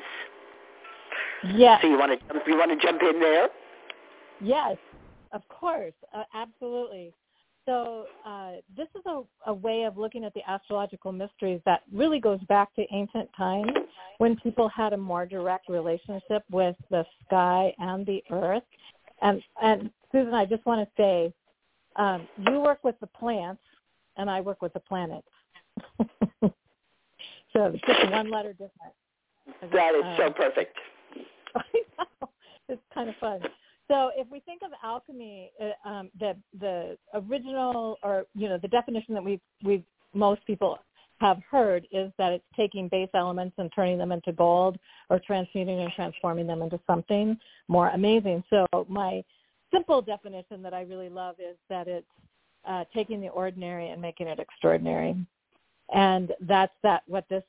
[1.55, 3.49] Yes, So you want to you want to jump in there?
[4.41, 4.77] yes,
[5.31, 7.13] of course, uh, absolutely.
[7.65, 12.19] So uh, this is a, a way of looking at the astrological mysteries that really
[12.19, 13.71] goes back to ancient times
[14.17, 18.63] when people had a more direct relationship with the sky and the earth.
[19.21, 21.33] And and Susun, I just want to say,
[21.95, 23.61] um, you work with the plants,
[24.17, 25.27] and I work with the planets.
[26.41, 26.51] so
[27.53, 28.93] it's just one letter different.
[29.71, 30.77] That is so Uh, perfect.
[31.55, 31.63] I
[31.97, 32.29] know.
[32.69, 33.41] It's kind of fun.
[33.89, 38.67] So if we think of alchemy, uh, um, the the original or you know the
[38.67, 39.83] definition that we we
[40.13, 40.79] most people
[41.19, 44.77] have heard is that it's taking base elements and turning them into gold
[45.09, 47.37] or transmuting and transforming them into something
[47.67, 48.43] more amazing.
[48.49, 49.23] So my
[49.71, 52.07] simple definition that I really love is that it's
[52.67, 55.15] uh, taking the ordinary and making it extraordinary.
[55.93, 57.43] And that's that what this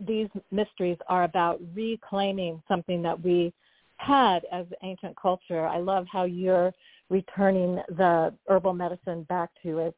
[0.00, 3.52] these mysteries are about reclaiming something that we
[3.96, 5.66] had as ancient culture.
[5.66, 6.72] I love how you're
[7.10, 9.96] returning the herbal medicine back to its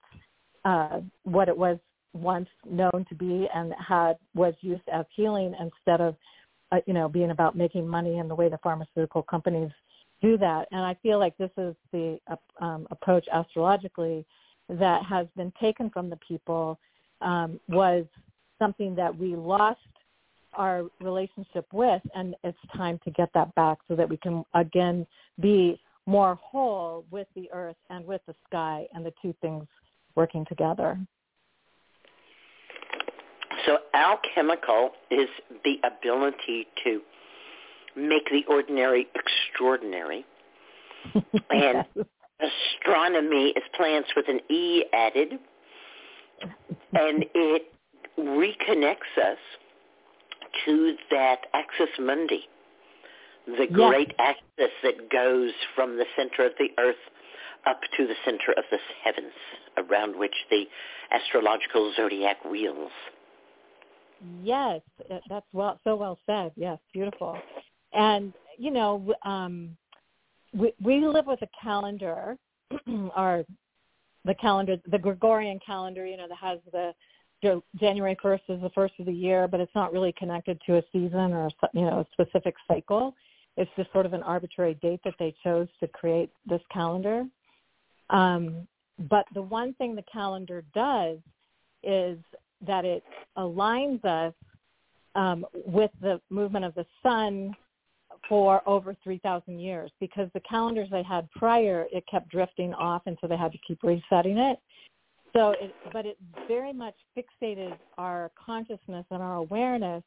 [0.65, 1.79] uh, what it was
[2.13, 6.17] once known to be and had was used as healing instead of
[6.73, 9.71] uh, you know being about making money and the way the pharmaceutical companies
[10.23, 10.67] do that.
[10.73, 14.25] And I feel like this is the uh, um, approach astrologically
[14.69, 16.79] that has been taken from the people
[17.21, 18.05] um, was
[18.59, 19.81] something that we lost
[20.55, 25.07] our relationship with and it's time to get that back so that we can again
[25.41, 29.67] be more whole with the earth and with the sky and the two things
[30.15, 30.99] working together.
[33.67, 35.29] So alchemical is
[35.65, 37.01] the ability to
[37.97, 40.25] make the ordinary extraordinary.
[41.51, 41.85] And
[42.41, 45.39] astronomy is plants with an E added.
[46.93, 47.73] And it
[48.19, 49.39] reconnects us
[50.65, 52.49] to that axis mundi,
[53.47, 53.71] the Yes.
[53.73, 56.97] great axis that goes from the center of the earth
[57.67, 59.33] up to the center of the heavens,
[59.77, 60.65] around which the
[61.11, 62.93] astrological zodiac wheels.
[64.43, 64.81] Yes,
[65.29, 66.53] that's well so well said.
[66.57, 67.39] Yes, beautiful.
[67.93, 69.77] And you know, um,
[70.55, 72.37] we we live with a calendar,
[73.15, 73.45] our
[74.27, 76.07] the calendar, the Gregorian calendar.
[76.07, 76.93] You know, that has the
[77.79, 80.83] January first is the first of the year, but it's not really connected to a
[80.93, 83.15] season or you know a specific cycle.
[83.57, 87.25] It's just sort of an arbitrary date that they chose to create this calendar.
[88.11, 88.67] Um,
[89.09, 91.19] but the one thing the calendar does
[91.83, 92.19] is
[92.67, 93.03] that it
[93.37, 94.35] aligns us
[95.15, 97.55] um, with the movement of the sun
[98.29, 103.17] for over 3,000 years because the calendars they had prior, it kept drifting off and
[103.21, 104.59] so they had to keep resetting it.
[105.35, 106.17] So, it, but it
[106.49, 110.03] very much fixated our consciousness and our awareness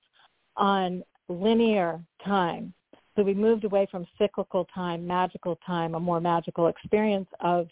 [0.57, 2.73] on linear time.
[3.15, 7.67] So we moved away from cyclical time, magical time, a more magical experience of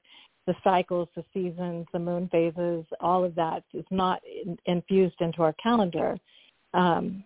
[0.46, 5.42] the cycles, the seasons, the moon phases, all of that is not in, infused into
[5.42, 6.18] our calendar
[6.74, 7.24] um,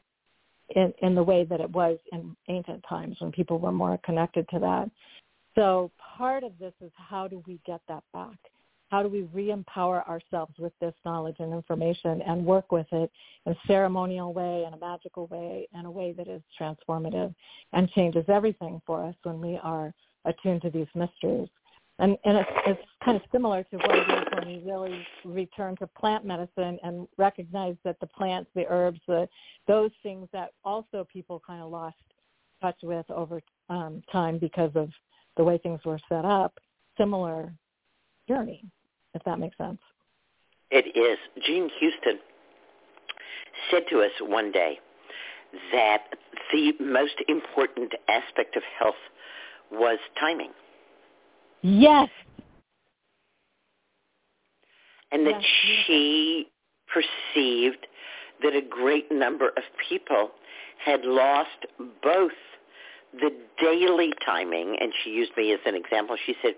[0.76, 4.48] in, in the way that it was in ancient times when people were more connected
[4.50, 4.90] to that.
[5.56, 8.38] So part of this is how do we get that back?
[8.90, 13.10] How do we re-empower ourselves with this knowledge and information and work with it
[13.46, 17.34] in a ceremonial way, in a magical way, in a way that is transformative
[17.72, 19.94] and changes everything for us when we are
[20.26, 21.48] attuned to these mysteries.
[22.02, 25.76] And, and it's, it's kind of similar to what it is when we really return
[25.78, 29.28] to plant medicine and recognize that the plants, the herbs, the,
[29.68, 31.96] those things that also people kind of lost
[32.62, 34.90] touch with over um, time because of
[35.38, 36.60] the way things were set up,
[36.98, 37.54] similar
[38.28, 38.64] journey
[39.14, 39.80] if that makes sense.
[40.70, 41.18] It is.
[41.46, 42.20] Jean Houston
[43.70, 44.80] said to us one day
[45.74, 46.04] that
[46.54, 48.96] the most important aspect of health
[49.72, 50.52] was timing.
[51.62, 52.10] Yes.
[55.12, 55.44] And that Yes,
[55.86, 56.48] she
[56.88, 57.86] perceived
[58.44, 60.32] that a great number of people
[60.84, 61.66] had lost
[62.02, 62.32] both
[63.14, 63.30] the
[63.62, 66.16] daily timing, and she used me as an example.
[66.26, 66.54] She said,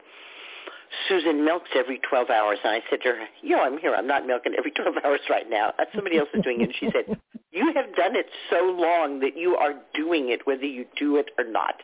[1.09, 2.59] Susun milks every 12 hours.
[2.63, 3.95] And I said to her, yo, I'm here.
[3.95, 5.73] I'm not milking every 12 hours right now.
[5.95, 6.65] Somebody else is doing it.
[6.65, 7.17] And she said,
[7.51, 11.31] you have done it so long that you are doing it whether you do it
[11.37, 11.81] or not.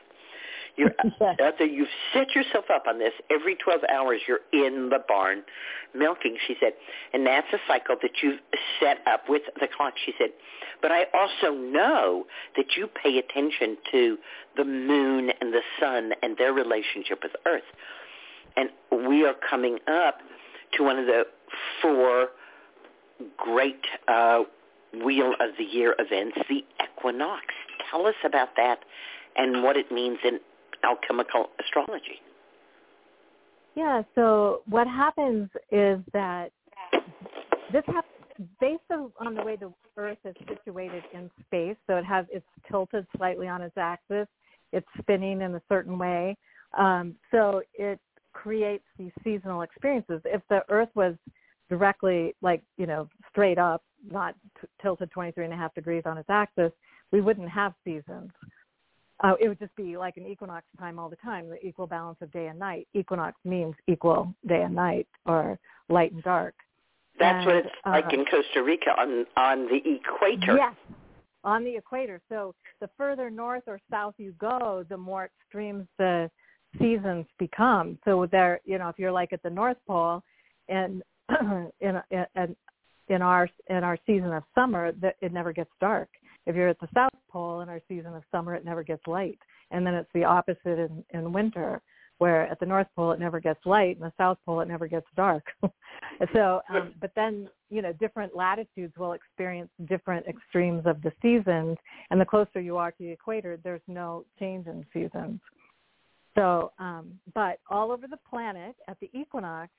[0.76, 1.68] You're out there.
[1.68, 3.14] You've set yourself up on this.
[3.30, 5.44] Every 12 hours you're in the barn
[5.94, 6.74] milking, she said.
[7.14, 8.40] And that's a cycle that you've
[8.80, 10.30] set up with the clock, she said.
[10.82, 12.26] But I also know
[12.56, 14.18] that you pay attention to
[14.56, 17.64] the moon and the sun and their relationship with Earth
[18.60, 18.70] and
[19.08, 20.20] we are coming up
[20.74, 21.24] to one of the
[21.82, 22.30] four
[23.38, 24.44] great uh,
[25.06, 27.46] Wheel of the Year events, the equinox.
[27.90, 28.80] Tell us about that
[29.36, 30.40] and what it means in
[30.84, 32.22] alchemical astrology.
[33.76, 36.52] Yeah, so what happens is that
[37.72, 41.76] this happens based on the way the Earth is situated in space.
[41.88, 44.28] So it has it's tilted slightly on its axis.
[44.72, 46.38] It's spinning in a certain way.
[46.78, 48.00] Um, so it
[48.34, 50.22] creates these seasonal experiences.
[50.26, 51.16] If the Earth was
[51.70, 56.18] directly, like, you know, straight up, not t- tilted 23 and a half degrees on
[56.18, 56.72] its axis,
[57.12, 58.32] we wouldn't have seasons.
[59.22, 62.18] Uh, it would just be like an equinox time all the time, the equal balance
[62.22, 62.88] of day and night.
[62.94, 65.60] Equinox means equal day and night or
[65.90, 66.56] light and dark.
[67.20, 70.56] That's and, what it's uh, like in Costa Rica on on the equator.
[70.56, 70.76] Yes,
[71.44, 72.22] on the equator.
[72.30, 76.30] So the further north or south you go, the more extremes the
[76.78, 77.98] seasons become.
[78.06, 80.24] So there, you know, if you're like at the North Pole,
[80.70, 81.04] and
[81.82, 82.56] in in
[83.10, 86.10] in our in our season of summer, that it never gets dark.
[86.46, 89.40] If you're at the South Pole in our season of summer, it never gets light.
[89.72, 91.82] And then it's the opposite in in winter,
[92.18, 94.88] where at the North Pole it never gets light, and the South Pole it never
[94.88, 95.44] gets dark.
[96.34, 101.78] so, um, but then you know, different latitudes will experience different extremes of the seasons,
[102.10, 105.40] and the closer you are to the equator, there's no change in seasons.
[106.36, 109.72] So, um, but all over the planet at the equinox,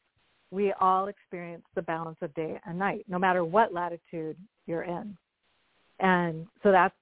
[0.51, 4.37] we all experience the balance of day and night, no matter what latitude
[4.67, 5.17] you're in.
[6.01, 6.95] And so that's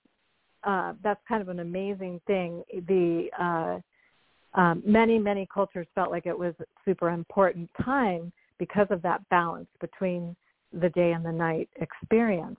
[0.64, 2.62] uh, that's kind of an amazing thing.
[2.86, 8.86] The uh, um, many many cultures felt like it was a super important time because
[8.90, 10.34] of that balance between
[10.72, 12.58] the day and the night experience.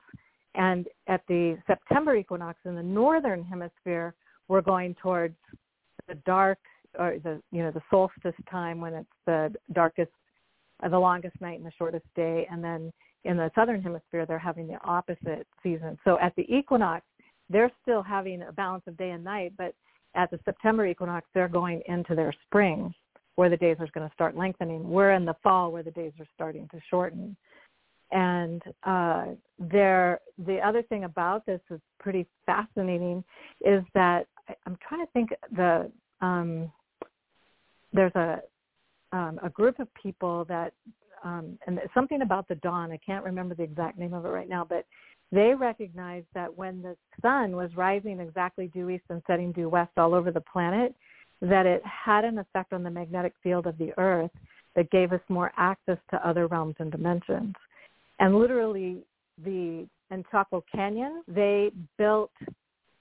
[0.56, 4.16] And at the September equinox in the northern hemisphere,
[4.48, 5.36] we're going towards
[6.08, 6.58] the dark
[6.98, 10.12] or the you know the solstice time when it's the darkest
[10.84, 12.92] uh, the longest night and the shortest day and then
[13.26, 17.06] in the southern hemisphere they're having the opposite season so at the equinox
[17.50, 19.74] they're still having a balance of day and night but
[20.16, 22.94] at the september equinox they're going into their spring
[23.36, 26.12] where the days are going to start lengthening we're in the fall where the days
[26.20, 27.36] are starting to shorten
[28.12, 29.26] and uh,
[29.60, 33.24] there the other thing about this is pretty fascinating
[33.62, 34.26] is that
[34.66, 36.72] i'm trying to think the um,
[37.94, 38.42] there's a
[39.12, 40.74] um, a group of people that
[41.24, 42.92] um, and something about the dawn.
[42.92, 44.86] I can't remember the exact name of it right now, but
[45.32, 49.92] they recognized that when the sun was rising exactly due east and setting due west
[49.98, 50.96] all over the planet,
[51.42, 54.32] that it had an effect on the magnetic field of the Earth
[54.76, 57.54] that gave us more access to other realms and dimensions.
[58.20, 59.04] And literally,
[59.44, 60.26] the in
[60.74, 62.32] Canyon, they built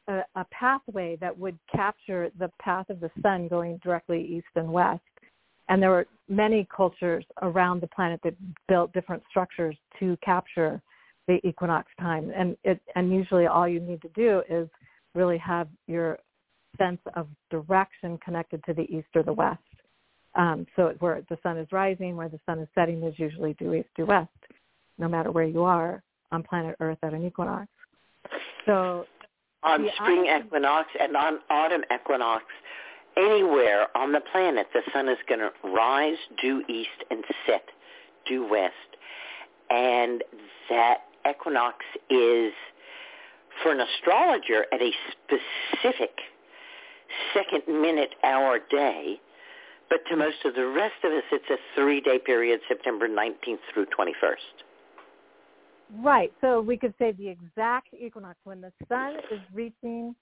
[0.09, 4.71] a, a pathway that would capture the path of the sun going directly east and
[4.71, 5.01] west
[5.69, 8.35] and there were many cultures around the planet that
[8.69, 10.81] built different structures to capture
[11.29, 12.33] the equinox time.
[12.35, 14.69] And it and usually all you need to do is
[15.15, 16.19] really have your
[16.77, 19.61] sense of direction connected to the east or the west.
[20.35, 23.75] Um, so where the sun is rising, where the sun is setting is usually due
[23.75, 24.31] east, due west,
[24.99, 26.03] no matter where you are
[26.33, 27.69] on planet Earth at an equinox.
[28.67, 29.07] So
[29.63, 32.45] on spring island- equinox and on autumn equinox,
[33.17, 37.65] anywhere on the planet, the sun is going to rise due east and set
[38.27, 38.75] due west.
[39.71, 40.23] And
[40.71, 42.53] that equinox is,
[43.63, 46.11] for an astrologer, at a specific
[47.35, 49.21] second, minute, hour, day.
[49.89, 53.87] But to most of the rest of us, it's a three-day period, September 19th through
[53.87, 54.65] 21st.
[56.03, 56.33] Right.
[56.43, 60.15] So we could say the exact equinox when the sun is reaching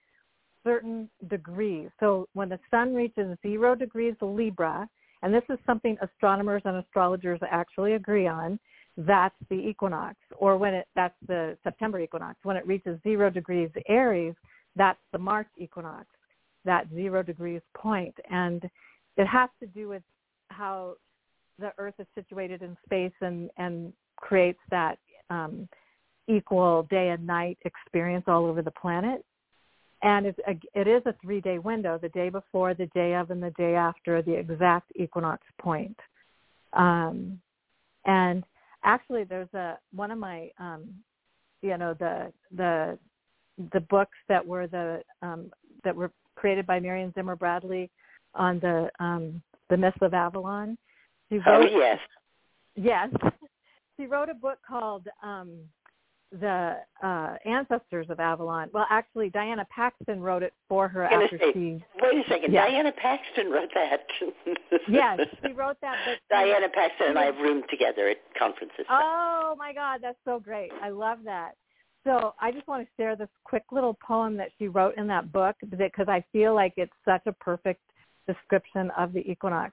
[0.62, 1.88] certain degrees.
[1.98, 4.88] So when the sun reaches zero degrees Libra,
[5.22, 8.60] and this is something astronomers and astrologers actually agree on,
[8.96, 10.16] that's the equinox.
[10.36, 12.38] Or when it that's the September equinox.
[12.42, 14.34] When it reaches zero degrees Aries,
[14.74, 16.06] that's the March equinox,
[16.64, 18.14] that zero degrees point.
[18.30, 18.62] And
[19.16, 20.02] it has to do with
[20.48, 20.94] how
[21.58, 24.98] the Earth is situated in space and, and creates that
[25.30, 25.68] um,
[26.28, 29.24] equal day and night experience all over the planet.
[30.02, 33.42] And it's a, it is a three-day window, the day before, the day of, and
[33.42, 35.98] the day after the exact equinox point.
[36.74, 37.40] Um,
[38.04, 38.44] and
[38.86, 40.88] actually, there's a one of my, um,
[41.60, 42.98] you know, the the
[43.72, 45.50] the books that were the um,
[45.84, 47.90] that were created by Marion Zimmer Bradley
[48.34, 50.78] on the um, the myth of Avalon.
[51.28, 51.98] She wrote, Oh, yes.
[52.76, 53.08] Yes.
[53.96, 55.58] She wrote a book called um,
[56.32, 58.68] The uh, Ancestors of Avalon.
[58.72, 61.84] Well, actually, Diana Paxson wrote it for her after say, she.
[62.02, 62.52] Wait a second.
[62.52, 62.66] Yeah.
[62.66, 64.00] Diana Paxson wrote that.
[64.88, 65.96] Yes, she wrote that.
[66.04, 68.86] But Diana Paxson and I have roomed together at conferences.
[68.90, 70.70] Oh my God, that's so great!
[70.82, 71.52] I love that.
[72.04, 75.32] So I just want to share this quick little poem that she wrote in that
[75.32, 77.80] book because I feel like it's such a perfect
[78.28, 79.72] description of the equinox.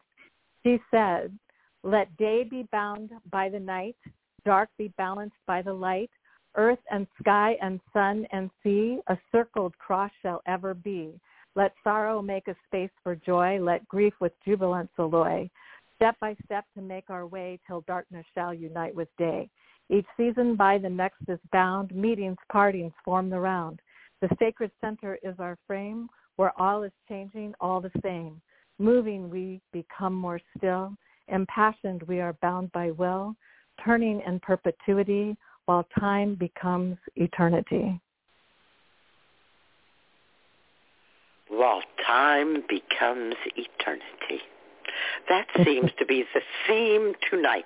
[0.64, 1.38] She said,
[1.84, 3.98] "Let day be bound by the night,
[4.46, 6.10] dark be balanced by the light.
[6.56, 11.20] Earth and sky and sun and sea, a circled cross shall ever be.
[11.56, 15.50] Let sorrow make a space for joy, let grief with jubilance alloy.
[15.96, 19.50] Step by step to make our way till darkness shall unite with day.
[19.90, 23.80] Each season by the next is bound, meetings, partings form the round.
[24.22, 28.42] The sacred center is our frame, where all is changing, all the same.
[28.80, 30.96] Moving we become more still,
[31.28, 33.36] impassioned we are bound by will,
[33.84, 35.36] turning in perpetuity
[35.66, 38.00] while time becomes eternity.
[41.50, 44.42] While time becomes eternity.
[45.30, 47.66] That seems to be the theme tonight.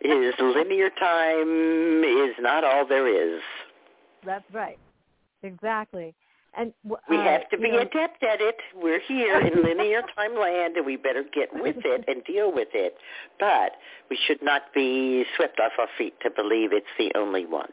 [0.00, 3.42] is linear time is not all there is.
[4.24, 4.78] That's right.
[5.42, 6.14] Exactly.
[6.56, 8.56] And w- We uh, have to you be know, adept at it.
[8.74, 12.68] We're here in linear time land and we better get with it and deal with
[12.72, 12.96] it.
[13.38, 13.72] But
[14.10, 17.70] we should not be swept off our feet to believe it's the only one.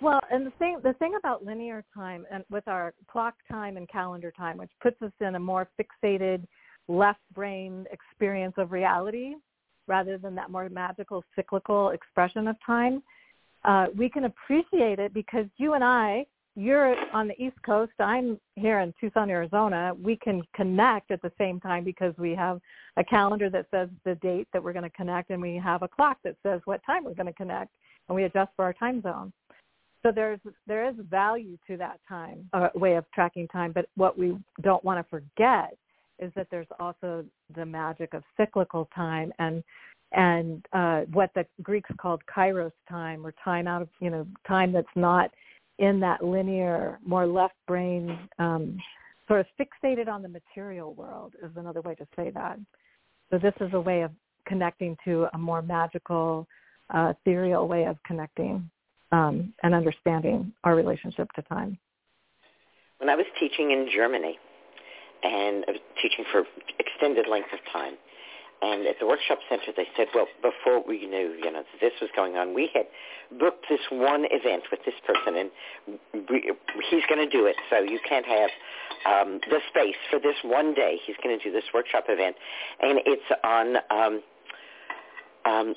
[0.00, 3.88] Well, and the thing the thing about linear time and with our clock time and
[3.88, 6.46] calendar time, which puts us in a more fixated
[6.88, 9.34] left brain experience of reality
[9.88, 13.02] rather than that more magical cyclical expression of time,
[13.64, 16.26] uh, we can appreciate it because you and I,
[16.56, 19.92] you're on the East Coast, I'm here in Tucson, Arizona.
[20.02, 22.60] We can connect at the same time because we have
[22.96, 25.88] a calendar that says the date that we're going to connect and we have a
[25.88, 27.72] clock that says what time we're going to connect
[28.08, 29.32] and we adjust for our time zone.
[30.02, 33.72] So there's there is value to that time, uh, way of tracking time.
[33.72, 35.76] But what we don't want to forget
[36.18, 37.24] is that there's also
[37.54, 39.62] the magic of cyclical time and
[40.12, 44.72] and uh, what the Greeks called kairos time, or time out of you know time
[44.72, 45.30] that's not
[45.78, 48.78] in that linear, more left brain, um,
[49.28, 52.58] sort of fixated on the material world is another way to say that.
[53.30, 54.12] So this is a way of
[54.46, 56.46] connecting to a more magical,
[56.90, 58.70] uh, ethereal way of connecting
[59.12, 61.78] um, and understanding our relationship to time.
[62.98, 64.38] When I was teaching in Germany,
[65.22, 66.44] and I was teaching for
[66.78, 67.94] extended length of time,
[68.62, 72.10] and at the workshop center they said, well, before we knew, you know, this was
[72.16, 72.86] going on, we had
[73.38, 76.52] booked this one event with this person, and we,
[76.90, 78.50] he's going to do it, so you can't have
[79.06, 80.98] um, the space for this one day.
[81.06, 82.36] He's going to do this workshop event,
[82.80, 84.22] and it's on um,
[85.44, 85.74] um,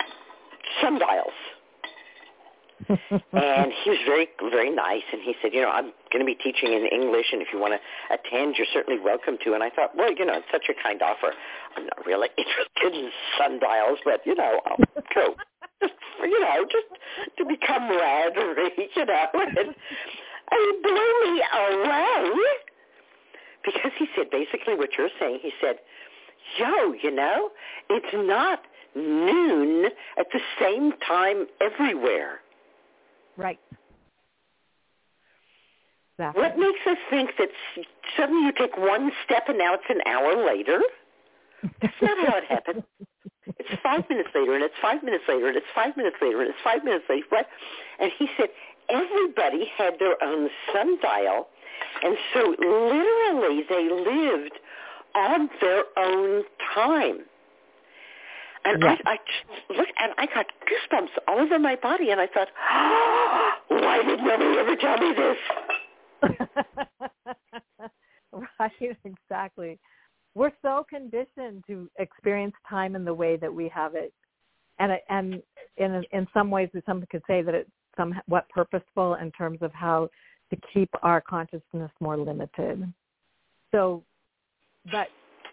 [0.81, 1.34] sundials.
[2.88, 6.35] And he was very very nice and he said you know i'm going to be
[6.35, 7.80] teaching in english and if you want to
[8.14, 9.53] attend you're certainly welcome to.
[9.53, 11.34] And i thought well you know it's such a kind offer.
[11.76, 14.77] I'm not really interested in sundials but you know i'll
[15.14, 15.35] go.
[15.81, 16.88] Just for, you know just
[17.38, 19.76] to become camaraderie you know and, and
[20.51, 22.31] he blew me away.
[23.65, 25.80] Because he said basically what you're saying he said
[26.57, 27.49] yo you know
[27.89, 28.61] it's not
[28.95, 29.85] noon
[30.18, 32.39] at the same time everywhere
[33.40, 33.60] Right.
[36.18, 36.41] Exactly.
[36.41, 37.48] What makes us think that
[38.18, 40.82] suddenly you take one step and now it's an hour later?
[41.82, 42.84] That's not how it happened.
[43.57, 46.49] It's five minutes later, and it's five minutes later, and it's five minutes later, and
[46.49, 47.26] it's five minutes later.
[47.30, 47.48] What?
[47.99, 48.49] And he said
[48.90, 51.48] everybody had their own sundial,
[52.03, 54.60] and so literally they lived
[55.16, 56.44] on their own
[56.76, 57.20] time.
[58.69, 58.95] And Yeah.
[59.05, 59.17] I, I
[59.99, 62.49] and I got goosebumps all over my body, and I thought,
[63.67, 65.37] why did nobody ever tell me this?
[68.59, 69.79] right, exactly.
[70.35, 74.13] We're so conditioned to experience time in the way that we have it,
[74.77, 75.41] and and
[75.77, 80.09] in in some ways, some could say that it's somewhat purposeful in terms of how
[80.51, 82.91] to keep our consciousness more limited.
[83.71, 84.03] So,
[84.91, 85.07] but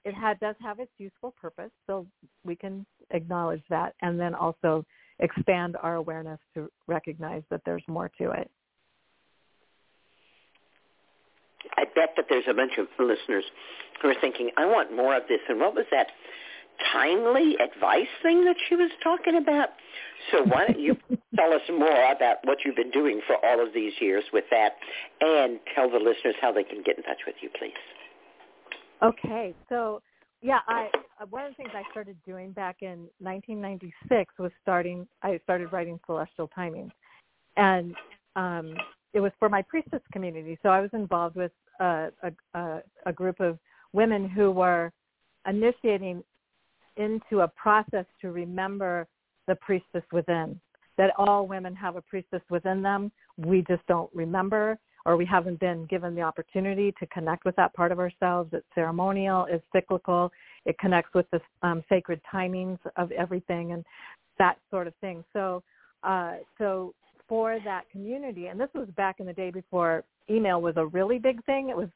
[0.07, 2.07] it had, does have its useful purpose, so
[2.45, 4.87] we can acknowledge that, and then also
[5.19, 8.49] expand our awareness to recognize that there's more to it.
[11.77, 13.45] I bet that there's a bunch of listeners
[14.01, 15.41] who are thinking, I want more of this.
[15.49, 16.07] And what was that
[16.93, 19.71] timely advice thing that she was talking about?
[20.31, 20.97] So why don't you
[21.35, 24.75] tell us more about what you've been doing for all of these years with that
[25.21, 27.73] and tell the listeners how they can get in touch with you, please.
[29.03, 30.01] Okay, so
[30.43, 30.89] yeah, I
[31.21, 35.07] uh, one of the things I started doing back in 1996 was starting.
[35.23, 36.93] I started writing celestial timings,
[37.57, 37.95] and
[38.37, 38.75] um,
[39.13, 40.59] it was for my priestess community.
[40.63, 43.59] So I was involved with a, a, a, a group of
[43.93, 44.93] women who were
[45.49, 46.23] initiating
[46.97, 49.07] into a process to remember
[49.47, 50.61] the priestess within.
[50.99, 53.13] That all women have a priestess within them.
[53.37, 57.73] We just don't remember or we haven't been given the opportunity to connect with that
[57.75, 58.51] part of ourselves.
[58.53, 60.33] It's ceremonial, it's cyclical,
[60.65, 63.85] it connects with the um, sacred timings of everything and
[64.39, 65.25] that sort of thing.
[65.33, 65.63] So,
[66.03, 66.93] uh, so
[67.29, 71.21] for that community, and this was back in the day before email was a really
[71.21, 71.69] big thing.
[71.69, 71.89] It was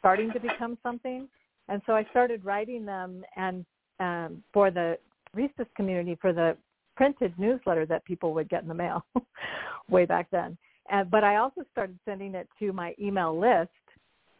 [0.00, 1.28] starting to become something,
[1.68, 3.64] and so I started writing them and
[4.00, 4.98] um, for the
[5.32, 6.56] Priestess community for the
[6.96, 9.04] printed newsletter that people would get in the mail
[9.88, 10.56] way back then.
[10.90, 13.70] And, but I also started sending it to my email list,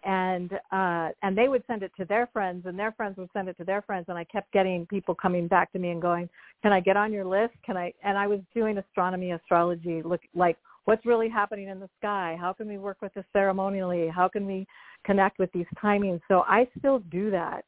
[0.05, 3.49] and uh, and they would send it to their friends, and their friends would send
[3.49, 6.29] it to their friends, and I kept getting people coming back to me and going,
[6.63, 7.55] "Can I get on your list?
[7.65, 10.57] Can I?" And I was doing astronomy, astrology, look like
[10.87, 12.37] what's really happening in the sky.
[12.41, 14.09] How can we work with this ceremonially?
[14.09, 14.67] How can we
[15.05, 16.21] connect with these timings?
[16.29, 17.65] So I still do that.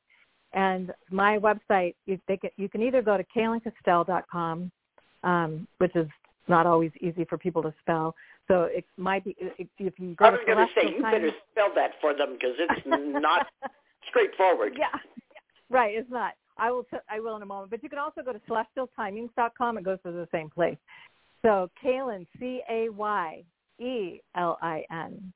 [0.52, 4.70] And my website, you, they can, you can either go to cayelincastell.com,
[5.24, 6.06] um, which is
[6.48, 8.14] not always easy for people to spell.
[8.46, 9.68] So it might be if
[9.98, 12.56] you go I to was going to say, you better spell that for them because
[12.58, 13.46] it's not
[14.08, 14.74] straightforward.
[14.78, 14.86] Yeah,
[15.70, 15.94] right.
[15.94, 16.32] It's not.
[16.56, 16.84] I will.
[16.84, 17.70] T- I will in a moment.
[17.70, 19.78] But you can also go to celestialtimings.com.
[19.78, 20.78] It goes to the same place.
[21.42, 23.42] So Cayelin, C A Y
[23.78, 25.32] E L I N,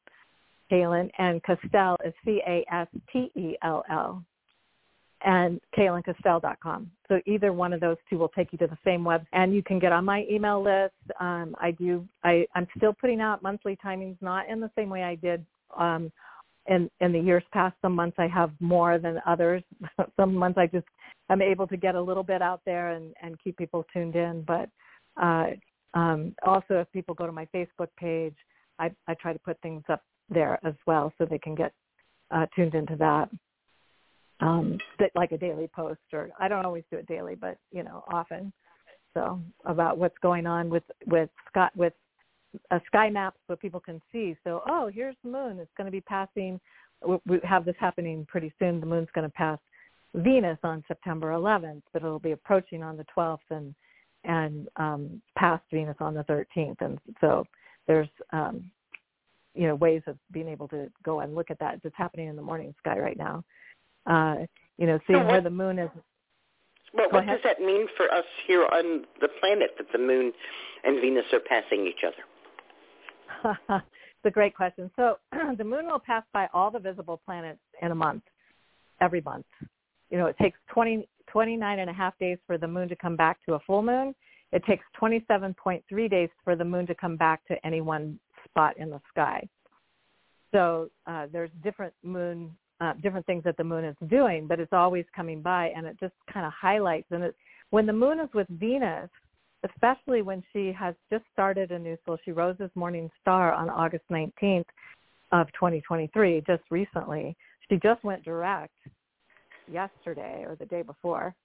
[0.71, 4.25] Cayelin, and Castell is C A S T E L L,
[5.25, 6.91] and CayelinCastell.com.
[7.09, 9.63] So either one of those two will take you to the same web, and you
[9.63, 10.95] can get on my email list.
[11.21, 12.07] Um, I do.
[12.25, 15.45] I, I'm still putting out monthly timings, not in the same way I did
[15.79, 16.11] um,
[16.67, 17.77] in in the years past.
[17.83, 19.63] Some months I have more than others.
[20.17, 20.87] Some months I just
[21.29, 24.45] I'm able to get a little bit out there and and keep people tuned in.
[24.47, 24.69] But
[25.21, 25.51] uh,
[25.95, 28.37] um, also, if people go to my Facebook page,
[28.79, 31.73] I I try to put things up there as well so they can get
[32.31, 33.29] uh, tuned into that.
[34.43, 37.83] Um, that like a daily post, or I don't always do it daily, but you
[37.83, 38.53] know often.
[39.15, 41.93] So about what's going on with with Scott with
[42.71, 44.37] a sky map so people can see.
[44.45, 45.59] So, oh, here's the moon.
[45.59, 46.61] It's going to be passing.
[47.27, 48.81] We have this happening pretty soon.
[48.81, 49.59] The moon's going to pass
[50.15, 53.75] Venus on September 11th, but it'll be approaching on the 12th and
[54.25, 56.81] and um, past Venus on the 13th.
[56.81, 57.45] And so
[57.89, 58.71] there's um,
[59.55, 61.81] you know ways of being able to go and look at that.
[61.83, 63.43] It's happening in the morning sky right now.
[64.07, 64.47] Uh,
[64.79, 65.91] you know, seeing what- where the moon is.
[66.97, 67.41] Go what ahead.
[67.41, 70.33] does that mean for us here on the planet that the moon
[70.85, 72.23] and Venus are passing each other?
[73.81, 74.91] it's a great question.
[74.97, 75.19] So
[75.57, 78.25] the moon will pass by all the visible planets in a month,
[79.01, 79.47] every month.
[80.11, 83.17] You know, it takes 20, 29 and a half days for the moon to come
[83.17, 84.15] back to a full moon,
[84.53, 88.91] it takes 27.3 days for the moon to come back to any one spot in
[88.91, 89.49] the sky.
[90.55, 94.73] So uh, there's different moon, uh, different things that the moon is doing, but it's
[94.73, 97.07] always coming by, and it just kind of highlights.
[97.13, 97.37] And it,
[97.71, 99.09] when the moon is with Venus,
[99.63, 103.71] especially when she has just started a new soul, she rose as morning star on
[103.71, 104.65] August 19th
[105.31, 107.37] of 2023, just recently.
[107.69, 108.75] She just went direct
[109.71, 111.37] yesterday or the day before,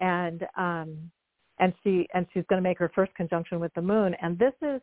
[0.00, 1.10] and um,
[1.60, 4.14] and she and she's going to make her first conjunction with the moon.
[4.22, 4.80] And this is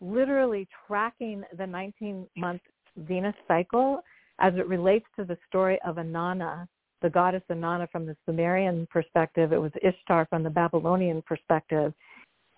[0.00, 2.62] literally tracking the 19 month
[2.96, 4.00] Venus cycle
[4.40, 6.66] as it relates to the story of Inanna,
[7.02, 9.52] the goddess Inanna from the Sumerian perspective.
[9.52, 11.92] It was Ishtar from the Babylonian perspective.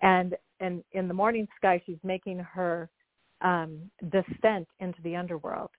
[0.01, 2.89] And and in the morning sky, she's making her
[3.41, 5.69] um, descent into the underworld.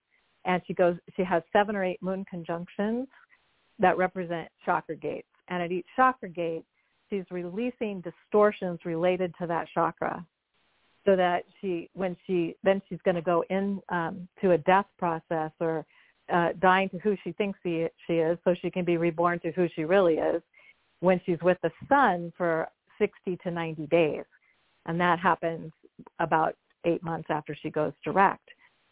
[0.44, 3.08] And she goes, she has seven or eight moon conjunctions
[3.80, 5.26] that represent chakra gates.
[5.48, 6.64] And at each chakra gate,
[7.10, 10.24] she's releasing distortions related to that chakra
[11.08, 14.84] so that she when she then she's going to go in um, to a death
[14.98, 15.86] process or
[16.30, 19.50] uh, dying to who she thinks she, she is so she can be reborn to
[19.52, 20.42] who she really is
[21.00, 22.68] when she's with the sun for
[22.98, 24.24] 60 to 90 days.
[24.84, 25.72] And that happens
[26.18, 26.54] about
[26.84, 28.46] eight months after she goes direct.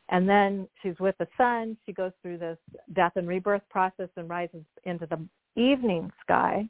[0.09, 1.77] And then she's with the sun.
[1.85, 2.59] She goes through this
[2.95, 5.21] death and rebirth process and rises into the
[5.61, 6.67] evening sky.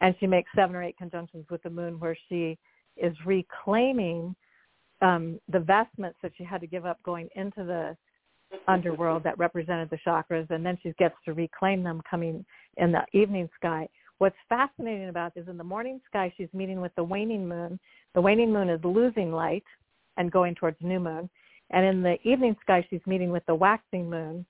[0.00, 2.56] And she makes seven or eight conjunctions with the moon where she
[2.96, 4.34] is reclaiming
[5.02, 7.96] um, the vestments that she had to give up going into the
[8.68, 12.44] underworld that represented the chakras, and then she gets to reclaim them coming
[12.76, 13.88] in the evening sky.
[14.18, 17.80] What's fascinating about this, in the morning sky, she's meeting with the waning moon.
[18.14, 19.64] The waning moon is losing light
[20.16, 21.28] and going towards new moon.
[21.70, 24.46] And in the evening sky, she's meeting with the waxing moon,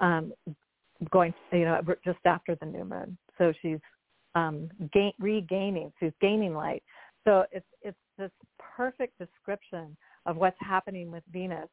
[0.00, 0.32] um,
[1.10, 3.18] going, you know, just after the new moon.
[3.36, 3.80] So she's
[4.34, 6.82] um, gain, regaining, she's gaining light.
[7.26, 8.30] So it's it's this
[8.76, 9.96] perfect description
[10.26, 11.68] of what's happening with Venus.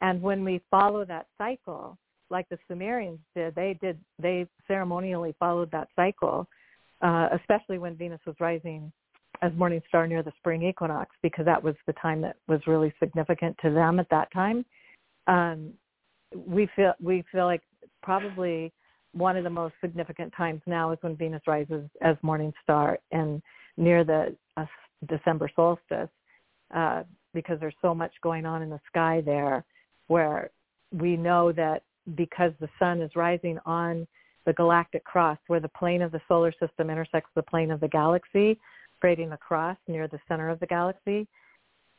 [0.00, 1.96] And when we follow that cycle,
[2.28, 6.46] like the Sumerians did, they did they ceremonially followed that cycle,
[7.02, 8.92] uh, especially when Venus was rising
[9.42, 12.92] as morning star near the spring equinox, because that was the time that was really
[12.98, 14.64] significant to them at that time.
[15.26, 15.72] Um,
[16.34, 17.62] we feel we feel like
[18.02, 18.72] probably
[19.12, 23.40] one of the most significant times now is when Venus rises as morning star and
[23.76, 24.36] near the
[25.08, 26.08] December solstice
[26.74, 27.02] uh,
[27.34, 29.64] because there's so much going on in the sky there
[30.08, 30.50] where
[30.92, 31.82] we know that
[32.14, 34.06] because the sun is rising on
[34.46, 37.88] the galactic cross where the plane of the solar system intersects the plane of the
[37.88, 38.58] galaxy,
[39.00, 41.26] creating a cross near the center of the galaxy,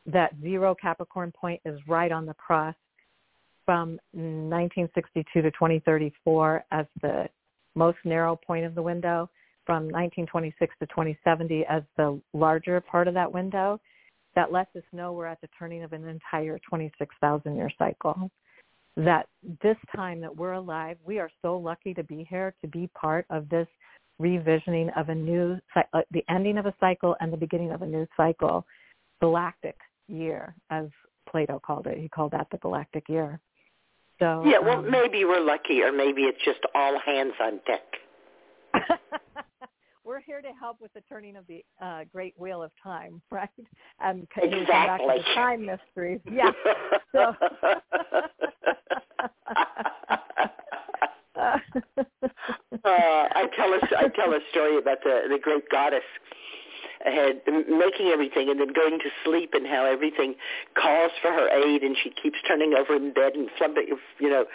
[0.06, 2.74] that zero Capricorn point is right on the cross
[3.66, 7.28] from 1962 to 2034 as the
[7.74, 9.28] most narrow point of the window
[9.68, 13.78] from 1926 to 2070 as the larger part of that window,
[14.34, 18.30] that lets us know we're at the turning of an entire 26,000 year cycle.
[18.96, 19.26] That
[19.62, 23.26] this time that we're alive, we are so lucky to be here, to be part
[23.28, 23.68] of this
[24.18, 27.86] revisioning of a new, uh, the ending of a cycle and the beginning of a
[27.86, 28.64] new cycle,
[29.20, 29.76] galactic
[30.08, 30.86] year, as
[31.28, 31.98] Plato called it.
[31.98, 33.38] He called that the galactic year.
[34.18, 39.10] So yeah, well, um, maybe we're lucky, or maybe it's just all hands on deck.
[40.08, 43.50] we're here to help with the turning of the uh, Great Wheel of Time, right?
[44.00, 46.20] And we come back to the time mysteries?
[46.32, 46.50] Yeah.
[47.12, 47.20] So.
[51.38, 51.58] uh,
[52.84, 56.00] I tell a I tell a story about the the great goddess
[57.04, 60.34] had making everything and then going to sleep and how everything
[60.74, 63.86] calls for her aid and she keeps turning over in bed and flubbing,
[64.18, 64.46] you know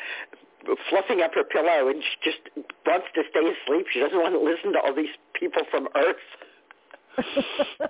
[0.90, 2.42] fluffing up her pillow and she just
[2.86, 3.88] wants to stay asleep.
[3.92, 5.14] She doesn't want to listen to all these
[5.44, 6.16] people from Earth.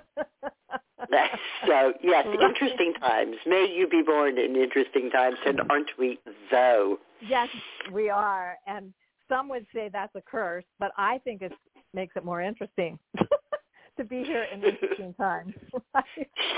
[1.66, 3.36] so yes, interesting times.
[3.46, 6.18] May you be born in interesting times, and aren't we
[6.50, 6.98] though?
[7.26, 7.48] yes,
[7.92, 8.92] we are, and
[9.28, 11.52] some would say that's a curse, but I think it
[11.94, 12.98] makes it more interesting
[13.96, 15.54] to be here in interesting times.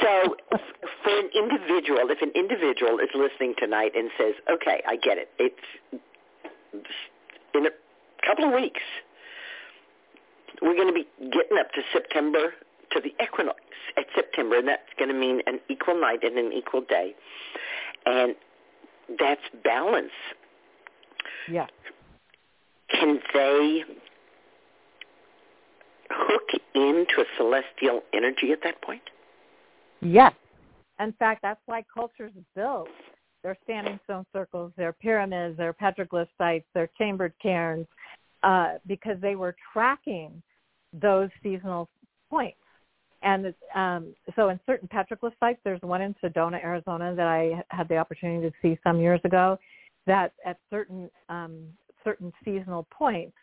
[0.02, 0.36] So
[1.04, 5.28] for an individual, if an individual is listening tonight and says, okay, I get it.
[5.38, 6.00] It's
[7.54, 7.70] in a
[8.26, 8.80] couple of weeks.
[10.62, 12.54] We're going to be getting up to September,
[12.92, 13.60] to the equinox
[13.96, 17.14] at September, and that's going to mean an equal night and an equal day.
[18.06, 18.34] And
[19.18, 20.10] that's balance.
[21.48, 21.66] yeah.
[22.88, 23.82] Can they
[26.10, 29.02] hook into a celestial energy at that point?
[30.00, 30.32] Yes.
[31.00, 32.88] In fact, that's why cultures built.
[33.42, 37.86] Their standing stone circles, their pyramids, their petroglyph sites, their chambered cairns,
[38.42, 40.42] uh, because they were tracking
[40.92, 41.88] those seasonal
[42.30, 42.58] points.
[43.22, 47.88] and um, so in certain petroglyph sites, there's one in Sedona, Arizona, that I had
[47.88, 49.58] the opportunity to see some years ago.
[50.06, 51.66] That at certain um,
[52.04, 53.36] certain seasonal points,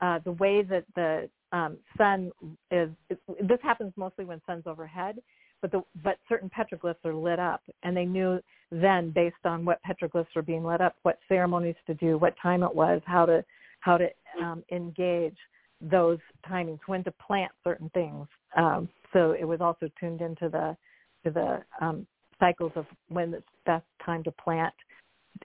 [0.00, 2.30] uh, the way that the um, sun
[2.70, 5.16] is, it, this happens mostly when sun's overhead,
[5.62, 8.40] but the but certain petroglyphs are lit up, and they knew
[8.70, 12.62] then based on what petroglyphs were being lit up, what ceremonies to do, what time
[12.62, 13.42] it was, how to
[13.86, 14.08] how to
[14.42, 15.36] um, engage
[15.80, 16.18] those
[16.50, 18.26] timings, when to plant certain things.
[18.56, 20.76] Um, so it was also tuned into the
[21.24, 22.06] to the um,
[22.40, 24.74] cycles of when it's best time to plant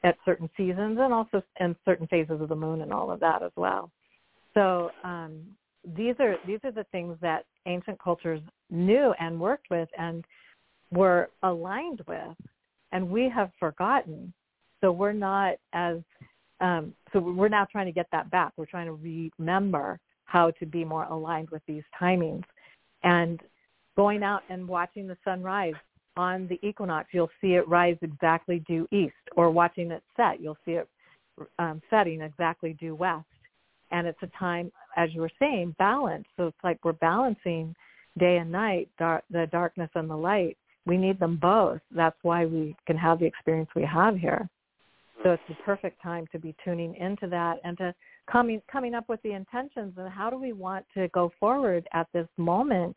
[0.04, 3.44] at certain seasons, and also in certain phases of the moon, and all of that
[3.44, 3.92] as well.
[4.56, 5.42] So um,
[5.96, 8.42] these are these are the things that ancient cultures
[8.72, 10.26] knew and worked with and
[10.92, 12.38] were aligned with,
[12.92, 14.34] and we have forgotten.
[14.82, 15.98] So we're not as
[16.62, 18.54] um, so we're now trying to get that back.
[18.56, 22.44] We're trying to remember how to be more aligned with these timings,
[23.04, 23.42] and
[23.98, 25.74] going out and watching the sun rise
[26.18, 30.58] on the equinox, you'll see it rise exactly due east, or watching it set, you'll
[30.66, 30.88] see it
[31.60, 33.26] um, setting exactly due west.
[33.92, 36.26] And it's a time, as you were saying, balance.
[36.38, 37.76] So it's like we're balancing
[38.18, 40.58] day and night, dark, the darkness and the light.
[40.86, 41.80] We need them both.
[41.92, 44.50] That's why we can have the experience we have here.
[45.24, 47.94] So it's the perfect time to be tuning into that and to
[48.32, 52.08] coming coming up with the intentions and how do we want to go forward at
[52.14, 52.96] this moment.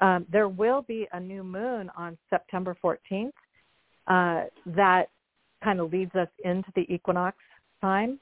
[0.00, 3.30] Um, there will be a new moon on September 14th
[4.08, 5.08] uh, that
[5.62, 7.36] kind of leads us into the equinox
[7.80, 8.18] time.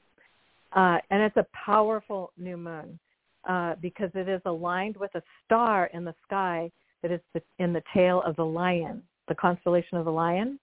[0.73, 2.99] Uh, and it's a powerful new moon
[3.47, 7.73] uh, because it is aligned with a star in the sky that is the, in
[7.73, 10.59] the tail of the lion, the constellation of the lion.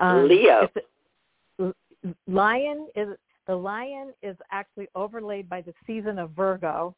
[0.00, 0.68] Um, Leo.
[2.26, 3.08] Lion is
[3.46, 6.94] the lion is actually overlaid by the season of Virgo.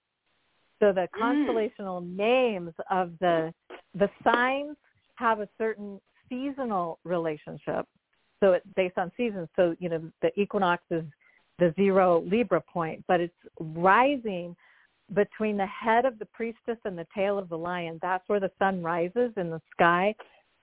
[0.81, 2.17] So the constellational mm.
[2.17, 3.53] names of the
[3.95, 4.77] the signs
[5.17, 7.87] have a certain seasonal relationship.
[8.41, 9.49] So it's based on seasons.
[9.57, 11.05] So you know the equinox is
[11.59, 14.57] the zero Libra point, but it's rising
[15.15, 17.99] between the head of the priestess and the tail of the lion.
[18.01, 20.15] That's where the sun rises in the sky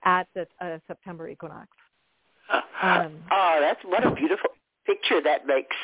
[0.04, 1.68] at the uh, September equinox.
[2.82, 4.50] Um, oh, that's what a beautiful
[4.86, 5.76] picture that makes.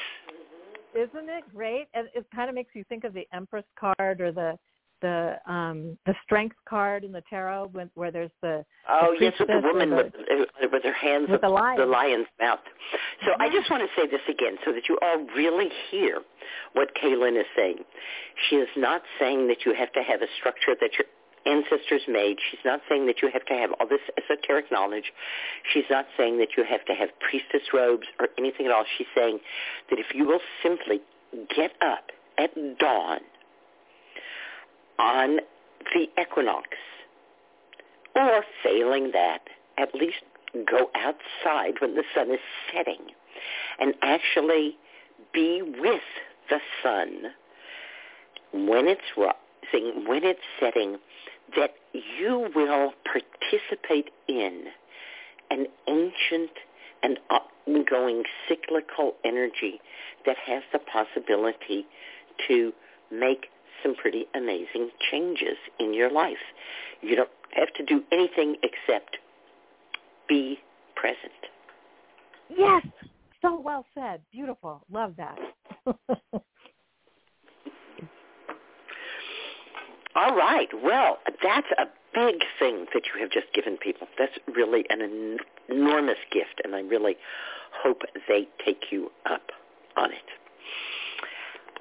[0.94, 1.86] Isn't it great?
[1.94, 4.56] And it kind of makes you think of the Empress card or the
[5.04, 9.34] the um the strength card in the tarot when, where there's the oh the yes
[9.38, 11.78] with the woman the, with with her hands with the, lion.
[11.78, 12.60] the lion's mouth
[13.26, 16.20] so i just want to say this again so that you all really hear
[16.72, 17.76] what cayelin is saying
[18.48, 21.06] she is not saying that you have to have a structure that your
[21.46, 25.12] ancestors made she's not saying that you have to have all this esoteric knowledge
[25.72, 29.06] she's not saying that you have to have priestess robes or anything at all she's
[29.14, 29.38] saying
[29.90, 31.00] that if you will simply
[31.54, 33.20] get up at dawn
[34.98, 35.38] on
[35.92, 36.68] the equinox.
[38.16, 39.40] Or failing that,
[39.76, 40.22] at least
[40.70, 42.38] go outside when the sun is
[42.72, 43.00] setting
[43.80, 44.76] and actually
[45.32, 46.02] be with
[46.48, 47.32] the sun
[48.52, 50.98] when it's rising, when it's setting,
[51.56, 54.64] that you will participate in
[55.50, 56.50] an ancient
[57.02, 57.18] and
[57.66, 59.80] ongoing cyclical energy
[60.26, 61.86] that has the possibility
[62.48, 62.72] to
[63.12, 63.46] make
[63.82, 66.36] some pretty amazing changes in your life.
[67.02, 69.18] You don't have to do anything except
[70.28, 70.58] be
[70.96, 71.18] present.
[72.48, 72.86] Yes,
[73.42, 74.20] so well said.
[74.32, 74.82] Beautiful.
[74.90, 75.38] Love that.
[80.14, 80.68] All right.
[80.82, 84.06] Well, that's a big thing that you have just given people.
[84.18, 85.38] That's really an en-
[85.68, 87.16] enormous gift, and I really
[87.82, 89.50] hope they take you up
[89.96, 90.30] on it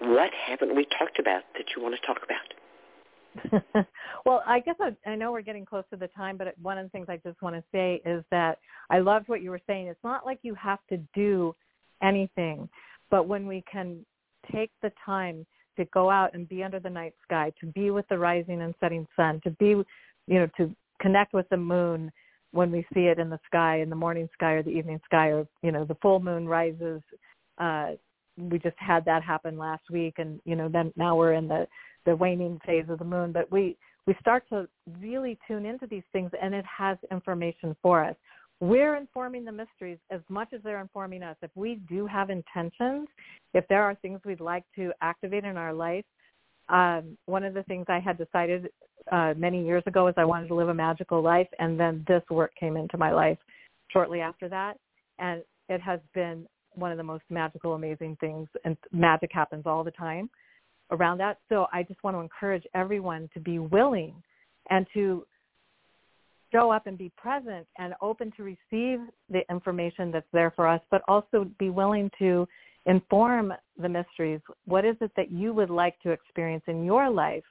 [0.03, 3.85] what haven't we talked about that you want to talk about?
[4.25, 6.85] well, I guess I, I know we're getting close to the time, but one of
[6.85, 9.87] the things I just want to say is that I loved what you were saying.
[9.87, 11.55] It's not like you have to do
[12.01, 12.69] anything,
[13.09, 14.05] but when we can
[14.51, 15.45] take the time
[15.77, 18.73] to go out and be under the night sky, to be with the rising and
[18.79, 19.85] setting sun, to be, you
[20.27, 22.11] know, to connect with the moon
[22.51, 25.27] when we see it in the sky, in the morning sky or the evening sky,
[25.27, 27.01] or you know, the full moon rises.
[27.57, 27.91] Uh,
[28.37, 31.67] we just had that happen last week and you know then now we're in the
[32.05, 33.31] the waning phase of the moon.
[33.31, 34.67] But we we start to
[34.99, 38.15] really tune into these things and it has information for us
[38.63, 43.07] we're informing the mysteries as much as they're informing us if we do have intentions
[43.53, 46.05] if there are things we'd like to activate in our life
[46.69, 48.69] um, one of the things i had decided
[49.11, 52.23] uh, many years ago is i wanted to live a magical life and then this
[52.29, 53.37] work came into my life
[53.91, 54.77] shortly after that
[55.19, 56.45] and it has been
[56.75, 60.29] one of the most magical, amazing things, and magic happens all the time
[60.91, 61.37] around that.
[61.49, 64.13] So I just want to encourage everyone to be willing
[64.69, 65.25] and to
[66.53, 68.99] show up and be present and open to receive
[69.29, 72.47] the information that's there for us, but also be willing to
[72.85, 74.39] inform the mysteries.
[74.65, 77.43] What is it that you would like to experience in your life?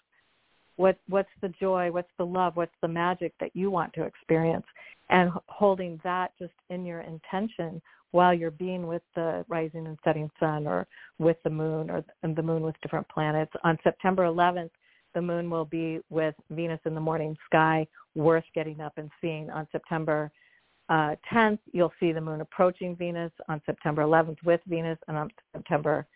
[0.77, 1.91] What what's the joy?
[1.91, 2.57] What's the love?
[2.57, 4.67] What's the magic that you want to experience?
[5.11, 10.31] And holding that just in your intention while you're being with the rising and setting
[10.39, 10.87] sun or
[11.19, 13.53] with the moon or the moon with different planets.
[13.65, 14.71] On September 11th,
[15.15, 19.51] the moon will be with Venus in the morning sky, worth getting up and seeing.
[19.51, 20.31] On September
[20.89, 23.33] uh, 10th, you'll see the moon approaching Venus.
[23.49, 26.07] On September 11th, with Venus, and on September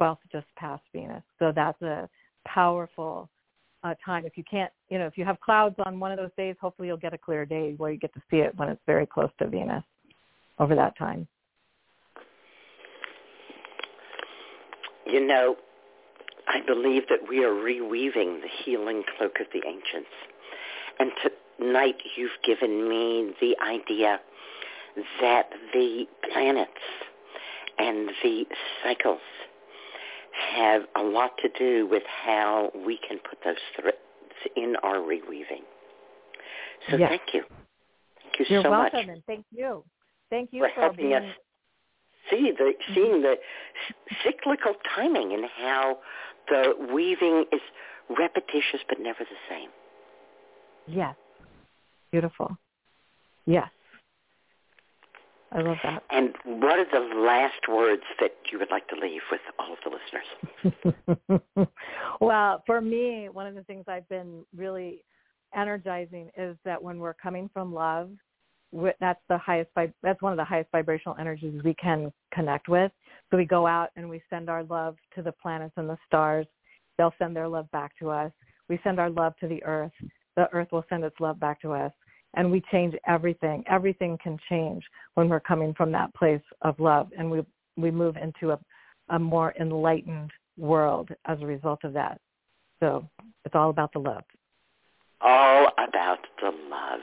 [0.00, 1.22] 12th, just past Venus.
[1.38, 2.08] So that's a
[2.46, 3.28] powerful
[3.82, 4.26] uh, time.
[4.26, 6.88] If you can't, you know, if you have clouds on one of those days, hopefully
[6.88, 9.30] you'll get a clear day where you get to see it when it's very close
[9.38, 9.84] to Venus
[10.58, 11.26] over that time.
[15.06, 15.56] You know,
[16.48, 20.10] I believe that we are reweaving the healing cloak of the ancients.
[20.98, 21.10] And
[21.58, 24.20] tonight you've given me the idea
[25.20, 26.70] that the planets
[27.78, 28.44] and the
[28.82, 29.20] cycles
[30.54, 33.96] have a lot to do with how we can put those threads
[34.56, 35.64] in our reweaving.
[36.90, 37.10] So yes.
[37.10, 37.42] thank you.
[38.22, 39.82] Thank you You're so welcome, much and thank you.
[40.30, 41.34] Thank you for, for helping being, us
[42.30, 43.22] see the seeing mm-hmm.
[43.22, 43.36] the
[44.24, 45.98] cyclical timing and how
[46.48, 47.60] the weaving is
[48.16, 49.70] repetitious but never the same.
[50.86, 51.16] Yes.
[52.10, 52.56] Beautiful.
[53.46, 53.68] Yes.
[55.52, 56.02] I love that.
[56.10, 59.78] And what are the last words that you would like to leave with all of
[59.84, 60.74] the
[61.24, 61.68] listeners?
[62.20, 65.04] well, for me, one of the things I've been really
[65.54, 68.10] energizing is that when we're coming from love,
[69.00, 69.70] that's the highest
[70.02, 72.92] that's one of the highest vibrational energies we can connect with.
[73.30, 76.46] So we go out and we send our love to the planets and the stars.
[76.98, 78.32] They'll send their love back to us.
[78.68, 79.92] We send our love to the earth.
[80.36, 81.92] The earth will send its love back to us.
[82.34, 83.64] And we change everything.
[83.68, 84.84] Everything can change
[85.14, 87.08] when we're coming from that place of love.
[87.16, 87.42] And we
[87.76, 88.58] we move into a,
[89.10, 92.20] a more enlightened world as a result of that.
[92.80, 93.08] So
[93.44, 94.24] it's all about the love.
[95.20, 97.00] All about the love.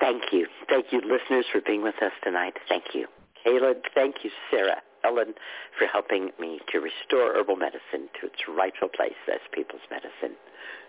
[0.00, 0.46] Thank you.
[0.68, 2.54] Thank you, listeners, for being with us tonight.
[2.68, 3.06] Thank you.
[3.42, 5.34] Caleb, thank you, Sarah, Ellen,
[5.78, 10.36] for helping me to restore herbal medicine to its rightful place as people's medicine.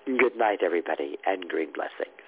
[0.06, 2.27] Good night, everybody, and green blessings.